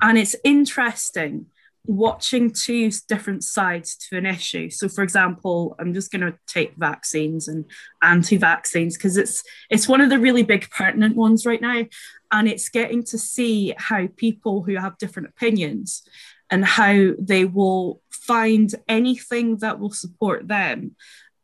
and 0.00 0.16
it's 0.16 0.36
interesting 0.44 1.46
watching 1.86 2.52
two 2.52 2.90
different 3.08 3.42
sides 3.42 3.96
to 3.96 4.16
an 4.18 4.26
issue. 4.26 4.68
So 4.70 4.88
for 4.88 5.02
example, 5.02 5.74
I'm 5.80 5.94
just 5.94 6.12
going 6.12 6.20
to 6.30 6.38
take 6.46 6.74
vaccines 6.76 7.48
and 7.48 7.64
anti-vaccines 8.02 8.96
because 8.96 9.16
it's 9.16 9.42
it's 9.70 9.88
one 9.88 10.00
of 10.02 10.10
the 10.10 10.18
really 10.20 10.42
big 10.44 10.70
pertinent 10.70 11.16
ones 11.16 11.44
right 11.46 11.60
now 11.60 11.86
and 12.32 12.48
it's 12.48 12.68
getting 12.68 13.02
to 13.04 13.18
see 13.18 13.74
how 13.76 14.08
people 14.16 14.62
who 14.62 14.76
have 14.76 14.98
different 14.98 15.28
opinions 15.28 16.02
and 16.50 16.64
how 16.64 17.10
they 17.18 17.44
will 17.44 18.02
find 18.10 18.74
anything 18.88 19.58
that 19.58 19.78
will 19.78 19.90
support 19.90 20.48
them. 20.48 20.96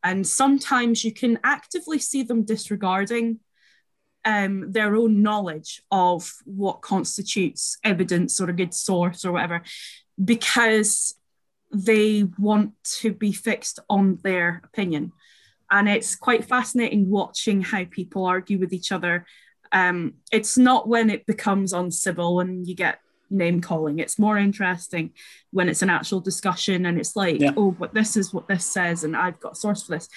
And 0.03 0.27
sometimes 0.27 1.05
you 1.05 1.13
can 1.13 1.39
actively 1.43 1.99
see 1.99 2.23
them 2.23 2.45
disregarding 2.45 3.41
um, 4.25 4.73
their 4.73 4.97
own 4.97 5.23
knowledge 5.23 5.83
of 5.91 6.33
what 6.45 6.83
constitutes 6.83 7.79
evidence 7.85 8.41
or 8.41 8.51
a 8.51 8.53
good 8.53 8.75
source 8.75 9.25
or 9.25 9.33
whatever, 9.33 9.63
because 10.23 11.15
they 11.73 12.25
want 12.39 12.73
to 13.01 13.13
be 13.13 13.33
fixed 13.33 13.81
on 13.89 14.19
their 14.23 14.63
opinion. 14.65 15.13
And 15.71 15.89
it's 15.89 16.15
quite 16.15 16.45
fascinating 16.45 17.11
watching 17.11 17.63
how 17.63 17.85
people 17.85 18.25
argue 18.25 18.59
with 18.59 18.73
each 18.73 18.93
other. 18.93 19.27
Um, 19.73 20.15
it's 20.33 20.57
not 20.57 20.89
when 20.89 21.11
it 21.11 21.27
becomes 21.27 21.73
uncivil 21.73 22.41
and 22.41 22.67
you 22.67 22.75
get 22.75 23.01
name 23.31 23.61
calling. 23.61 23.99
It's 23.99 24.19
more 24.19 24.39
interesting 24.39 25.13
when 25.51 25.69
it's 25.69 25.83
an 25.83 25.91
actual 25.91 26.21
discussion 26.21 26.87
and 26.87 26.99
it's 26.99 27.17
like, 27.17 27.41
Yeah. 27.41 27.53
oh, 27.57 27.73
but 27.73 27.95
this 27.95 28.17
is 28.17 28.33
what 28.33 28.49
this 28.49 28.65
says, 28.65 29.05
and 29.05 29.17
I've 29.17 29.41
got 29.41 29.53
a 29.53 29.57
source 29.57 29.83
for 29.83 29.93
this. 29.93 30.09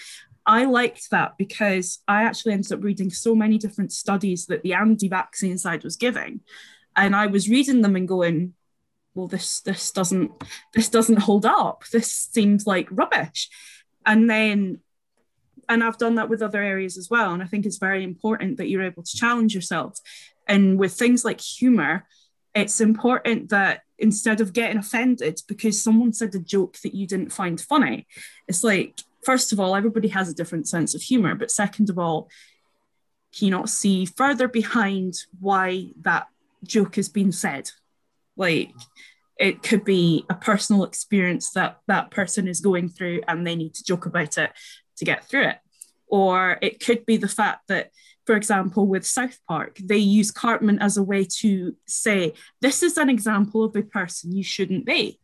I 0.45 0.65
liked 0.65 1.11
that 1.11 1.37
because 1.37 1.99
I 2.07 2.23
actually 2.23 2.53
ended 2.53 2.71
up 2.71 2.83
reading 2.83 3.09
so 3.09 3.35
many 3.35 3.57
different 3.57 3.91
studies 3.91 4.45
that 4.47 4.63
the 4.63 4.73
anti-vaccine 4.73 5.57
side 5.57 5.83
was 5.83 5.95
giving, 5.95 6.41
and 6.95 7.15
I 7.15 7.27
was 7.27 7.49
reading 7.49 7.81
them 7.81 7.95
and 7.95 8.07
going, 8.07 8.53
well, 9.15 9.27
this 9.27 9.59
this 9.61 9.91
doesn't 9.91 10.31
this 10.73 10.89
doesn't 10.89 11.19
hold 11.19 11.45
up. 11.45 11.83
This 11.91 12.11
seems 12.11 12.65
like 12.67 12.87
rubbish, 12.91 13.49
and 14.05 14.29
then. 14.29 14.79
And 15.70 15.84
I've 15.84 15.99
done 15.99 16.15
that 16.15 16.30
with 16.30 16.41
other 16.41 16.61
areas 16.61 16.97
as 16.97 17.09
well. 17.09 17.32
And 17.32 17.43
I 17.43 17.45
think 17.45 17.65
it's 17.65 17.78
very 17.78 18.03
important 18.03 18.57
that 18.57 18.67
you're 18.67 18.82
able 18.82 19.03
to 19.03 19.17
challenge 19.17 19.53
yourself. 19.53 19.99
And 20.47 20.80
with 20.80 20.93
things 20.93 21.24
like 21.24 21.39
humor, 21.39 22.07
it's 22.55 22.82
important 22.82 23.49
that 23.49 23.82
instead 23.99 24.41
of 24.41 24.51
getting 24.51 24.80
offended 24.80 25.39
because 25.47 25.82
someone 25.82 26.11
said 26.11 26.34
a 26.34 26.39
joke 26.39 26.78
that 26.80 26.95
you 26.95 27.05
didn't 27.05 27.32
find 27.32 27.61
funny, 27.61 28.07
it's 28.47 28.63
like, 28.63 28.99
first 29.24 29.53
of 29.53 29.59
all, 29.59 29.76
everybody 29.76 30.07
has 30.07 30.28
a 30.28 30.34
different 30.34 30.67
sense 30.67 30.95
of 30.95 31.03
humor. 31.03 31.36
But 31.36 31.51
second 31.51 31.91
of 31.91 31.99
all, 31.99 32.30
can 33.38 33.45
you 33.45 33.51
not 33.51 33.70
see 33.70 34.05
further 34.05 34.47
behind 34.47 35.13
why 35.39 35.91
that 36.01 36.28
joke 36.63 36.95
has 36.95 37.09
been 37.09 37.32
said? 37.32 37.70
Like, 38.36 38.72
it 39.38 39.61
could 39.61 39.86
be 39.86 40.26
a 40.30 40.34
personal 40.34 40.84
experience 40.84 41.51
that 41.51 41.80
that 41.88 42.09
person 42.09 42.47
is 42.47 42.59
going 42.59 42.89
through 42.89 43.22
and 43.28 43.45
they 43.45 43.55
need 43.55 43.76
to 43.76 43.84
joke 43.84 44.07
about 44.07 44.38
it 44.38 44.51
to 44.99 45.05
get 45.05 45.25
through 45.27 45.47
it. 45.47 45.57
Or 46.07 46.57
it 46.61 46.79
could 46.83 47.05
be 47.05 47.17
the 47.17 47.27
fact 47.27 47.67
that 47.67 47.91
for 48.25 48.35
example, 48.35 48.85
with 48.85 49.07
South 49.07 49.39
Park, 49.47 49.79
they 49.83 49.97
use 49.97 50.29
Cartman 50.29 50.77
as 50.79 50.97
a 50.97 51.03
way 51.03 51.23
to 51.39 51.75
say, 51.87 52.33
this 52.61 52.83
is 52.83 52.95
an 52.95 53.09
example 53.09 53.63
of 53.63 53.75
a 53.75 53.81
person 53.81 54.31
you 54.35 54.43
shouldn't 54.43 54.85
be. 54.85 55.19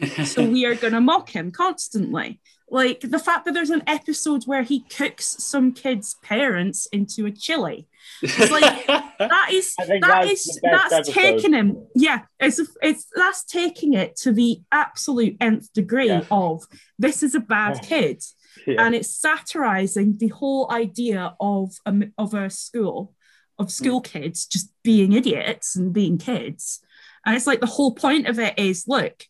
So 0.24 0.44
we 0.44 0.66
are 0.66 0.74
going 0.74 0.92
to 0.92 1.00
mock 1.00 1.30
him 1.30 1.50
constantly. 1.52 2.40
Like 2.68 3.00
the 3.00 3.18
fact 3.20 3.44
that 3.44 3.54
there's 3.54 3.70
an 3.70 3.84
episode 3.86 4.42
where 4.44 4.62
he 4.64 4.80
cooks 4.80 5.36
some 5.38 5.72
kid's 5.72 6.16
parents 6.22 6.86
into 6.92 7.24
a 7.26 7.30
chili. 7.30 7.86
It's 8.22 8.50
like 8.50 8.86
that 9.18 9.48
is 9.52 9.74
that 9.76 9.98
that's 10.02 10.30
is 10.48 10.60
that's 10.62 10.92
episode. 10.92 11.12
taking 11.14 11.52
him. 11.54 11.86
Yeah, 11.94 12.22
it's 12.40 12.60
it's 12.82 13.06
that's 13.14 13.44
taking 13.44 13.94
it 13.94 14.16
to 14.16 14.32
the 14.32 14.60
absolute 14.70 15.36
nth 15.40 15.72
degree 15.72 16.08
Yeah. 16.08 16.24
of 16.30 16.64
this 16.98 17.22
is 17.22 17.34
a 17.34 17.40
bad 17.40 17.76
Yeah. 17.76 17.88
kid 17.88 18.22
Yeah. 18.66 18.84
and 18.86 18.94
it's 18.94 19.14
satirizing 19.14 20.18
the 20.18 20.28
whole 20.28 20.70
idea 20.70 21.34
of 21.40 21.76
a, 21.86 22.08
of 22.16 22.34
a 22.34 22.50
school 22.50 23.14
of 23.58 23.66
hmm. 23.66 23.70
school 23.70 24.00
kids 24.00 24.46
just 24.46 24.72
being 24.82 25.12
idiots 25.12 25.76
and 25.76 25.92
being 25.92 26.18
kids 26.18 26.80
and 27.24 27.36
it's 27.36 27.46
like 27.46 27.60
the 27.60 27.66
whole 27.66 27.94
point 27.94 28.26
of 28.26 28.38
it 28.38 28.58
is 28.58 28.84
look 28.86 29.24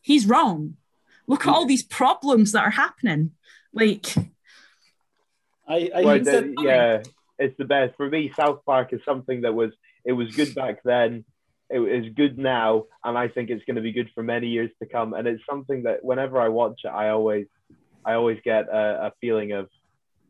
he's 0.00 0.26
wrong 0.26 0.76
look 1.26 1.46
at 1.46 1.52
all 1.52 1.62
hmm. 1.62 1.68
these 1.68 1.82
problems 1.82 2.52
that 2.52 2.64
are 2.64 2.70
happening 2.70 3.32
like 3.72 4.14
I, 5.70 5.90
I 5.94 6.02
Well, 6.02 6.18
the- 6.18 6.54
yeah, 6.62 7.02
it's 7.38 7.56
the 7.56 7.64
best 7.64 7.96
for 7.96 8.08
me. 8.08 8.32
South 8.36 8.64
Park 8.66 8.92
is 8.92 9.00
something 9.04 9.42
that 9.42 9.54
was 9.54 9.70
it 10.04 10.12
was 10.12 10.34
good 10.34 10.54
back 10.54 10.82
then. 10.84 11.24
It 11.70 11.80
is 11.80 12.12
good 12.14 12.36
now, 12.36 12.86
and 13.04 13.16
I 13.16 13.28
think 13.28 13.48
it's 13.48 13.64
going 13.64 13.76
to 13.76 13.82
be 13.82 13.92
good 13.92 14.10
for 14.12 14.24
many 14.24 14.48
years 14.48 14.70
to 14.82 14.88
come. 14.88 15.14
And 15.14 15.28
it's 15.28 15.42
something 15.48 15.84
that 15.84 16.04
whenever 16.04 16.40
I 16.40 16.48
watch 16.48 16.80
it, 16.82 16.88
I 16.88 17.10
always, 17.10 17.46
I 18.04 18.14
always 18.14 18.38
get 18.44 18.68
a, 18.68 19.06
a 19.08 19.12
feeling 19.20 19.52
of, 19.52 19.68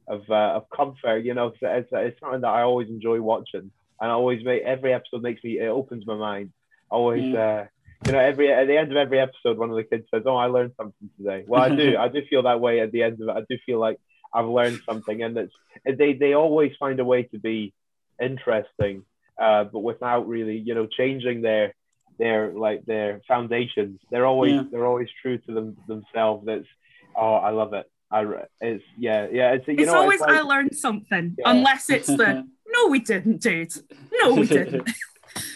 of, 0.09 0.23
uh, 0.29 0.57
of 0.59 0.71
comfort. 0.71 1.19
You 1.25 1.35
know, 1.35 1.51
'cause 1.51 1.59
it's, 1.63 1.89
it's 1.93 2.21
something 2.21 2.41
that 2.43 2.49
I 2.49 2.63
always 2.63 2.89
enjoy 2.89 3.21
watching, 3.21 3.71
and 4.01 4.11
I 4.11 4.15
always 4.21 4.45
make 4.45 4.63
every 4.63 4.93
episode 4.93 5.23
makes 5.23 5.43
me 5.45 5.59
it 5.59 5.69
opens 5.69 6.07
my 6.07 6.17
mind. 6.17 6.53
Always, 6.91 7.35
uh, 7.35 7.67
you 8.07 8.13
know, 8.13 8.19
every 8.19 8.53
at 8.53 8.67
the 8.67 8.77
end 8.77 8.91
of 8.91 8.97
every 8.97 9.21
episode, 9.21 9.59
one 9.59 9.71
of 9.71 9.77
the 9.77 9.85
kids 9.85 10.07
says, 10.13 10.23
"Oh, 10.27 10.37
I 10.37 10.47
learned 10.47 10.73
something 10.77 11.11
today." 11.17 11.45
Well, 11.47 11.63
I 11.63 11.75
do. 11.77 11.97
I 12.05 12.09
do 12.09 12.23
feel 12.29 12.43
that 12.45 12.61
way 12.61 12.81
at 12.81 12.91
the 12.93 13.03
end 13.03 13.21
of 13.21 13.29
it. 13.29 13.37
I 13.37 13.43
do 13.49 13.57
feel 13.67 13.79
like 13.79 13.99
I've 14.35 14.49
learned 14.49 14.81
something, 14.89 15.23
and 15.23 15.37
it's 15.37 15.55
they 15.85 16.15
they 16.15 16.33
always 16.35 16.73
find 16.79 16.99
a 16.99 17.05
way 17.05 17.25
to 17.25 17.39
be 17.39 17.73
interesting. 18.21 19.05
uh, 19.39 19.65
but 19.65 19.79
without 19.81 20.29
really, 20.29 20.59
you 20.59 20.75
know, 20.75 20.87
changing 20.87 21.41
their 21.41 21.75
their 22.19 22.53
like 22.53 22.85
their 22.85 23.23
foundations. 23.27 23.99
They're 24.11 24.27
always 24.27 24.53
Yeah. 24.53 24.65
they're 24.71 24.87
always 24.87 25.09
true 25.23 25.39
to 25.39 25.53
them 25.55 25.77
themselves. 25.89 26.45
It's 26.49 26.69
oh, 27.17 27.35
I 27.35 27.51
love 27.51 27.73
it. 27.75 27.87
I 28.11 28.21
re- 28.21 28.45
it's 28.61 28.85
yeah 28.99 29.29
yeah. 29.31 29.53
It's 29.53 29.69
you 29.69 29.75
it's 29.79 29.87
know 29.87 29.99
always 30.01 30.21
it's 30.21 30.29
I 30.31 30.41
like, 30.41 30.45
learned 30.45 30.77
something, 30.77 31.37
Yeah. 31.39 31.51
unless 31.51 31.91
it's 31.91 32.09
the 32.09 32.47
no, 32.67 32.87
we 32.89 32.99
didn't, 33.01 33.41
dude. 33.41 33.73
No, 34.13 34.35
we 34.35 34.47
didn't. 34.59 34.89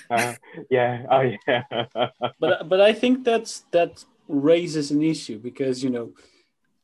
uh, 0.08 0.34
yeah 0.70 1.04
oh 1.10 1.32
yeah 1.48 1.62
but 2.38 2.68
but 2.68 2.80
I 2.80 2.92
think 2.92 3.24
that's 3.24 3.64
that 3.72 4.04
raises 4.28 4.90
an 4.92 5.02
issue 5.02 5.38
because 5.38 5.82
you 5.82 5.90
know 5.90 6.12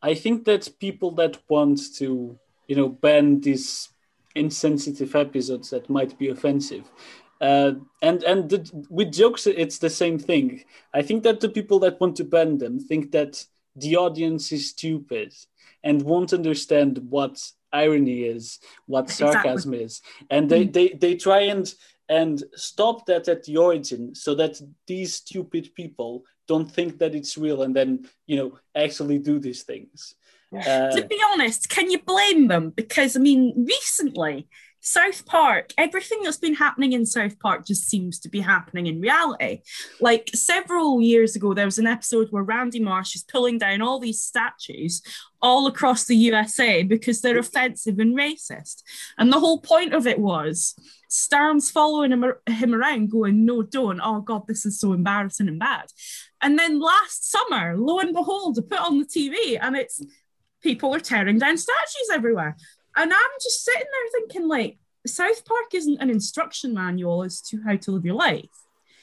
I 0.02 0.14
think 0.14 0.44
that 0.46 0.68
people 0.80 1.12
that 1.12 1.38
want 1.48 1.78
to 1.98 2.36
you 2.66 2.76
know 2.76 2.88
ban 2.88 3.40
these 3.40 3.90
insensitive 4.34 5.14
episodes 5.14 5.70
that 5.70 5.88
might 5.88 6.18
be 6.18 6.28
offensive 6.28 6.90
uh, 7.40 7.72
and 8.02 8.22
and 8.24 8.50
the, 8.50 8.86
with 8.90 9.12
jokes 9.12 9.46
it's 9.46 9.78
the 9.78 9.90
same 9.90 10.18
thing 10.18 10.64
I 10.94 11.02
think 11.02 11.22
that 11.22 11.40
the 11.40 11.48
people 11.48 11.78
that 11.80 12.00
want 12.00 12.16
to 12.16 12.24
ban 12.24 12.58
them 12.58 12.78
think 12.80 13.12
that 13.12 13.44
the 13.80 13.96
audience 13.96 14.52
is 14.52 14.70
stupid 14.70 15.32
and 15.82 16.02
won't 16.02 16.32
understand 16.32 16.98
what 17.08 17.40
irony 17.72 18.24
is 18.24 18.58
what 18.86 19.04
Exactly. 19.04 19.32
sarcasm 19.32 19.74
is 19.74 20.00
and 20.30 20.50
they, 20.50 20.64
they 20.64 20.88
they 20.88 21.14
try 21.14 21.40
and 21.42 21.72
and 22.08 22.42
stop 22.56 23.06
that 23.06 23.28
at 23.28 23.44
the 23.44 23.56
origin 23.56 24.14
so 24.14 24.34
that 24.34 24.60
these 24.88 25.14
stupid 25.14 25.72
people 25.74 26.24
don't 26.48 26.70
think 26.70 26.98
that 26.98 27.14
it's 27.14 27.38
real 27.38 27.62
and 27.62 27.76
then 27.76 28.04
you 28.26 28.36
know 28.36 28.58
actually 28.74 29.18
do 29.18 29.38
these 29.38 29.62
things 29.62 30.14
uh, 30.52 30.90
to 30.90 31.06
be 31.06 31.20
honest, 31.32 31.68
can 31.68 31.90
you 31.90 32.00
blame 32.00 32.48
them? 32.48 32.70
Because 32.70 33.16
I 33.16 33.20
mean, 33.20 33.54
recently, 33.56 34.48
South 34.80 35.26
Park, 35.26 35.72
everything 35.76 36.20
that's 36.22 36.38
been 36.38 36.54
happening 36.54 36.92
in 36.92 37.04
South 37.04 37.38
Park 37.38 37.66
just 37.66 37.88
seems 37.88 38.18
to 38.20 38.28
be 38.28 38.40
happening 38.40 38.86
in 38.86 39.00
reality. 39.00 39.60
Like 40.00 40.30
several 40.34 41.00
years 41.00 41.36
ago, 41.36 41.52
there 41.52 41.66
was 41.66 41.78
an 41.78 41.86
episode 41.86 42.28
where 42.30 42.42
Randy 42.42 42.80
Marsh 42.80 43.14
is 43.14 43.22
pulling 43.22 43.58
down 43.58 43.82
all 43.82 43.98
these 43.98 44.22
statues 44.22 45.02
all 45.42 45.66
across 45.66 46.04
the 46.04 46.16
USA 46.16 46.82
because 46.82 47.20
they're 47.20 47.38
offensive 47.38 47.98
and 47.98 48.16
racist. 48.16 48.82
And 49.18 49.30
the 49.30 49.40
whole 49.40 49.60
point 49.60 49.94
of 49.94 50.06
it 50.06 50.18
was 50.18 50.74
Stan's 51.08 51.70
following 51.70 52.12
him, 52.12 52.24
him 52.46 52.74
around, 52.74 53.10
going, 53.10 53.44
No, 53.44 53.62
don't. 53.62 54.00
Oh, 54.02 54.20
God, 54.20 54.46
this 54.46 54.64
is 54.64 54.78
so 54.78 54.92
embarrassing 54.92 55.48
and 55.48 55.58
bad. 55.58 55.86
And 56.40 56.58
then 56.58 56.80
last 56.80 57.30
summer, 57.30 57.76
lo 57.76 57.98
and 57.98 58.14
behold, 58.14 58.58
I 58.58 58.62
put 58.62 58.80
on 58.80 58.98
the 58.98 59.04
TV 59.04 59.58
and 59.60 59.76
it's 59.76 60.02
people 60.62 60.94
are 60.94 61.00
tearing 61.00 61.38
down 61.38 61.56
statues 61.56 62.10
everywhere. 62.12 62.56
And 62.96 63.12
I'm 63.12 63.30
just 63.42 63.64
sitting 63.64 63.80
there 63.92 64.20
thinking, 64.20 64.48
like, 64.48 64.78
South 65.06 65.44
Park 65.44 65.74
isn't 65.74 65.98
an 66.00 66.10
instruction 66.10 66.74
manual 66.74 67.22
as 67.24 67.40
to 67.42 67.62
how 67.62 67.76
to 67.76 67.90
live 67.92 68.04
your 68.04 68.16
life. 68.16 68.48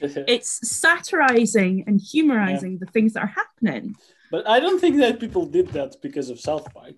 It's 0.00 0.60
satirizing 0.68 1.84
and 1.86 2.00
humorizing 2.00 2.78
the 2.78 2.86
things 2.86 3.14
that 3.14 3.24
are 3.24 3.34
happening. 3.42 3.96
but 4.30 4.46
i 4.46 4.60
don't 4.60 4.80
think 4.80 4.96
that 4.98 5.18
people 5.24 5.44
did 5.58 5.68
that 5.78 5.92
because 6.06 6.28
of 6.30 6.38
south 6.38 6.66
park 6.74 6.96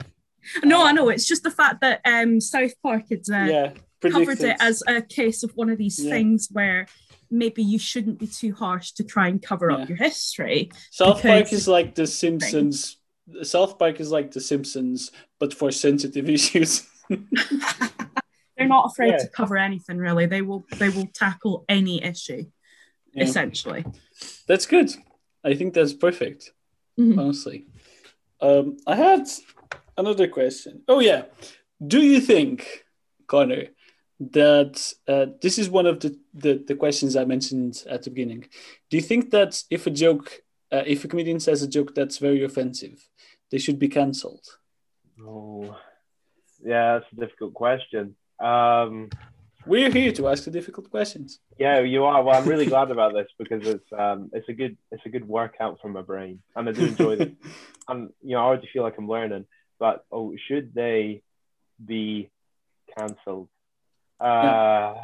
No, 0.73 0.79
I 0.89 0.93
know. 0.97 1.09
It's 1.15 1.27
just 1.33 1.43
the 1.43 1.51
fact 1.61 1.77
that 1.85 2.01
um, 2.15 2.41
South 2.41 2.75
Park 2.83 3.03
had 3.13 3.25
uh, 3.41 3.47
yeah 3.55 3.69
covered 4.17 4.41
it 4.51 4.57
as 4.71 4.77
a 4.97 5.03
case 5.19 5.41
of 5.47 5.51
one 5.61 5.69
of 5.73 5.79
these 5.85 5.99
Yeah. 6.03 6.13
things 6.15 6.49
where 6.59 6.81
maybe 7.43 7.63
you 7.73 7.79
shouldn't 7.79 8.19
be 8.25 8.27
too 8.27 8.53
harsh 8.63 8.89
to 8.99 9.03
try 9.15 9.27
and 9.33 9.39
cover 9.51 9.67
Yeah. 9.71 9.77
up 9.77 9.89
your 9.91 9.99
history. 10.09 10.59
south 10.91 11.21
park 11.23 11.47
is 11.59 11.67
like 11.77 11.89
the 12.01 12.07
simpsons 12.07 12.77
south 13.43 13.79
park 13.79 14.01
is 14.01 14.11
like 14.11 14.31
the 14.33 14.41
simpsons 14.41 15.11
but 15.39 15.53
for 15.55 15.71
sensitive 15.71 16.29
issues 16.39 16.87
They're 18.57 18.69
not 18.69 18.87
afraid 18.93 19.13
Yeah. 19.13 19.19
to 19.25 19.29
cover 19.29 19.57
anything 19.57 19.97
really. 19.99 20.27
They 20.27 20.43
will 20.43 20.65
they 20.79 20.91
will 20.91 21.09
tackle 21.15 21.65
any 21.69 22.03
issue 22.05 22.45
Yeah. 23.15 23.25
essentially. 23.25 23.85
that's 24.47 24.67
good 24.67 24.91
i 25.45 25.55
think 25.55 25.73
that's 25.75 25.95
perfect 25.95 26.53
Mhm. 26.99 27.19
honestly 27.19 27.67
um 28.41 28.77
i 28.87 28.95
had 28.95 29.25
another 29.97 30.29
question 30.29 30.83
oh 30.93 31.01
yeah 31.01 31.23
do 31.95 32.01
you 32.03 32.21
think 32.21 32.85
connor 33.27 33.65
that 34.21 34.77
uh, 35.09 35.27
this 35.41 35.57
is 35.59 35.71
one 35.71 35.87
of 35.87 35.97
the, 36.01 36.11
the 36.35 36.53
the 36.69 36.75
questions 36.75 37.17
i 37.17 37.25
mentioned 37.25 37.75
at 37.95 38.03
the 38.03 38.11
beginning 38.11 38.43
do 38.91 38.97
you 38.99 39.03
think 39.11 39.31
that 39.31 39.53
if 39.71 39.87
a 39.87 39.91
joke 40.05 40.29
uh, 40.75 40.85
if 40.87 41.05
a 41.05 41.09
comedian 41.09 41.41
says 41.41 41.63
a 41.63 41.69
joke 41.77 41.95
that's 41.95 42.19
very 42.19 42.43
offensive 42.45 42.99
they 43.51 43.59
should 43.59 43.79
be 43.79 43.89
cancelled 43.89 44.47
oh 45.23 45.77
yeah 46.65 46.99
that's 46.99 47.13
a 47.13 47.17
difficult 47.17 47.55
question 47.55 48.15
um 48.41 49.09
we're 49.67 49.91
here 49.91 50.13
to 50.13 50.29
ask 50.29 50.45
the 50.45 50.51
difficult 50.51 50.91
questions 50.91 51.41
Yeah, 51.59 51.81
you 51.81 52.05
are. 52.05 52.23
Well, 52.23 52.35
I'm 52.35 52.49
really 52.49 52.65
glad 52.65 52.91
about 52.91 53.13
this 53.13 53.29
because 53.39 53.67
it's 53.67 53.93
um, 53.93 54.31
it's 54.33 54.49
a 54.49 54.55
good 54.55 54.79
it's 54.91 55.05
a 55.05 55.11
good 55.11 55.29
workout 55.29 55.79
for 55.83 55.91
my 55.91 56.01
brain, 56.01 56.41
and 56.57 56.67
I 56.67 56.73
do 56.73 56.87
enjoy 56.87 57.13
it. 57.13 57.37
And 57.89 58.11
you 58.23 58.35
know, 58.35 58.41
I 58.41 58.45
already 58.45 58.69
feel 58.73 58.83
like 58.83 58.97
I'm 58.97 59.09
learning. 59.09 59.47
But 59.79 60.05
oh, 60.13 60.35
should 60.47 60.73
they 60.75 61.23
be 61.85 62.31
cancelled? 62.97 63.49
Uh, 64.21 64.95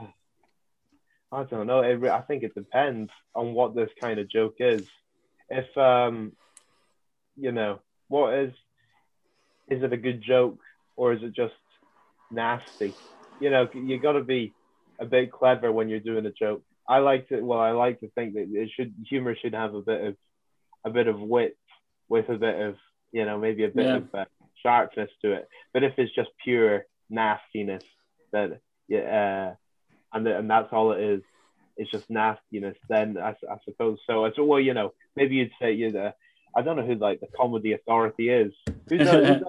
I 1.32 1.42
don't 1.51 1.66
know. 1.66 1.80
It, 1.80 2.03
I 2.05 2.20
think 2.20 2.42
it 2.42 2.55
depends 2.55 3.11
on 3.34 3.55
what 3.55 3.74
this 3.74 3.90
kind 4.01 4.18
of 4.18 4.30
joke 4.30 4.57
is. 4.61 4.86
If 5.51 5.76
um, 5.76 6.32
you 7.36 7.53
know, 7.53 7.80
what 8.09 8.34
is 8.34 8.52
is 9.68 9.82
it 9.82 9.92
a 9.92 9.96
good 9.96 10.22
joke 10.22 10.59
or 10.96 11.12
is 11.12 11.22
it 11.22 11.34
just 11.34 11.54
nasty? 12.30 12.94
You 13.40 13.50
know, 13.50 13.68
you 13.74 13.98
got 14.00 14.12
to 14.12 14.22
be 14.24 14.52
a 15.00 15.04
bit 15.04 15.32
clever 15.32 15.70
when 15.70 15.88
you're 15.88 16.00
doing 16.00 16.26
a 16.26 16.30
joke. 16.30 16.62
I 16.88 16.98
like 16.98 17.28
to 17.28 17.40
well, 17.40 17.61
I 17.61 17.72
like 17.72 18.00
to 18.00 18.09
think 18.14 18.34
that 18.34 18.46
it 18.50 18.70
should 18.74 18.94
humor 19.09 19.34
should 19.40 19.54
have 19.54 19.74
a 19.74 19.82
bit 19.82 20.00
of 20.04 20.16
a 20.84 20.90
bit 20.90 21.09
of 21.09 21.20
wit 21.20 21.57
with 22.09 22.28
a 22.28 22.36
bit 22.36 22.61
of 22.61 22.76
you 23.12 23.24
know 23.24 23.38
maybe 23.38 23.64
a 23.64 23.68
bit 23.68 23.86
Yeah. 23.86 23.96
of 23.96 24.14
uh, 24.14 24.24
sharpness 24.62 25.11
to 25.22 25.32
it. 25.32 25.48
But 25.74 25.82
if 25.82 25.94
it's 25.98 26.14
just 26.14 26.30
pure 26.42 26.86
nastiness, 27.11 27.82
that 28.32 28.61
yeah, 28.88 29.00
uh, 29.52 29.54
and 30.16 30.26
and 30.26 30.48
that's 30.48 30.72
all 30.72 30.92
it 30.92 31.00
is, 31.00 31.22
it's 31.76 31.90
just 31.90 32.09
nastiness. 32.09 32.76
Then 32.88 33.18
I, 33.18 33.30
I 33.30 33.57
suppose 33.64 33.98
so. 34.07 34.24
It's 34.26 34.38
well, 34.38 34.61
you 34.61 34.74
know, 34.74 34.92
maybe 35.16 35.34
you'd 35.36 35.50
say 35.61 35.72
you 35.72 35.90
know, 35.92 36.12
I 36.57 36.62
don't 36.62 36.76
know 36.76 36.86
who 36.86 36.94
like 36.94 37.20
the 37.20 37.28
comedy 37.36 37.72
authority 37.72 38.30
is. 38.30 38.52
Who 38.88 38.96
does, 38.98 39.09
who 39.11 39.20
does, 39.20 39.42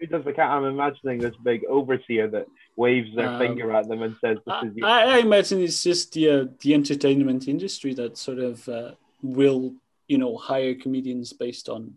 who 0.00 0.06
does 0.06 0.24
the 0.24 0.32
cat? 0.32 0.50
I'm 0.50 0.64
imagining 0.64 1.18
this 1.18 1.34
big 1.42 1.64
overseer 1.76 2.28
that 2.28 2.46
waves 2.76 3.10
their 3.16 3.28
Um, 3.30 3.38
finger 3.38 3.72
at 3.72 3.88
them 3.88 4.02
and 4.02 4.14
says, 4.22 4.36
"This 4.46 4.54
I, 4.54 4.66
is 4.66 4.76
your." 4.76 4.86
I 4.86 5.02
I 5.14 5.18
imagine 5.18 5.60
it's 5.62 5.82
just 5.82 6.12
the 6.12 6.24
uh, 6.30 6.44
the 6.62 6.74
entertainment 6.74 7.48
industry 7.48 7.94
that 7.94 8.18
sort 8.18 8.38
of 8.38 8.68
uh, 8.68 8.92
will 9.22 9.74
you 10.06 10.18
know 10.18 10.36
hire 10.36 10.74
comedians 10.74 11.32
based 11.32 11.68
on 11.70 11.94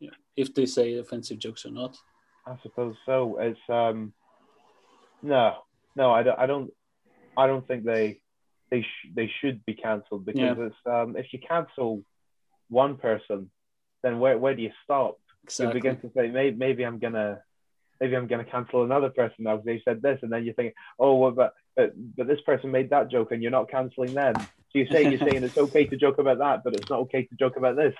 you 0.00 0.08
know, 0.08 0.14
if 0.36 0.54
they 0.54 0.66
say 0.66 0.94
offensive 0.98 1.38
jokes 1.38 1.64
or 1.64 1.70
not. 1.70 1.96
I 2.46 2.56
suppose 2.62 2.94
so. 3.06 3.38
It's 3.40 3.58
um, 3.68 4.12
no, 5.22 5.54
no, 5.96 6.10
I 6.12 6.22
don't, 6.22 6.38
I 6.38 6.46
don't, 6.46 6.70
I 7.36 7.46
don't 7.46 7.66
think 7.66 7.84
they, 7.84 8.20
they, 8.70 8.82
sh- 8.82 9.08
they 9.14 9.28
should 9.40 9.64
be 9.64 9.74
cancelled 9.74 10.24
because 10.26 10.40
Yeah. 10.58 10.66
it's 10.66 10.76
um, 10.86 11.16
if 11.16 11.26
you 11.32 11.38
cancel 11.40 12.02
one 12.68 12.96
person, 12.96 13.50
then 14.02 14.18
where, 14.18 14.38
where 14.38 14.54
do 14.54 14.62
you 14.62 14.72
stop? 14.84 15.18
You 15.68 15.72
begin 15.72 16.00
to 16.00 16.10
say, 16.16 16.28
maybe, 16.28 16.56
maybe 16.56 16.84
I'm 16.84 16.98
gonna, 16.98 17.40
maybe 18.00 18.16
I'm 18.16 18.26
gonna 18.26 18.44
cancel 18.44 18.84
another 18.84 19.10
person 19.10 19.44
now 19.44 19.56
because 19.56 19.66
they 19.66 19.82
said 19.84 20.02
this, 20.02 20.18
and 20.22 20.32
then 20.32 20.44
you 20.44 20.52
think, 20.52 20.74
oh, 20.98 21.14
well, 21.16 21.30
but, 21.30 21.54
but, 21.76 21.92
but 22.16 22.26
this 22.26 22.40
person 22.40 22.70
made 22.70 22.90
that 22.90 23.10
joke, 23.10 23.32
and 23.32 23.42
you're 23.42 23.50
not 23.52 23.70
cancelling 23.70 24.14
them. 24.14 24.34
So 24.36 24.78
you 24.80 24.86
say 24.90 25.08
you're 25.08 25.28
saying 25.28 25.44
it's 25.44 25.56
okay 25.56 25.86
to 25.86 25.96
joke 25.96 26.18
about 26.18 26.38
that, 26.38 26.64
but 26.64 26.74
it's 26.74 26.90
not 26.90 27.00
okay 27.00 27.24
to 27.24 27.36
joke 27.36 27.56
about 27.56 27.76
this. 27.76 27.94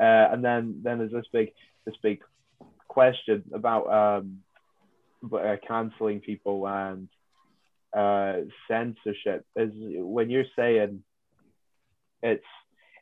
Uh, 0.00 0.04
and 0.32 0.44
then, 0.44 0.80
then 0.82 0.98
there's 0.98 1.12
this 1.12 1.26
big, 1.32 1.52
this 1.84 1.96
big 2.02 2.20
question 2.88 3.42
about 3.52 3.92
um, 3.92 4.38
uh, 5.32 5.56
canceling 5.66 6.20
people 6.20 6.66
and 6.66 7.08
uh, 7.96 8.42
censorship. 8.68 9.44
Is 9.56 9.72
when 9.74 10.30
you're 10.30 10.44
saying 10.56 11.02
it's 12.22 12.44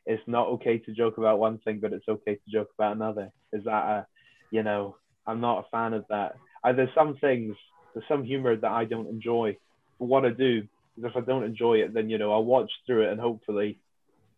it's 0.05 0.23
not 0.27 0.47
okay 0.47 0.77
to 0.79 0.93
joke 0.93 1.17
about 1.17 1.39
one 1.39 1.59
thing, 1.59 1.79
but 1.79 1.93
it's 1.93 2.07
okay 2.07 2.35
to 2.35 2.51
joke 2.51 2.69
about 2.77 2.95
another. 2.95 3.29
Is 3.51 3.63
that 3.65 3.71
a, 3.71 4.07
you 4.51 4.63
know, 4.63 4.97
I'm 5.25 5.39
not 5.39 5.59
a 5.59 5.69
fan 5.69 5.93
of 5.93 6.05
that. 6.09 6.35
Uh, 6.63 6.73
there's 6.73 6.93
some 6.95 7.17
things, 7.17 7.55
there's 7.93 8.07
some 8.07 8.23
humor 8.23 8.55
that 8.55 8.71
I 8.71 8.85
don't 8.85 9.07
enjoy. 9.07 9.57
But 9.99 10.05
what 10.05 10.25
I 10.25 10.29
do 10.29 10.63
is 10.97 11.03
if 11.03 11.15
I 11.15 11.21
don't 11.21 11.43
enjoy 11.43 11.75
it, 11.77 11.93
then 11.93 12.09
you 12.09 12.17
know 12.17 12.33
I'll 12.33 12.43
watch 12.43 12.71
through 12.85 13.03
it 13.03 13.11
and 13.11 13.19
hopefully 13.19 13.79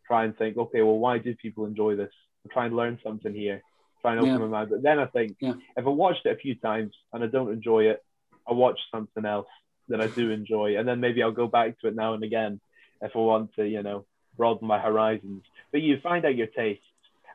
try 0.08 0.26
and 0.26 0.38
think, 0.38 0.58
okay, 0.58 0.82
well, 0.82 1.00
why 1.00 1.18
do 1.18 1.36
people 1.36 1.66
enjoy 1.66 1.96
this? 1.96 2.14
And 2.44 2.52
try 2.52 2.68
and 2.68 2.76
learn 2.76 3.00
something 3.04 3.34
here. 3.34 3.64
Try 4.02 4.12
and 4.12 4.20
open 4.20 4.34
Yeah. 4.34 4.38
my 4.40 4.48
mind. 4.48 4.70
But 4.70 4.84
then 4.84 5.00
I 5.00 5.08
think 5.08 5.38
Yeah. 5.40 5.54
if 5.76 5.86
I 5.86 5.90
watched 5.90 6.26
it 6.26 6.36
a 6.36 6.40
few 6.40 6.56
times 6.56 6.96
and 7.12 7.24
I 7.24 7.28
don't 7.28 7.52
enjoy 7.52 7.86
it, 7.86 8.04
I'll 8.48 8.56
watch 8.56 8.80
something 8.92 9.26
else 9.26 9.48
that 9.88 10.02
I 10.02 10.08
do 10.08 10.32
enjoy, 10.32 10.78
and 10.78 10.88
then 10.88 11.00
maybe 11.00 11.22
I'll 11.22 11.32
go 11.32 11.48
back 11.48 11.80
to 11.80 11.88
it 11.88 11.96
now 11.96 12.14
and 12.14 12.24
again 12.24 12.60
if 13.02 13.16
I 13.16 13.20
want 13.20 13.54
to, 13.56 13.68
you 13.68 13.84
know, 13.84 14.06
broaden 14.38 14.68
my 14.68 14.80
horizons. 14.80 15.44
But 15.72 15.82
you 15.82 15.98
find 16.02 16.26
out 16.26 16.36
your 16.36 16.48
tastes, 16.48 16.84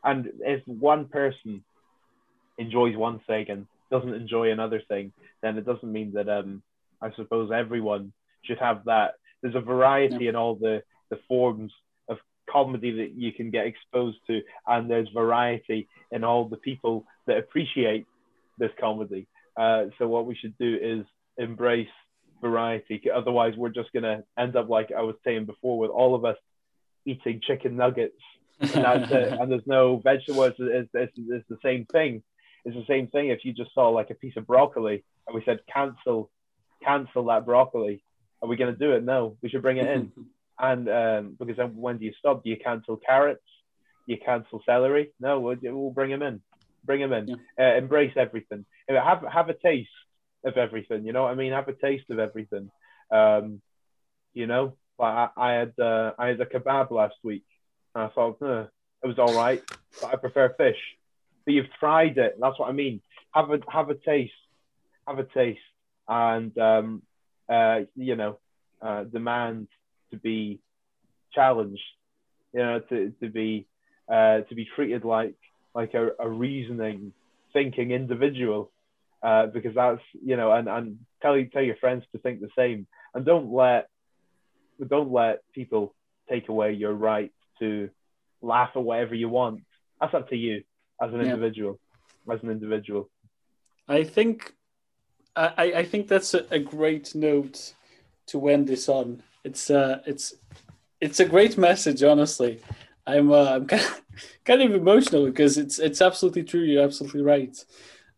and 0.05 0.29
if 0.41 0.67
one 0.67 1.07
person 1.07 1.65
enjoys 2.59 2.97
one 2.97 3.21
thing 3.27 3.47
and 3.49 3.67
doesn't 3.91 4.15
enjoy 4.15 4.51
another 4.51 4.83
thing, 4.89 5.13
then 5.43 5.59
it 5.59 5.67
doesn't 5.67 5.93
mean 5.93 6.13
that 6.15 6.29
um 6.29 6.63
I 7.03 7.11
suppose 7.17 7.51
everyone 7.53 8.13
should 8.43 8.59
have 8.59 8.85
that 8.85 9.15
there's 9.43 9.55
a 9.55 9.61
variety 9.61 10.29
in 10.29 10.37
all 10.37 10.55
the 10.55 10.83
the 11.11 11.19
forms 11.29 11.73
of 12.09 12.19
comedy 12.49 12.93
that 12.93 13.13
you 13.17 13.33
can 13.33 13.51
get 13.51 13.67
exposed 13.67 14.19
to, 14.29 14.41
and 14.67 14.91
there's 14.91 15.09
variety 15.09 15.89
in 16.13 16.25
all 16.25 16.49
the 16.49 16.57
people 16.57 17.05
that 17.27 17.39
appreciate 17.39 18.07
this 18.59 18.71
comedy. 18.79 19.27
Uh, 19.57 19.87
so 19.99 20.07
what 20.07 20.27
we 20.27 20.37
should 20.37 20.57
do 20.59 20.79
is 20.81 21.05
embrace 21.39 21.89
variety. 22.41 23.03
Otherwise, 23.13 23.55
we're 23.57 23.71
just 23.71 23.93
gonna 23.93 24.23
end 24.39 24.57
up 24.57 24.69
like 24.69 24.91
I 24.97 25.03
was 25.03 25.17
saying 25.25 25.47
before, 25.47 25.79
with 25.79 25.91
all 25.91 26.15
of 26.15 26.25
us 26.25 26.37
eating 27.07 27.41
chicken 27.43 27.77
nuggets, 27.77 28.21
and. 28.61 29.05
And 29.11 29.51
there's 29.51 29.67
no 29.67 29.99
vegetables. 29.99 30.55
It's, 30.59 30.91
it's, 30.93 31.13
it's 31.17 31.49
the 31.49 31.59
same 31.63 31.87
thing. 31.87 32.23
It's 32.65 32.77
the 32.77 32.85
same 32.87 33.07
thing 33.09 33.29
if 33.29 33.45
you 33.45 33.53
just 33.53 33.73
saw 33.75 33.89
like 33.89 34.11
a 34.11 34.15
piece 34.15 34.37
of 34.37 34.47
broccoli 34.47 35.05
and 35.27 35.35
we 35.35 35.43
said 35.45 35.61
cancel, 35.73 36.31
cancel 36.83 37.25
that 37.27 37.47
broccoli. 37.47 38.03
Are 38.43 38.49
we 38.49 38.57
going 38.57 38.73
to 38.73 38.79
do 38.79 38.93
it? 38.93 39.05
No, 39.05 39.37
we 39.43 39.49
should 39.49 39.63
bring 39.63 39.79
it 39.79 39.89
in. 39.89 40.13
and 40.59 40.89
um, 40.89 41.37
because 41.39 41.57
then 41.57 41.77
when 41.77 41.99
do 41.99 42.05
you 42.05 42.13
stop? 42.19 42.43
Do 42.45 42.51
you 42.51 42.57
cancel 42.57 42.97
carrots? 42.97 43.43
Do 44.07 44.15
you 44.15 44.21
cancel 44.25 44.63
celery? 44.67 45.13
No, 45.21 45.41
we'll, 45.41 45.57
we'll 45.63 45.91
bring 45.91 46.11
them 46.11 46.23
in. 46.23 46.41
Bring 46.85 47.01
them 47.01 47.13
in. 47.13 47.29
Yeah. 47.29 47.37
Uh, 47.59 47.77
embrace 47.77 48.13
everything. 48.17 48.65
Have 48.89 49.23
have 49.31 49.49
a 49.49 49.55
taste 49.55 49.89
of 50.45 50.57
everything. 50.57 51.05
You 51.05 51.13
know 51.13 51.25
what 51.25 51.33
I 51.33 51.35
mean? 51.35 51.53
Have 51.53 51.69
a 51.69 51.75
taste 51.75 52.11
of 52.11 52.19
everything. 52.19 52.71
Um, 53.13 53.61
you 54.33 54.47
know, 54.47 54.77
I, 55.05 55.29
I 55.37 55.53
had 55.53 55.73
uh, 55.79 56.13
I 56.19 56.29
had 56.29 56.41
a 56.41 56.47
kebab 56.47 56.91
last 56.91 57.17
week, 57.23 57.45
and 57.95 58.05
I 58.05 58.09
thought 58.09 58.39
eh, 58.43 58.65
it 59.03 59.07
was 59.07 59.19
all 59.19 59.35
right, 59.35 59.63
but 60.01 60.13
I 60.13 60.17
prefer 60.17 60.55
fish. 60.57 60.79
But 61.45 61.55
you've 61.55 61.73
tried 61.79 62.19
it. 62.19 62.37
That's 62.41 62.59
what 62.59 62.69
I 62.69 62.73
mean. 62.73 63.01
Have 63.33 63.51
a 63.51 63.61
have 63.69 63.91
a 63.91 63.95
taste, 63.95 64.33
have 65.07 65.19
a 65.19 65.25
taste, 65.25 65.61
and 66.09 66.57
um, 66.59 67.03
uh, 67.49 67.81
you 67.97 68.17
know, 68.17 68.39
uh, 68.83 69.05
demand 69.05 69.69
to 70.11 70.17
be 70.17 70.61
challenged. 71.33 71.83
You 72.53 72.61
know, 72.61 72.81
to 72.89 73.13
to 73.21 73.29
be 73.29 73.67
uh, 74.09 74.41
to 74.41 74.55
be 74.55 74.67
treated 74.75 75.05
like 75.05 75.37
like 75.75 75.95
a, 75.95 76.11
a 76.19 76.29
reasoning, 76.29 77.13
thinking 77.53 77.93
individual 77.93 78.71
uh, 79.23 79.47
because 79.47 79.75
that's 79.75 80.01
you 80.25 80.37
know, 80.37 80.53
and 80.53 80.69
and 80.69 80.99
tell 81.23 81.43
tell 81.53 81.63
your 81.63 81.77
friends 81.77 82.05
to 82.13 82.19
think 82.19 82.41
the 82.41 82.49
same, 82.57 82.87
and 83.15 83.25
don't 83.25 83.53
let 83.53 83.89
don't 84.89 85.13
let 85.13 85.41
people 85.53 85.95
take 86.29 86.49
away 86.49 86.73
your 86.73 86.93
right 86.93 87.33
to 87.59 87.91
laugh 88.41 88.71
at 88.75 88.83
whatever 88.83 89.15
you 89.15 89.29
want. 89.29 89.63
That's 90.01 90.15
up 90.15 90.29
to 90.31 90.37
you 90.37 90.63
as 91.01 91.13
an 91.13 91.21
yeah. 91.21 91.27
individual. 91.27 91.79
As 92.31 92.43
an 92.43 92.51
individual, 92.51 93.11
I 93.89 94.05
think 94.05 94.53
I, 95.35 95.73
I 95.77 95.85
think 95.85 96.07
that's 96.07 96.35
a, 96.35 96.45
a 96.51 96.59
great 96.59 97.15
note 97.15 97.73
to 98.27 98.49
end 98.49 98.69
this 98.69 98.89
on. 98.89 99.23
It's 99.43 99.71
uh 99.71 100.01
it's 100.07 100.35
it's 101.01 101.19
a 101.19 101.25
great 101.25 101.57
message, 101.59 102.03
honestly. 102.03 102.61
I'm 103.07 103.33
uh, 103.33 103.53
I'm 103.55 103.67
kind 103.73 103.83
of, 103.83 104.03
kind 104.45 104.63
of 104.63 104.75
emotional 104.75 105.27
because 105.27 105.59
it's 105.59 105.79
it's 105.79 106.01
absolutely 106.01 106.45
true. 106.45 106.63
You're 106.63 106.85
absolutely 106.85 107.23
right. 107.23 107.57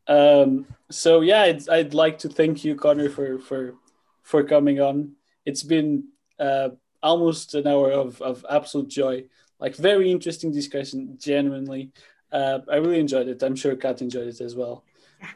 Um, 0.09 0.67
so 0.91 1.21
yeah, 1.21 1.43
I'd, 1.43 1.69
I'd 1.69 1.95
like 1.95 2.19
to 2.19 2.29
thank 2.29 2.65
you, 2.65 2.75
Connor, 2.75 3.09
for 3.09 3.39
for 3.39 3.75
for 4.23 4.43
coming 4.43 4.81
on. 4.81 5.13
It's 5.47 5.63
been 5.63 6.09
uh, 6.43 6.71
almost 7.03 7.55
an 7.55 7.67
hour 7.67 7.91
of, 7.93 8.21
of 8.21 8.45
absolute 8.49 8.89
joy. 8.89 9.25
Like 9.59 9.77
very 9.77 10.11
interesting 10.11 10.53
discussion, 10.53 11.17
genuinely. 11.19 11.93
Uh, 12.33 12.61
I 12.71 12.77
really 12.77 12.99
enjoyed 13.01 13.29
it. 13.29 13.43
I'm 13.43 13.57
sure 13.57 13.77
Kat 13.77 14.03
enjoyed 14.03 14.29
it 14.29 14.41
as 14.41 14.55
well. 14.57 14.85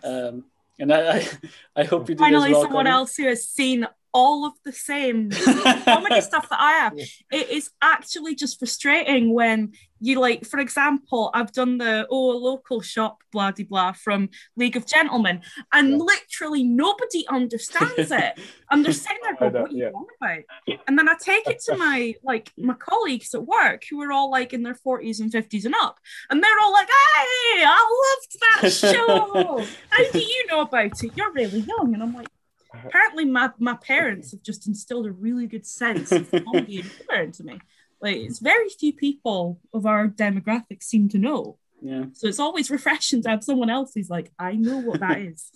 Um, 0.03 0.45
and 0.79 0.93
I, 0.93 1.01
I, 1.19 1.29
I 1.77 1.85
hope 1.85 2.09
you 2.09 2.15
did 2.15 2.19
finally 2.19 2.53
well, 2.53 2.63
Finally, 2.63 2.63
someone 2.63 2.85
Connor. 2.87 2.97
else 2.97 3.17
who 3.17 3.27
has 3.27 3.49
seen 3.49 3.87
all 4.17 4.47
of 4.47 4.55
the 4.65 4.73
same 4.73 5.31
comedy 5.85 6.23
stuff 6.23 6.49
that 6.49 6.59
I 6.59 6.73
have. 6.73 6.95
It 6.97 7.51
is 7.51 7.71
actually 7.83 8.35
just 8.35 8.59
frustrating 8.59 9.35
when 9.35 9.73
you 10.01 10.19
like, 10.19 10.47
for 10.47 10.59
example, 10.59 11.31
I've 11.35 11.53
done 11.53 11.77
the 11.77 12.07
oh 12.11 12.31
local 12.39 12.81
shop 12.81 13.19
blah 13.31 13.53
blah 13.53 13.65
blah 13.69 13.93
from 13.93 14.31
League 14.57 14.77
of 14.77 14.87
Gentlemen, 14.87 15.43
and 15.71 15.91
yeah. 15.91 15.97
literally 15.97 16.65
nobody 16.65 17.27
understands 17.29 18.11
it. 18.11 18.41
and 18.71 18.85
they're 18.85 18.93
sitting 18.95 19.19
there 19.23 19.37
going, 19.37 19.53
"What 19.53 19.71
are 19.71 19.75
you 19.75 19.85
yeah. 19.85 19.91
on 19.91 20.07
about?" 20.19 20.79
And 20.89 20.99
then 20.99 21.11
I 21.11 21.15
take 21.23 21.47
it 21.47 21.61
to 21.67 21.77
my 21.85 22.15
like 22.23 22.53
my 22.57 22.75
colleagues 22.75 23.35
at 23.35 23.47
work 23.47 23.83
who 23.91 24.01
are 24.03 24.13
all 24.13 24.31
like 24.31 24.55
in 24.55 24.63
their 24.63 24.75
forties 24.75 25.21
and 25.21 25.31
fifties 25.31 25.67
and 25.67 25.75
up, 25.83 25.99
and 26.31 26.43
they're 26.43 26.61
all 26.63 26.73
like, 26.73 26.89
"Hey, 26.89 27.65
I 27.67 28.15
loved 28.15 28.37
that 28.63 28.73
show. 28.73 29.65
How 29.91 30.11
do 30.11 30.19
you 30.19 30.47
know 30.49 30.63
about 30.63 31.05
it? 31.05 31.11
You're 31.15 31.33
really 31.33 31.61
young." 31.61 31.93
And 31.93 32.03
I'm 32.03 32.15
like, 32.15 32.29
apparently 32.85 33.25
my, 33.25 33.51
my 33.59 33.75
parents 33.75 34.33
have 34.33 34.43
just 34.43 34.67
instilled 34.67 35.07
a 35.07 35.13
really 35.13 35.47
good 35.47 35.67
sense 35.67 36.13
of 36.13 36.31
comedy 36.45 36.81
and 36.81 36.87
humor 36.87 37.23
into 37.23 37.45
me. 37.45 37.61
Like 38.01 38.17
it's 38.17 38.39
very 38.39 38.69
few 38.69 38.93
people 38.93 39.61
of 39.73 39.87
our 39.87 40.09
demographic 40.09 40.83
seem 40.83 41.09
to 41.11 41.19
know. 41.19 41.59
Yeah. 41.81 42.05
So 42.13 42.27
it's 42.27 42.39
always 42.39 42.71
refreshing 42.71 43.23
to 43.23 43.31
have 43.31 43.45
someone 43.45 43.71
else 43.71 43.93
who's 43.95 44.11
like, 44.11 44.33
I 44.39 44.53
know 44.53 44.79
what 44.79 45.01
that 45.01 45.19
is. 45.21 45.51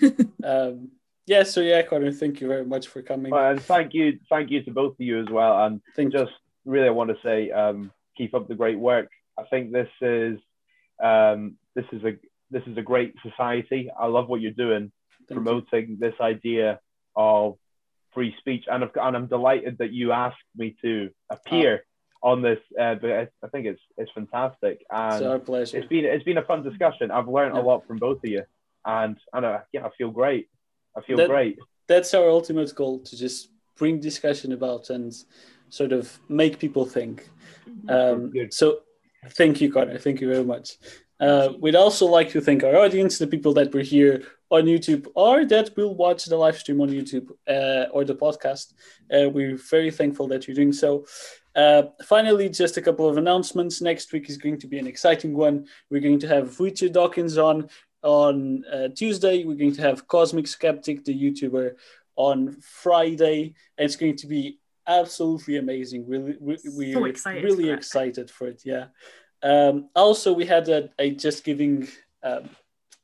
um, 0.44 0.90
yeah. 1.26 1.42
So 1.44 1.60
yeah, 1.60 1.82
Connor, 1.82 2.12
thank 2.12 2.40
you 2.40 2.48
very 2.48 2.64
much 2.64 2.88
for 2.88 3.02
coming. 3.02 3.30
Well, 3.30 3.50
and 3.50 3.62
thank 3.62 3.94
you, 3.94 4.18
thank 4.28 4.50
you 4.50 4.62
to 4.64 4.70
both 4.70 4.92
of 4.92 5.00
you 5.00 5.20
as 5.20 5.28
well. 5.30 5.64
And 5.64 5.80
think 5.94 6.12
just 6.12 6.32
really, 6.64 6.88
I 6.88 6.90
want 6.90 7.10
to 7.10 7.16
say, 7.22 7.50
um, 7.50 7.90
keep 8.16 8.34
up 8.34 8.48
the 8.48 8.54
great 8.54 8.78
work. 8.78 9.08
I 9.38 9.44
think 9.44 9.72
this 9.72 9.88
is, 10.00 10.38
um, 11.02 11.56
this 11.74 11.86
is 11.92 12.04
a 12.04 12.12
this 12.50 12.62
is 12.66 12.76
a 12.76 12.82
great 12.82 13.14
society. 13.22 13.90
I 13.98 14.06
love 14.06 14.28
what 14.28 14.40
you're 14.40 14.52
doing. 14.52 14.92
Thank 15.28 15.42
promoting 15.42 15.90
you. 15.90 15.96
this 15.96 16.14
idea 16.20 16.80
of 17.16 17.56
free 18.12 18.34
speech, 18.38 18.64
and, 18.70 18.84
and 18.84 19.16
I'm 19.16 19.26
delighted 19.26 19.78
that 19.78 19.92
you 19.92 20.12
asked 20.12 20.36
me 20.56 20.76
to 20.82 21.10
appear 21.30 21.84
oh. 22.22 22.30
on 22.30 22.42
this. 22.42 22.60
Uh, 22.80 22.94
but 22.94 23.10
I 23.10 23.48
think 23.50 23.66
it's 23.66 23.80
it's 23.98 24.10
fantastic, 24.12 24.84
and 24.90 25.14
it's 25.14 25.24
our 25.24 25.38
pleasure. 25.38 25.78
It's 25.78 25.88
been 25.88 26.04
it's 26.04 26.24
been 26.24 26.38
a 26.38 26.44
fun 26.44 26.62
discussion. 26.62 27.10
I've 27.10 27.28
learned 27.28 27.56
yeah. 27.56 27.62
a 27.62 27.64
lot 27.64 27.86
from 27.86 27.98
both 27.98 28.18
of 28.18 28.30
you, 28.30 28.44
and 28.84 29.16
I 29.32 29.40
know 29.40 29.60
yeah, 29.72 29.86
I 29.86 29.90
feel 29.98 30.10
great. 30.10 30.48
I 30.96 31.00
feel 31.02 31.16
that, 31.16 31.28
great. 31.28 31.58
That's 31.88 32.14
our 32.14 32.28
ultimate 32.28 32.74
goal 32.74 33.00
to 33.00 33.16
just 33.16 33.48
bring 33.76 34.00
discussion 34.00 34.52
about 34.52 34.90
and 34.90 35.12
sort 35.68 35.92
of 35.92 36.18
make 36.28 36.58
people 36.58 36.86
think. 36.86 37.28
Um, 37.88 38.32
so, 38.50 38.80
thank 39.30 39.60
you, 39.60 39.72
Connor. 39.72 39.98
Thank 39.98 40.20
you 40.20 40.28
very 40.30 40.44
much. 40.44 40.78
Uh, 41.20 41.50
we'd 41.60 41.76
also 41.76 42.06
like 42.06 42.30
to 42.30 42.40
thank 42.40 42.64
our 42.64 42.76
audience, 42.76 43.18
the 43.18 43.26
people 43.26 43.52
that 43.54 43.72
were 43.72 43.80
here 43.80 44.24
on 44.50 44.64
YouTube 44.64 45.06
or 45.14 45.44
that 45.44 45.76
will 45.76 45.94
watch 45.94 46.24
the 46.24 46.36
live 46.36 46.58
stream 46.58 46.80
on 46.80 46.88
YouTube 46.88 47.30
uh, 47.48 47.88
or 47.90 48.04
the 48.04 48.14
podcast. 48.14 48.74
Uh, 49.12 49.28
we're 49.28 49.56
very 49.56 49.90
thankful 49.90 50.26
that 50.28 50.46
you're 50.46 50.54
doing 50.54 50.72
so. 50.72 51.04
Uh, 51.54 51.84
finally, 52.04 52.48
just 52.48 52.76
a 52.76 52.82
couple 52.82 53.08
of 53.08 53.16
announcements. 53.16 53.80
Next 53.80 54.12
week 54.12 54.28
is 54.28 54.36
going 54.36 54.58
to 54.58 54.66
be 54.66 54.78
an 54.78 54.86
exciting 54.86 55.34
one. 55.34 55.66
We're 55.88 56.00
going 56.00 56.18
to 56.20 56.28
have 56.28 56.58
Richard 56.58 56.92
Dawkins 56.92 57.38
on 57.38 57.68
on 58.02 58.64
uh, 58.70 58.88
Tuesday. 58.88 59.44
We're 59.44 59.54
going 59.54 59.74
to 59.74 59.82
have 59.82 60.06
Cosmic 60.08 60.46
Skeptic, 60.46 61.04
the 61.04 61.14
YouTuber, 61.14 61.74
on 62.16 62.56
Friday. 62.60 63.54
And 63.78 63.86
it's 63.86 63.96
going 63.96 64.16
to 64.16 64.26
be 64.26 64.58
absolutely 64.86 65.56
amazing. 65.56 66.06
Really, 66.06 66.36
we, 66.40 66.58
we're 66.64 66.92
so 66.92 67.04
excited 67.04 67.44
really 67.44 67.68
for 67.68 67.74
excited 67.74 68.30
for 68.30 68.48
it. 68.48 68.62
Yeah. 68.64 68.86
Um, 69.44 69.90
also, 69.94 70.32
we 70.32 70.46
had 70.46 70.68
a, 70.68 70.90
a 70.98 71.10
just 71.10 71.44
giving 71.44 71.86
um, 72.22 72.48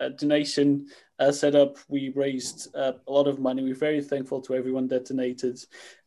a 0.01 0.11
donation 0.11 0.89
uh, 1.19 1.31
set 1.31 1.55
up. 1.55 1.77
We 1.89 2.09
raised 2.17 2.75
uh, 2.75 2.95
a 3.07 3.13
lot 3.13 3.29
of 3.29 3.39
money. 3.39 3.63
We're 3.63 3.75
very 3.75 4.03
thankful 4.03 4.41
to 4.43 4.55
everyone 4.55 4.89
that 4.89 5.05
donated. 5.05 5.61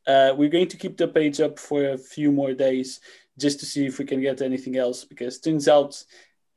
Uh, 0.06 0.34
we're 0.36 0.50
going 0.50 0.68
to 0.68 0.78
keep 0.78 0.98
the 0.98 1.08
page 1.08 1.40
up 1.40 1.60
for 1.60 1.92
a 1.92 1.98
few 1.98 2.32
more 2.32 2.54
days 2.54 3.00
just 3.38 3.60
to 3.60 3.66
see 3.66 3.86
if 3.86 4.00
we 4.00 4.06
can 4.06 4.22
get 4.22 4.42
anything 4.42 4.76
else 4.76 5.06
because 5.06 5.40
turns 5.40 5.68
out 5.68 6.04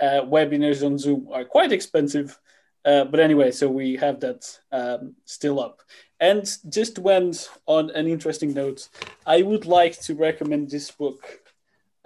uh, 0.01 0.23
webinars 0.25 0.85
on 0.85 0.99
Zoom 0.99 1.29
are 1.33 1.45
quite 1.45 1.73
expensive. 1.73 2.39
Uh, 2.85 3.05
but 3.05 3.21
anyway, 3.21 3.51
so 3.51 3.69
we 3.69 3.97
have 3.97 4.21
that 4.21 4.59
um, 4.73 5.15
still 5.25 5.61
up. 5.61 5.83
And 6.21 6.49
just 6.69 6.99
went 6.99 7.49
on 7.67 7.91
an 7.91 8.07
interesting 8.07 8.55
note, 8.55 8.89
I 9.27 9.43
would 9.43 9.67
like 9.67 10.01
to 10.03 10.15
recommend 10.15 10.71
this 10.71 10.91
book. 10.91 11.41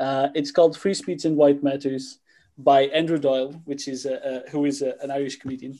Uh, 0.00 0.28
it's 0.34 0.50
called 0.50 0.76
Free 0.76 0.94
Speech 0.94 1.26
and 1.26 1.36
Why 1.36 1.50
It 1.50 1.62
Matters 1.62 2.18
by 2.56 2.84
Andrew 2.84 3.18
Doyle, 3.18 3.52
which 3.66 3.86
is 3.86 4.06
a, 4.06 4.14
a, 4.46 4.50
who 4.50 4.64
is 4.64 4.80
a, 4.82 4.96
an 5.02 5.10
Irish 5.10 5.38
comedian. 5.38 5.78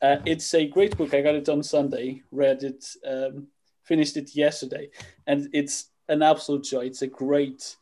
Uh, 0.00 0.18
it's 0.26 0.52
a 0.52 0.66
great 0.66 0.96
book. 0.96 1.14
I 1.14 1.22
got 1.22 1.34
it 1.34 1.48
on 1.48 1.62
Sunday, 1.62 2.22
read 2.30 2.62
it, 2.62 2.84
um, 3.08 3.46
finished 3.82 4.16
it 4.16 4.36
yesterday, 4.36 4.90
and 5.26 5.48
it's 5.52 5.86
an 6.08 6.22
absolute 6.22 6.64
joy. 6.64 6.86
It's 6.86 7.02
a 7.02 7.06
great 7.06 7.76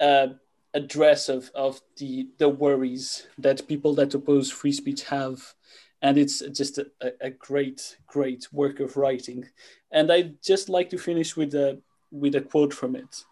uh, 0.00 0.28
address 0.74 1.28
of, 1.28 1.50
of 1.54 1.80
the, 1.98 2.28
the 2.38 2.48
worries 2.48 3.26
that 3.38 3.68
people 3.68 3.94
that 3.94 4.14
oppose 4.14 4.50
free 4.50 4.72
speech 4.72 5.04
have. 5.04 5.54
And 6.02 6.18
it's 6.18 6.40
just 6.52 6.78
a, 6.78 6.86
a 7.20 7.30
great, 7.30 7.96
great 8.06 8.52
work 8.52 8.80
of 8.80 8.96
writing. 8.96 9.48
And 9.90 10.12
I'd 10.12 10.42
just 10.42 10.68
like 10.68 10.90
to 10.90 10.98
finish 10.98 11.36
with 11.36 11.54
a, 11.54 11.80
with 12.10 12.34
a 12.34 12.42
quote 12.42 12.74
from 12.74 12.94
it, 12.96 13.24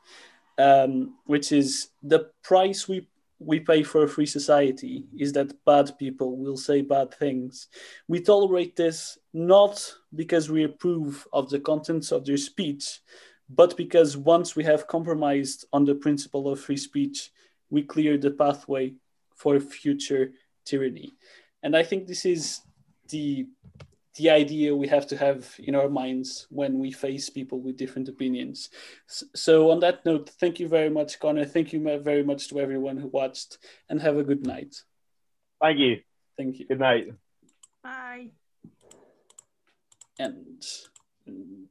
um, 0.63 1.15
which 1.27 1.53
is 1.53 1.89
The 2.03 2.31
price 2.43 2.89
we 2.89 3.09
we 3.45 3.59
pay 3.59 3.83
for 3.83 4.05
a 4.05 4.09
free 4.09 4.27
society 4.27 5.05
is 5.19 5.33
that 5.33 5.65
bad 5.65 5.99
people 5.99 6.37
will 6.37 6.57
say 6.57 6.81
bad 6.81 7.13
things. 7.15 7.69
We 8.07 8.21
tolerate 8.21 8.77
this 8.77 9.19
not 9.33 9.95
because 10.15 10.49
we 10.49 10.63
approve 10.63 11.27
of 11.33 11.51
the 11.51 11.59
contents 11.59 12.13
of 12.13 12.25
their 12.25 12.37
speech, 12.37 13.01
but 13.49 13.77
because 13.77 14.17
once 14.17 14.55
we 14.55 14.63
have 14.65 14.87
compromised 14.87 15.67
on 15.73 15.85
the 15.85 15.97
principle 15.97 16.49
of 16.49 16.61
free 16.61 16.77
speech, 16.77 17.33
we 17.69 17.83
clear 17.83 18.17
the 18.17 18.31
pathway 18.31 18.95
for 19.35 19.59
future 19.59 20.33
tyranny. 20.65 21.13
And 21.65 21.77
I 21.77 21.83
think 21.83 22.07
this 22.07 22.25
is 22.25 22.61
the 23.09 23.47
the 24.17 24.31
idea 24.31 24.75
we 24.75 24.89
have 24.89 25.07
to 25.09 25.17
have 25.17 25.55
in 25.59 25.75
our 25.75 25.89
minds 25.89 26.47
when 26.51 26.79
we 26.79 26.93
face 26.93 27.31
people 27.31 27.61
with 27.61 27.77
different 27.77 28.09
opinions. 28.09 28.69
So, 29.07 29.71
on 29.71 29.81
that 29.81 30.05
note, 30.05 30.31
thank 30.41 30.61
you 30.61 30.69
very 30.69 30.91
much, 30.91 31.19
Connor. 31.19 31.45
Thank 31.45 31.73
you 31.73 31.81
very 32.01 32.23
much 32.23 32.49
to 32.49 32.61
everyone 32.61 32.99
who 32.99 33.09
watched, 33.09 33.59
and 33.89 34.01
have 34.01 34.17
a 34.17 34.25
good 34.25 34.47
night. 34.47 34.75
Thank 35.61 35.79
you. 35.79 36.01
Thank 36.37 36.59
you. 36.59 36.67
Good 36.67 36.81
night. 36.81 37.09
Bye. 37.83 38.31
And. 40.19 40.63
Mm, 41.29 41.53